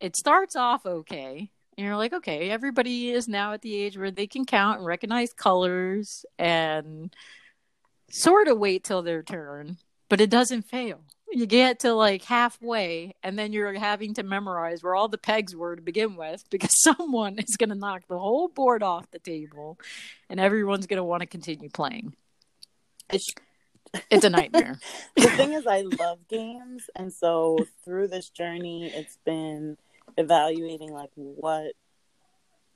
it 0.00 0.16
starts 0.16 0.56
off 0.56 0.86
okay. 0.86 1.50
And 1.76 1.86
you're 1.86 1.96
like, 1.96 2.14
okay, 2.14 2.50
everybody 2.50 3.10
is 3.10 3.28
now 3.28 3.52
at 3.52 3.62
the 3.62 3.74
age 3.74 3.98
where 3.98 4.10
they 4.10 4.26
can 4.26 4.46
count 4.46 4.78
and 4.78 4.86
recognize 4.86 5.32
colors 5.34 6.24
and 6.38 7.14
sort 8.10 8.48
of 8.48 8.58
wait 8.58 8.84
till 8.84 9.02
their 9.02 9.22
turn, 9.22 9.76
but 10.08 10.20
it 10.20 10.30
doesn't 10.30 10.62
fail. 10.62 11.00
You 11.30 11.44
get 11.44 11.80
to 11.80 11.92
like 11.92 12.22
halfway, 12.22 13.14
and 13.22 13.38
then 13.38 13.52
you're 13.52 13.74
having 13.74 14.14
to 14.14 14.22
memorize 14.22 14.82
where 14.82 14.94
all 14.94 15.08
the 15.08 15.18
pegs 15.18 15.54
were 15.54 15.76
to 15.76 15.82
begin 15.82 16.16
with 16.16 16.48
because 16.50 16.70
someone 16.82 17.38
is 17.38 17.56
going 17.56 17.70
to 17.70 17.74
knock 17.74 18.02
the 18.08 18.18
whole 18.18 18.48
board 18.48 18.82
off 18.82 19.10
the 19.10 19.18
table 19.18 19.78
and 20.30 20.40
everyone's 20.40 20.86
going 20.86 20.98
to 20.98 21.04
want 21.04 21.20
to 21.20 21.26
continue 21.26 21.68
playing. 21.68 22.14
It's, 23.12 23.28
it's 24.10 24.24
a 24.24 24.30
nightmare. 24.30 24.78
the 25.16 25.28
thing 25.28 25.52
is, 25.52 25.66
I 25.66 25.82
love 25.82 26.20
games, 26.28 26.84
and 26.94 27.12
so 27.12 27.58
through 27.84 28.08
this 28.08 28.30
journey, 28.30 28.86
it's 28.86 29.18
been 29.24 29.76
evaluating 30.16 30.92
like 30.92 31.10
what 31.14 31.72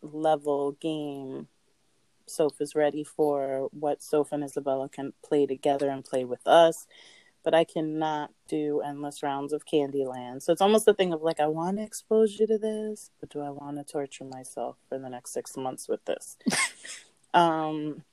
level 0.02 0.72
game 0.72 1.48
Soph 2.26 2.60
is 2.60 2.74
ready 2.74 3.04
for, 3.04 3.68
what 3.72 4.02
Soph 4.02 4.32
and 4.32 4.44
Isabella 4.44 4.88
can 4.88 5.12
play 5.24 5.46
together 5.46 5.90
and 5.90 6.04
play 6.04 6.24
with 6.24 6.46
us. 6.46 6.86
But 7.42 7.54
I 7.54 7.64
cannot 7.64 8.30
do 8.48 8.82
endless 8.82 9.22
rounds 9.22 9.52
of 9.52 9.64
Candyland. 9.64 10.42
So 10.42 10.52
it's 10.52 10.60
almost 10.60 10.86
a 10.86 10.94
thing 10.94 11.12
of 11.12 11.22
like, 11.22 11.40
I 11.40 11.46
want 11.46 11.78
to 11.78 11.82
expose 11.82 12.38
you 12.38 12.46
to 12.46 12.58
this, 12.58 13.10
but 13.18 13.30
do 13.30 13.40
I 13.40 13.50
want 13.50 13.78
to 13.78 13.84
torture 13.84 14.24
myself 14.24 14.76
for 14.88 14.98
the 14.98 15.08
next 15.08 15.32
six 15.32 15.56
months 15.56 15.88
with 15.88 16.04
this? 16.04 16.36
um, 17.34 18.04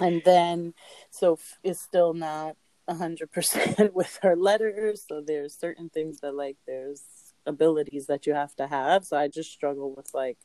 and 0.00 0.20
then 0.24 0.74
Soph 1.10 1.58
is 1.62 1.80
still 1.80 2.12
not 2.12 2.56
100% 2.90 3.92
with 3.94 4.18
her 4.22 4.36
letters. 4.36 5.04
So 5.08 5.22
there's 5.24 5.56
certain 5.56 5.88
things 5.88 6.20
that, 6.20 6.34
like, 6.34 6.56
there's 6.66 7.02
abilities 7.46 8.06
that 8.06 8.26
you 8.26 8.34
have 8.34 8.54
to 8.56 8.66
have. 8.66 9.04
So 9.04 9.16
I 9.16 9.28
just 9.28 9.52
struggle 9.52 9.94
with 9.94 10.12
like 10.14 10.38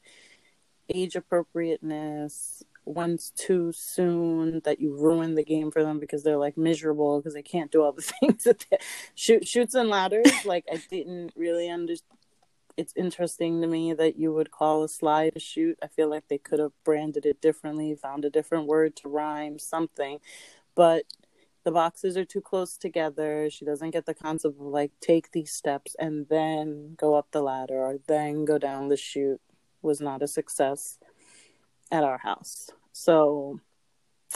age 0.93 1.15
appropriateness. 1.15 2.63
Once 2.83 3.31
too 3.35 3.71
soon 3.71 4.59
that 4.65 4.79
you 4.81 4.97
ruin 4.97 5.35
the 5.35 5.43
game 5.43 5.69
for 5.69 5.83
them 5.83 5.99
because 5.99 6.23
they're 6.23 6.37
like 6.37 6.57
miserable 6.57 7.19
because 7.19 7.35
they 7.35 7.43
can't 7.43 7.71
do 7.71 7.83
all 7.83 7.91
the 7.91 8.01
things 8.19 8.43
that 8.43 8.65
they 8.71 8.77
shoot 9.13 9.47
Chutes 9.47 9.75
and 9.75 9.87
Ladders. 9.87 10.45
like 10.45 10.65
I 10.71 10.81
didn't 10.89 11.31
really 11.35 11.69
understand. 11.69 12.17
It's 12.77 12.93
interesting 12.95 13.61
to 13.61 13.67
me 13.67 13.93
that 13.93 14.17
you 14.17 14.33
would 14.33 14.49
call 14.49 14.83
a 14.83 14.89
slide 14.89 15.33
a 15.35 15.39
shoot. 15.39 15.77
I 15.83 15.87
feel 15.87 16.09
like 16.09 16.27
they 16.27 16.39
could 16.39 16.57
have 16.57 16.71
branded 16.83 17.25
it 17.25 17.39
differently, 17.39 17.93
found 17.93 18.25
a 18.25 18.29
different 18.29 18.65
word 18.65 18.95
to 18.97 19.09
rhyme, 19.09 19.59
something. 19.59 20.19
But 20.73 21.03
the 21.63 21.71
boxes 21.71 22.17
are 22.17 22.25
too 22.25 22.41
close 22.41 22.77
together. 22.77 23.49
She 23.49 23.65
doesn't 23.65 23.91
get 23.91 24.05
the 24.05 24.13
concept 24.13 24.59
of 24.59 24.65
like 24.65 24.91
take 24.99 25.31
these 25.31 25.51
steps 25.51 25.95
and 25.99 26.27
then 26.29 26.95
go 26.97 27.15
up 27.15 27.27
the 27.31 27.41
ladder 27.41 27.77
or 27.77 27.99
then 28.07 28.45
go 28.45 28.57
down 28.57 28.87
the 28.87 28.97
chute 28.97 29.41
was 29.81 30.01
not 30.01 30.23
a 30.23 30.27
success 30.27 30.97
at 31.91 32.03
our 32.03 32.17
house. 32.17 32.69
So 32.91 33.59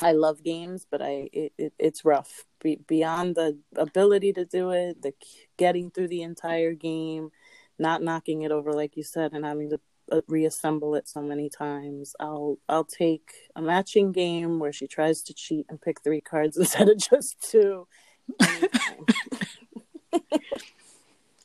I 0.01 0.11
love 0.11 0.43
games, 0.43 0.85
but 0.89 1.01
I 1.01 1.29
it, 1.31 1.53
it 1.57 1.73
it's 1.79 2.05
rough. 2.05 2.45
Be, 2.61 2.77
beyond 2.87 3.35
the 3.35 3.57
ability 3.75 4.33
to 4.33 4.45
do 4.45 4.71
it, 4.71 5.01
the 5.01 5.13
getting 5.57 5.89
through 5.91 6.09
the 6.09 6.23
entire 6.23 6.73
game, 6.73 7.31
not 7.79 8.03
knocking 8.03 8.41
it 8.41 8.51
over 8.51 8.73
like 8.73 8.97
you 8.97 9.03
said, 9.03 9.33
and 9.33 9.45
having 9.45 9.69
to 9.69 9.79
Uh, 10.11 10.21
reassemble 10.27 10.93
it 10.93 11.07
so 11.07 11.19
many 11.21 11.49
times. 11.49 12.15
I'll 12.19 12.59
I'll 12.69 12.83
take 12.83 13.31
a 13.55 13.61
matching 13.61 14.11
game 14.11 14.59
where 14.59 14.71
she 14.71 14.85
tries 14.85 15.23
to 15.23 15.33
cheat 15.33 15.65
and 15.67 15.81
pick 15.81 16.01
three 16.01 16.21
cards 16.21 16.57
instead 16.59 16.89
of 16.89 16.97
just 16.97 17.41
two. 17.41 17.87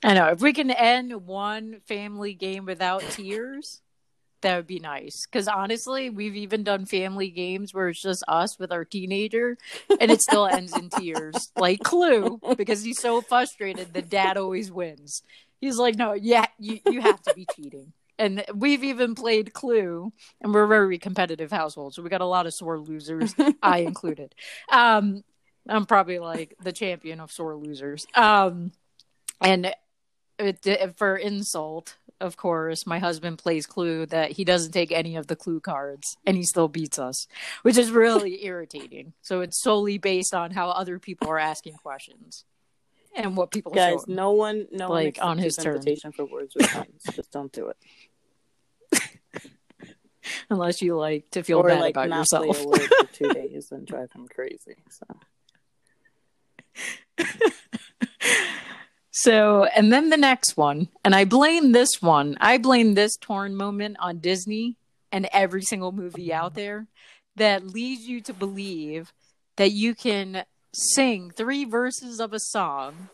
I 0.03 0.15
know 0.15 0.29
if 0.29 0.41
we 0.41 0.53
can 0.53 0.71
end 0.71 1.27
one 1.27 1.81
family 1.87 2.35
game 2.35 2.67
without 2.67 3.03
tears, 3.11 3.81
that 4.43 4.57
would 4.57 4.67
be 4.67 4.79
nice. 4.79 5.27
Because 5.27 5.49
honestly, 5.49 6.11
we've 6.11 6.37
even 6.37 6.63
done 6.63 6.87
family 6.87 7.31
games 7.31 7.73
where 7.75 7.89
it's 7.89 8.03
just 8.03 8.25
us 8.29 8.59
with 8.59 8.73
our 8.73 8.85
teenager, 8.85 9.57
and 10.01 10.11
it 10.11 10.23
still 10.23 10.47
ends 10.47 10.77
in 10.77 10.91
tears, 10.91 11.51
like 11.57 11.81
Clue, 11.81 12.41
because 12.57 12.83
he's 12.83 13.01
so 13.01 13.21
frustrated 13.21 13.93
the 13.93 14.03
dad 14.03 14.37
always 14.37 14.71
wins. 14.71 15.23
He's 15.61 15.77
like, 15.77 15.97
"No, 15.97 16.13
yeah, 16.13 16.47
you 16.59 16.81
you 16.87 17.01
have 17.01 17.23
to 17.23 17.35
be 17.35 17.47
cheating." 17.55 17.93
And 18.21 18.45
we've 18.55 18.85
even 18.85 19.15
played 19.15 19.55
Clue, 19.55 20.13
and 20.43 20.53
we're 20.53 20.65
a 20.65 20.69
very 20.69 20.99
competitive 20.99 21.51
household, 21.51 21.95
so 21.95 22.03
we 22.03 22.11
got 22.11 22.21
a 22.21 22.27
lot 22.27 22.47
of 22.47 22.53
sore 22.53 22.79
losers, 22.79 23.35
I 23.63 23.79
included. 23.87 24.35
Um, 24.71 25.25
I'm 25.67 25.87
probably 25.87 26.19
like 26.19 26.55
the 26.63 26.73
champion 26.73 27.19
of 27.21 27.33
sore 27.33 27.57
losers. 27.57 28.07
Um, 28.15 28.73
and 29.41 29.75
it, 30.39 30.97
for 30.99 31.17
insult, 31.17 31.97
of 32.21 32.37
course, 32.37 32.87
my 32.87 32.99
husband 32.99 33.39
plays 33.39 33.67
Clue 33.67 34.05
that 34.07 34.33
he 34.33 34.45
doesn't 34.45 34.73
take 34.73 34.93
any 34.93 35.17
of 35.17 35.27
the 35.27 35.37
Clue 35.37 35.61
cards, 35.61 36.19
and 36.27 36.37
he 36.37 36.43
still 36.43 36.69
beats 36.69 36.99
us, 36.99 37.27
which 37.63 37.79
is 37.79 37.91
really 37.91 38.45
irritating. 38.45 39.15
So 39.23 39.41
it's 39.41 39.63
solely 39.63 39.97
based 39.97 40.35
on 40.35 40.51
how 40.51 40.69
other 40.69 40.99
people 40.99 41.29
are 41.29 41.39
asking 41.39 41.77
questions 41.77 42.45
and 43.17 43.35
what 43.35 43.51
people 43.51 43.73
guys. 43.73 44.07
No 44.07 44.33
one, 44.33 44.67
no 44.71 44.91
like 44.91 45.17
one 45.17 45.27
on 45.27 45.39
his 45.39 45.57
invitation 45.57 46.13
for 46.13 46.27
words 46.27 46.55
with. 46.55 46.87
Just 47.15 47.33
don't 47.33 47.51
do 47.51 47.69
it 47.69 47.77
unless 50.51 50.83
you 50.83 50.97
like 50.97 51.31
to 51.31 51.43
feel 51.43 51.59
or, 51.59 51.69
bad 51.69 51.81
like, 51.81 51.97
about 51.97 52.09
yourself. 52.09 52.57
For 52.57 52.79
two 53.13 53.29
days 53.33 53.69
and 53.71 53.87
drive 53.87 54.13
him 54.13 54.29
crazy. 54.29 54.77
So 54.89 55.07
so, 59.11 59.65
and 59.65 59.93
then 59.93 60.11
the 60.11 60.17
next 60.17 60.57
one, 60.57 60.89
and 61.05 61.15
I 61.15 61.25
blame 61.25 61.73
this 61.73 62.01
one. 62.01 62.37
I 62.41 62.59
blame 62.59 62.95
this 62.95 63.17
torn 63.17 63.57
moment 63.57 63.97
on 64.01 64.19
Disney 64.19 64.77
and 65.13 65.29
every 65.33 65.63
single 65.63 65.93
movie 65.93 66.33
out 66.33 66.55
there 66.55 66.87
that 67.37 67.67
leads 67.67 68.03
you 68.03 68.21
to 68.23 68.33
believe 68.33 69.13
that 69.57 69.73
you 69.73 69.95
can 69.95 70.45
sing 70.73 71.31
three 71.31 71.65
verses 71.65 72.21
of 72.21 72.33
a 72.33 72.41
song 72.41 73.09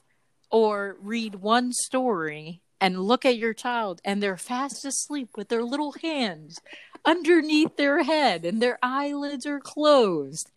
or 0.51 0.97
read 1.01 1.37
one 1.37 1.73
story 1.73 2.61
and 2.81 3.01
look 3.01 3.25
at 3.25 3.39
your 3.39 3.55
child 3.55 4.01
and 4.05 4.23
they're 4.23 4.37
fast 4.37 4.85
asleep 4.85 5.31
with 5.37 5.49
their 5.49 5.65
little 5.65 5.93
hands 6.03 6.61
underneath 7.07 7.77
their 7.77 8.03
head 8.03 8.45
and 8.45 8.61
their 8.61 8.79
eyelids 8.83 9.47
are 9.47 9.61
closed. 9.61 10.51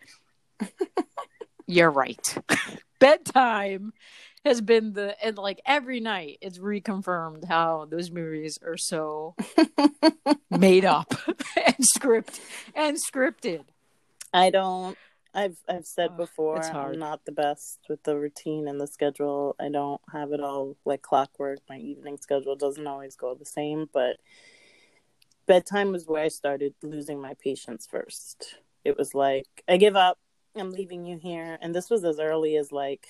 You're 1.67 1.91
right. 1.91 2.37
Bedtime 2.99 3.93
has 4.43 4.61
been 4.61 4.93
the 4.93 5.15
and 5.23 5.37
like 5.37 5.61
every 5.65 5.99
night 5.99 6.39
it's 6.41 6.57
reconfirmed 6.57 7.45
how 7.45 7.85
those 7.89 8.09
movies 8.09 8.57
are 8.65 8.77
so 8.77 9.35
made 10.49 10.85
up 10.85 11.13
and 11.65 11.85
script 11.85 12.41
and 12.73 12.97
scripted. 12.97 13.63
I 14.33 14.49
don't 14.49 14.97
I've 15.33 15.57
I've 15.69 15.85
said 15.85 16.11
Oh, 16.13 16.17
before 16.17 16.57
it's 16.57 16.69
hard. 16.69 16.95
I'm 16.95 16.99
not 16.99 17.25
the 17.25 17.31
best 17.31 17.79
with 17.87 18.01
the 18.03 18.17
routine 18.17 18.67
and 18.67 18.81
the 18.81 18.87
schedule. 18.87 19.55
I 19.59 19.69
don't 19.69 20.01
have 20.11 20.31
it 20.31 20.41
all 20.41 20.75
like 20.85 21.01
clockwork. 21.01 21.59
My 21.69 21.77
evening 21.77 22.17
schedule 22.19 22.55
doesn't 22.55 22.87
always 22.87 23.15
go 23.15 23.35
the 23.35 23.45
same, 23.45 23.89
but 23.93 24.17
bedtime 25.49 25.91
was 25.91 26.05
where 26.05 26.21
I 26.21 26.27
started 26.27 26.75
losing 26.83 27.19
my 27.19 27.33
patience 27.43 27.87
first. 27.89 28.57
It 28.85 28.95
was 28.97 29.15
like 29.15 29.47
I 29.67 29.77
give 29.77 29.95
up. 29.95 30.19
I'm 30.55 30.69
leaving 30.69 31.05
you 31.05 31.17
here, 31.17 31.57
and 31.59 31.73
this 31.73 31.89
was 31.89 32.03
as 32.05 32.19
early 32.19 32.55
as 32.55 32.71
like 32.71 33.07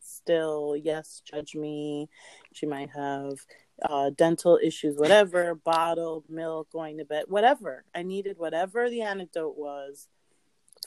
still 0.00 0.76
yes, 0.76 1.20
judge 1.24 1.56
me. 1.56 2.08
She 2.52 2.64
might 2.64 2.90
have 2.90 3.40
uh, 3.82 4.10
dental 4.16 4.60
issues, 4.62 4.96
whatever, 4.96 5.56
bottled 5.56 6.30
milk, 6.30 6.70
going 6.70 6.98
to 6.98 7.04
bed, 7.04 7.24
whatever. 7.26 7.84
I 7.92 8.04
needed 8.04 8.38
whatever 8.38 8.88
the 8.88 9.02
anecdote 9.02 9.58
was 9.58 10.06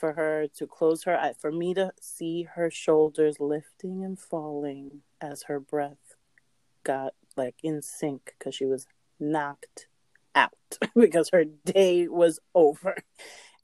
for 0.00 0.14
her 0.14 0.46
to 0.56 0.66
close 0.66 1.04
her 1.04 1.18
eye, 1.18 1.34
for 1.38 1.52
me 1.52 1.74
to 1.74 1.92
see 2.00 2.44
her 2.54 2.70
shoulders 2.70 3.38
lifting 3.38 4.02
and 4.02 4.18
falling 4.18 5.02
as 5.20 5.44
her 5.44 5.60
breath 5.60 6.16
got 6.82 7.12
like 7.36 7.56
in 7.62 7.82
sync 7.82 8.34
because 8.38 8.54
she 8.54 8.64
was 8.64 8.86
knocked 9.20 9.86
out 10.34 10.52
because 10.94 11.30
her 11.32 11.44
day 11.44 12.08
was 12.08 12.40
over. 12.54 12.96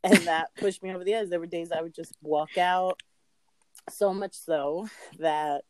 And 0.04 0.14
that 0.18 0.54
pushed 0.58 0.82
me 0.82 0.92
over 0.94 1.04
the 1.04 1.14
edge. 1.14 1.28
There 1.28 1.40
were 1.40 1.46
days 1.46 1.72
I 1.72 1.82
would 1.82 1.94
just 1.94 2.16
walk 2.22 2.56
out, 2.58 3.00
so 3.90 4.12
much 4.12 4.34
so 4.34 4.88
that 5.18 5.64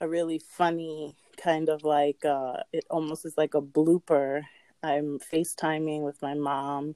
a 0.00 0.08
really 0.08 0.38
funny 0.38 1.16
kind 1.36 1.68
of 1.68 1.84
like 1.84 2.24
uh 2.24 2.54
it 2.72 2.84
almost 2.90 3.24
is 3.24 3.34
like 3.36 3.54
a 3.54 3.62
blooper. 3.62 4.42
I'm 4.82 5.18
FaceTiming 5.32 6.02
with 6.02 6.20
my 6.20 6.34
mom 6.34 6.94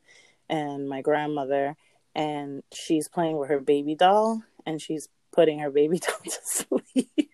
and 0.49 0.89
my 0.89 1.01
grandmother 1.01 1.77
and 2.15 2.63
she's 2.73 3.09
playing 3.09 3.39
with 3.39 3.49
her 3.49 3.61
baby 3.61 3.95
doll 3.95 4.43
and 4.67 4.81
she's 4.81 5.09
putting 5.33 5.61
her 5.61 5.71
baby 5.71 5.99
doll 6.07 6.19
to 6.25 6.39
sleep. 6.45 7.31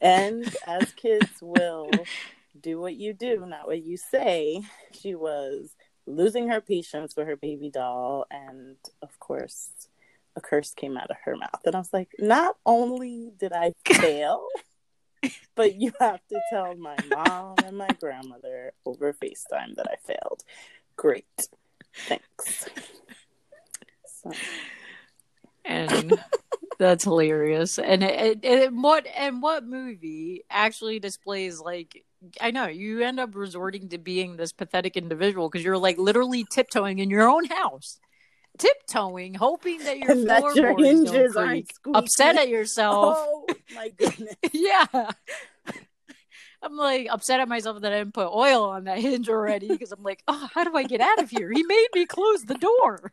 and 0.00 0.54
as 0.66 0.92
kids 0.92 1.30
will 1.40 1.90
do 2.62 2.80
what 2.80 2.94
you 2.94 3.12
do, 3.12 3.44
not 3.46 3.66
what 3.66 3.82
you 3.82 3.96
say, 3.96 4.62
she 4.92 5.14
was 5.14 5.74
losing 6.06 6.48
her 6.48 6.60
patience 6.60 7.14
with 7.16 7.26
her 7.26 7.36
baby 7.36 7.70
doll 7.70 8.26
and 8.30 8.76
of 9.02 9.18
course 9.20 9.70
a 10.34 10.40
curse 10.40 10.72
came 10.74 10.96
out 10.96 11.10
of 11.10 11.16
her 11.24 11.36
mouth. 11.36 11.60
And 11.64 11.74
i 11.76 11.78
was 11.78 11.92
like 11.92 12.08
not 12.18 12.56
only 12.66 13.30
did 13.38 13.52
i 13.52 13.72
fail 13.86 14.44
but 15.54 15.76
you 15.76 15.92
have 16.00 16.20
to 16.28 16.40
tell 16.50 16.74
my 16.74 16.96
mom 17.08 17.54
and 17.64 17.76
my 17.76 17.88
grandmother 18.00 18.72
over 18.84 19.12
facetime 19.12 19.76
that 19.76 19.86
i 19.88 19.94
failed. 20.04 20.42
Great. 20.96 21.48
Thanks. 22.08 22.68
So, 24.22 24.32
and 25.64 26.18
that's 26.78 27.04
hilarious. 27.04 27.78
And 27.78 28.02
it, 28.02 28.40
it, 28.42 28.44
it- 28.44 28.72
what 28.72 29.06
and 29.16 29.40
what 29.42 29.64
movie 29.64 30.44
actually 30.50 30.98
displays 30.98 31.60
like 31.60 32.04
I 32.40 32.50
know 32.50 32.66
you 32.66 33.02
end 33.02 33.20
up 33.20 33.34
resorting 33.34 33.88
to 33.90 33.98
being 33.98 34.36
this 34.36 34.52
pathetic 34.52 34.96
individual 34.96 35.48
because 35.48 35.64
you're 35.64 35.78
like 35.78 35.98
literally 35.98 36.44
tiptoeing 36.50 36.98
in 36.98 37.10
your 37.10 37.28
own 37.28 37.44
house, 37.46 37.98
tiptoeing, 38.58 39.34
hoping 39.34 39.78
that 39.84 39.98
your 39.98 40.12
And 40.12 40.26
floorboards 40.26 40.56
your 40.56 40.68
don't 40.74 40.84
hinges 40.84 41.36
aren't 41.36 41.50
creak, 41.82 41.94
upset 41.94 42.36
at 42.36 42.48
yourself. 42.48 43.16
oh 43.18 43.46
my 43.74 43.88
goodness 43.90 44.34
yeah. 44.52 44.86
I'm 46.62 46.76
like 46.76 47.08
upset 47.10 47.40
at 47.40 47.48
myself 47.48 47.80
that 47.80 47.92
I 47.92 47.98
didn't 47.98 48.14
put 48.14 48.28
oil 48.28 48.64
on 48.64 48.84
that 48.84 48.98
hinge 48.98 49.28
already 49.28 49.68
because 49.68 49.90
I'm 49.90 50.02
like, 50.04 50.22
oh, 50.28 50.48
how 50.54 50.62
do 50.62 50.76
I 50.76 50.84
get 50.84 51.00
out 51.00 51.20
of 51.20 51.28
here? 51.28 51.50
He 51.50 51.64
made 51.64 51.88
me 51.94 52.06
close 52.06 52.42
the 52.42 52.54
door. 52.54 53.12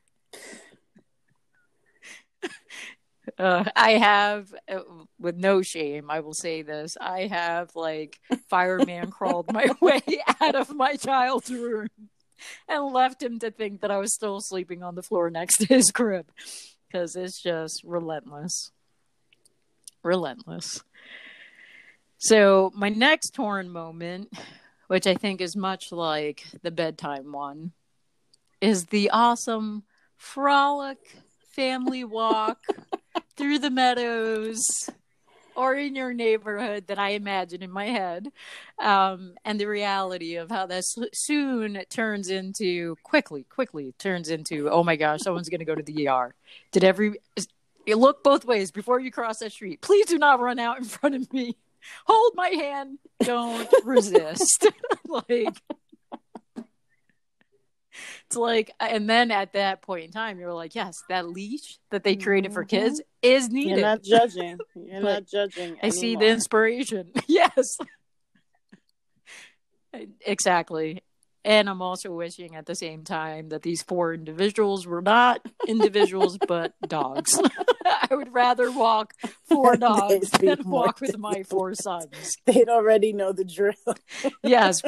Uh, 3.37 3.65
I 3.75 3.91
have, 3.91 4.53
uh, 4.71 4.79
with 5.19 5.35
no 5.35 5.61
shame, 5.61 6.09
I 6.09 6.19
will 6.21 6.33
say 6.33 6.61
this: 6.61 6.97
I 6.99 7.27
have 7.27 7.75
like 7.75 8.19
fireman 8.49 9.11
crawled 9.11 9.51
my 9.51 9.69
way 9.81 10.01
out 10.41 10.55
of 10.55 10.73
my 10.73 10.95
child's 10.95 11.51
room 11.51 11.89
and 12.67 12.93
left 12.93 13.21
him 13.21 13.39
to 13.39 13.51
think 13.51 13.81
that 13.81 13.91
I 13.91 13.97
was 13.97 14.13
still 14.13 14.39
sleeping 14.39 14.83
on 14.83 14.95
the 14.95 15.03
floor 15.03 15.29
next 15.29 15.57
to 15.57 15.65
his 15.65 15.91
crib 15.91 16.31
because 16.87 17.15
it's 17.15 17.41
just 17.41 17.83
relentless, 17.83 18.71
relentless. 20.03 20.81
So 22.17 22.71
my 22.75 22.89
next 22.89 23.31
torn 23.31 23.69
moment, 23.69 24.33
which 24.87 25.07
I 25.07 25.15
think 25.15 25.41
is 25.41 25.55
much 25.55 25.91
like 25.91 26.45
the 26.63 26.71
bedtime 26.71 27.31
one, 27.31 27.71
is 28.61 28.85
the 28.85 29.09
awesome 29.11 29.83
frolic 30.17 30.97
family 31.51 32.03
walk 32.03 32.59
through 33.39 33.57
the 33.57 33.71
meadows 33.71 34.89
or 35.55 35.73
in 35.73 35.95
your 35.95 36.13
neighborhood 36.13 36.87
that 36.87 36.99
I 36.99 37.11
imagine 37.11 37.63
in 37.63 37.71
my 37.71 37.85
head, 37.85 38.31
um, 38.79 39.35
and 39.45 39.57
the 39.59 39.65
reality 39.65 40.35
of 40.35 40.51
how 40.51 40.65
that 40.65 40.83
soon 41.13 41.81
turns 41.89 42.29
into 42.29 42.97
quickly, 43.03 43.45
quickly 43.49 43.93
turns 43.97 44.29
into 44.29 44.69
oh 44.69 44.83
my 44.83 44.97
gosh, 44.97 45.21
someone's 45.21 45.47
going 45.47 45.59
to 45.59 45.65
go 45.65 45.73
to 45.73 45.81
the 45.81 46.07
ER. 46.09 46.35
Did 46.71 46.83
every 46.83 47.15
look 47.87 48.23
both 48.23 48.43
ways 48.43 48.71
before 48.71 48.99
you 48.99 49.09
cross 49.09 49.39
that 49.39 49.53
street? 49.53 49.81
Please 49.81 50.05
do 50.05 50.17
not 50.17 50.41
run 50.41 50.59
out 50.59 50.77
in 50.77 50.83
front 50.83 51.15
of 51.15 51.31
me. 51.31 51.55
Hold 52.05 52.33
my 52.35 52.49
hand. 52.49 52.99
Don't 53.21 53.69
resist. 53.85 54.67
like 55.07 55.61
it's 58.25 58.35
like, 58.35 58.71
and 58.79 59.09
then 59.09 59.31
at 59.31 59.53
that 59.53 59.81
point 59.81 60.05
in 60.05 60.11
time, 60.11 60.39
you're 60.39 60.53
like, 60.53 60.75
yes, 60.75 60.95
that 61.09 61.27
leash 61.27 61.79
that 61.91 62.03
they 62.03 62.15
created 62.15 62.53
for 62.53 62.63
Mhm. 62.63 62.69
kids 62.69 63.01
is 63.21 63.49
needed. 63.49 63.77
you're 63.77 63.81
not 63.81 64.03
judging 64.03 64.57
you're 64.75 65.01
not 65.01 65.25
judging 65.27 65.77
I 65.83 65.89
see 65.89 66.15
the 66.15 66.27
inspiration. 66.27 67.11
yes. 67.27 67.77
exactly. 70.25 71.03
And 71.45 71.69
I'm 71.69 71.81
also 71.81 72.11
wishing 72.11 72.55
at 72.55 72.65
the 72.65 72.75
same 72.75 73.03
time 73.05 73.49
that 73.49 73.61
these 73.61 73.81
four 73.81 74.13
individuals 74.13 74.85
were 74.85 75.01
not 75.01 75.41
individuals, 75.67 76.37
but 76.37 76.73
dogs. 76.85 77.39
I 77.85 78.07
would 78.13 78.33
rather 78.33 78.71
walk 78.71 79.13
four 79.47 79.77
dogs 79.77 80.29
than 80.31 80.57
walk 80.65 80.99
with 80.99 81.17
my 81.17 81.43
four 81.43 81.73
sons. 81.75 82.35
they'd 82.45 82.67
already 82.67 83.13
know 83.13 83.31
the 83.31 83.45
drill 83.45 83.73
Yes. 84.43 84.81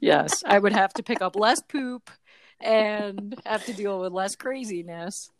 Yes. 0.00 0.42
I 0.44 0.58
would 0.58 0.72
have 0.72 0.92
to 0.94 1.02
pick 1.02 1.22
up 1.22 1.36
less 1.36 1.60
poop 1.62 2.10
and 2.60 3.40
have 3.46 3.64
to 3.66 3.72
deal 3.72 4.00
with 4.00 4.12
less 4.12 4.36
craziness 4.36 5.30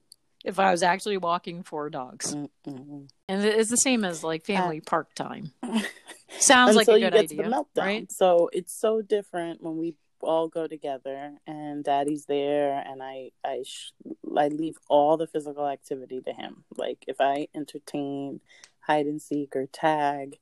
if 0.45 0.59
I 0.59 0.71
was 0.71 0.83
actually 0.83 1.19
walking 1.19 1.63
four 1.63 1.91
dogs. 1.91 2.35
Mm-mm. 2.35 3.09
And 3.29 3.45
it's 3.45 3.71
the 3.71 3.77
same 3.77 4.05
as 4.05 4.25
like 4.25 4.45
family 4.45 4.79
uh, 4.79 4.89
park 4.89 5.15
time. 5.15 5.53
Sounds 6.39 6.77
like 6.77 6.89
a 6.89 6.99
good 6.99 7.15
idea, 7.15 7.29
to 7.29 7.37
the 7.37 7.43
meltdown. 7.57 7.85
right? 7.85 8.13
So 8.13 8.49
it's 8.53 8.73
so 8.73 9.03
different 9.03 9.63
when 9.63 9.77
we 9.77 9.95
all 10.23 10.49
go 10.49 10.67
together 10.67 11.33
and 11.47 11.83
daddy's 11.83 12.27
there 12.27 12.83
and 12.87 13.03
I 13.03 13.31
I 13.45 13.63
sh- 13.65 13.93
I 14.37 14.49
leave 14.49 14.77
all 14.89 15.17
the 15.17 15.27
physical 15.27 15.67
activity 15.67 16.21
to 16.21 16.33
him. 16.33 16.65
Like 16.77 17.05
if 17.09 17.17
I 17.21 17.49
entertain 17.55 18.41
hide 18.81 19.07
and 19.07 19.21
seek 19.21 19.57
or 19.57 19.67
tag, 19.67 20.39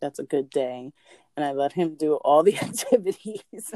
that's 0.00 0.18
a 0.18 0.24
good 0.24 0.50
day. 0.50 0.92
And 1.36 1.44
I 1.44 1.52
let 1.52 1.72
him 1.72 1.96
do 1.96 2.14
all 2.14 2.42
the 2.42 2.56
activities. 2.62 3.72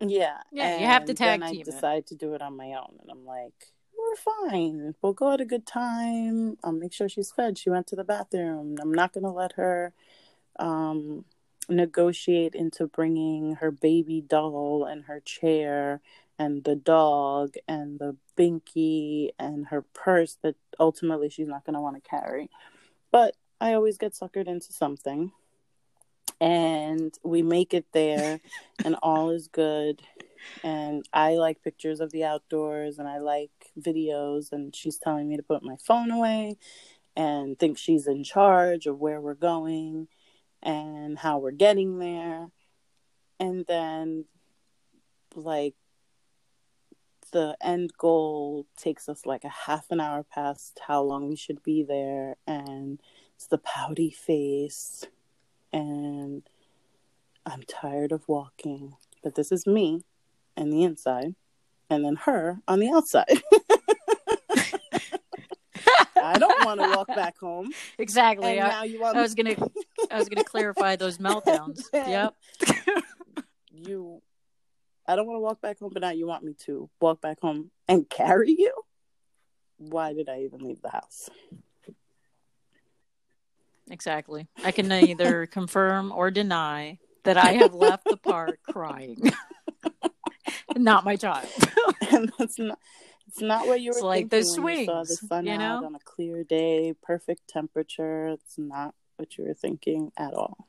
yeah. 0.00 0.38
Yeah, 0.50 0.78
you 0.78 0.86
have 0.86 1.04
to 1.06 1.14
tag 1.14 1.40
then 1.40 1.48
I 1.48 1.52
team 1.52 1.60
it. 1.60 1.64
decide 1.66 2.06
to 2.08 2.14
do 2.14 2.34
it 2.34 2.42
on 2.42 2.56
my 2.56 2.72
own 2.72 2.98
and 3.00 3.10
I'm 3.10 3.24
like 3.24 3.72
we're 4.02 4.50
fine. 4.50 4.94
We'll 5.00 5.12
go 5.12 5.32
at 5.32 5.40
a 5.40 5.44
good 5.44 5.66
time. 5.66 6.56
I'll 6.64 6.72
make 6.72 6.92
sure 6.92 7.08
she's 7.08 7.32
fed. 7.32 7.58
She 7.58 7.70
went 7.70 7.86
to 7.88 7.96
the 7.96 8.04
bathroom. 8.04 8.76
I'm 8.80 8.92
not 8.92 9.12
going 9.12 9.24
to 9.24 9.30
let 9.30 9.52
her 9.52 9.92
um, 10.58 11.24
negotiate 11.68 12.54
into 12.54 12.86
bringing 12.86 13.56
her 13.56 13.70
baby 13.70 14.20
doll 14.20 14.84
and 14.84 15.04
her 15.04 15.20
chair 15.20 16.00
and 16.38 16.64
the 16.64 16.74
dog 16.74 17.54
and 17.68 17.98
the 17.98 18.16
binky 18.36 19.30
and 19.38 19.66
her 19.66 19.82
purse 19.82 20.38
that 20.42 20.56
ultimately 20.80 21.28
she's 21.28 21.48
not 21.48 21.64
going 21.64 21.74
to 21.74 21.80
want 21.80 22.02
to 22.02 22.08
carry. 22.08 22.50
But 23.10 23.36
I 23.60 23.74
always 23.74 23.98
get 23.98 24.12
suckered 24.14 24.48
into 24.48 24.72
something. 24.72 25.32
And 26.42 27.16
we 27.22 27.42
make 27.42 27.72
it 27.72 27.86
there, 27.92 28.40
and 28.84 28.96
all 29.00 29.30
is 29.30 29.46
good. 29.46 30.02
And 30.64 31.08
I 31.12 31.34
like 31.34 31.62
pictures 31.62 32.00
of 32.00 32.10
the 32.10 32.24
outdoors, 32.24 32.98
and 32.98 33.06
I 33.06 33.18
like 33.18 33.52
videos. 33.80 34.50
And 34.50 34.74
she's 34.74 34.98
telling 34.98 35.28
me 35.28 35.36
to 35.36 35.42
put 35.44 35.62
my 35.62 35.76
phone 35.76 36.10
away 36.10 36.56
and 37.14 37.56
think 37.56 37.78
she's 37.78 38.08
in 38.08 38.24
charge 38.24 38.86
of 38.86 38.98
where 38.98 39.20
we're 39.20 39.34
going 39.34 40.08
and 40.60 41.16
how 41.16 41.38
we're 41.38 41.52
getting 41.52 42.00
there. 42.00 42.48
And 43.38 43.64
then, 43.66 44.24
like, 45.36 45.74
the 47.30 47.56
end 47.62 47.92
goal 47.96 48.66
takes 48.76 49.08
us 49.08 49.24
like 49.24 49.44
a 49.44 49.48
half 49.48 49.92
an 49.92 50.00
hour 50.00 50.24
past 50.24 50.80
how 50.88 51.02
long 51.02 51.28
we 51.28 51.36
should 51.36 51.62
be 51.62 51.84
there. 51.84 52.34
And 52.48 53.00
it's 53.36 53.46
the 53.46 53.58
pouty 53.58 54.10
face. 54.10 55.04
And 55.72 56.42
I'm 57.46 57.62
tired 57.62 58.12
of 58.12 58.28
walking. 58.28 58.94
But 59.22 59.34
this 59.34 59.52
is 59.52 59.66
me 59.66 60.04
and 60.56 60.72
the 60.72 60.82
inside, 60.82 61.34
and 61.88 62.04
then 62.04 62.16
her 62.16 62.58
on 62.66 62.80
the 62.80 62.90
outside. 62.90 63.42
I 66.16 66.38
don't 66.38 66.64
want 66.64 66.80
to 66.80 66.88
walk 66.96 67.08
back 67.08 67.38
home. 67.38 67.70
Exactly. 67.98 68.60
I, 68.60 68.68
now 68.68 68.82
you 68.84 69.00
want 69.00 69.16
I 69.16 69.22
was 69.22 69.34
gonna 69.34 69.56
I 70.10 70.18
was 70.18 70.28
gonna 70.28 70.44
clarify 70.44 70.96
those 70.96 71.18
meltdowns. 71.26 71.82
Yep. 71.92 72.34
you 73.72 74.22
I 75.06 75.16
don't 75.16 75.26
want 75.26 75.36
to 75.36 75.40
walk 75.40 75.60
back 75.60 75.80
home, 75.80 75.90
but 75.92 76.02
now 76.02 76.10
you 76.10 76.26
want 76.26 76.44
me 76.44 76.54
to 76.66 76.88
walk 77.00 77.20
back 77.20 77.40
home 77.40 77.70
and 77.88 78.08
carry 78.08 78.54
you? 78.56 78.72
Why 79.78 80.12
did 80.12 80.28
I 80.28 80.42
even 80.42 80.60
leave 80.60 80.80
the 80.80 80.90
house? 80.90 81.28
Exactly. 83.90 84.46
I 84.64 84.72
can 84.72 84.88
neither 84.88 85.46
confirm 85.50 86.12
or 86.12 86.30
deny 86.30 86.98
that 87.24 87.36
I 87.36 87.52
have 87.52 87.74
left 87.74 88.08
the 88.08 88.16
park 88.16 88.60
crying. 88.68 89.18
not 90.76 91.04
my 91.04 91.16
child. 91.16 91.48
and 92.10 92.32
that's 92.38 92.58
not 92.58 92.78
it's 93.28 93.40
not 93.40 93.66
what 93.66 93.80
you 93.80 93.90
were 93.90 93.96
It's 93.96 94.02
like 94.02 94.30
the 94.30 94.44
when 94.44 94.68
you 94.78 94.84
saw 94.86 95.00
the 95.00 95.06
swings, 95.06 95.28
sun 95.28 95.46
you 95.46 95.54
out 95.54 95.58
know? 95.58 95.86
on 95.86 95.94
a 95.94 96.00
clear 96.00 96.44
day, 96.44 96.94
perfect 97.02 97.48
temperature. 97.48 98.28
It's 98.28 98.58
not 98.58 98.94
what 99.16 99.38
you 99.38 99.44
were 99.44 99.54
thinking 99.54 100.12
at 100.16 100.34
all. 100.34 100.68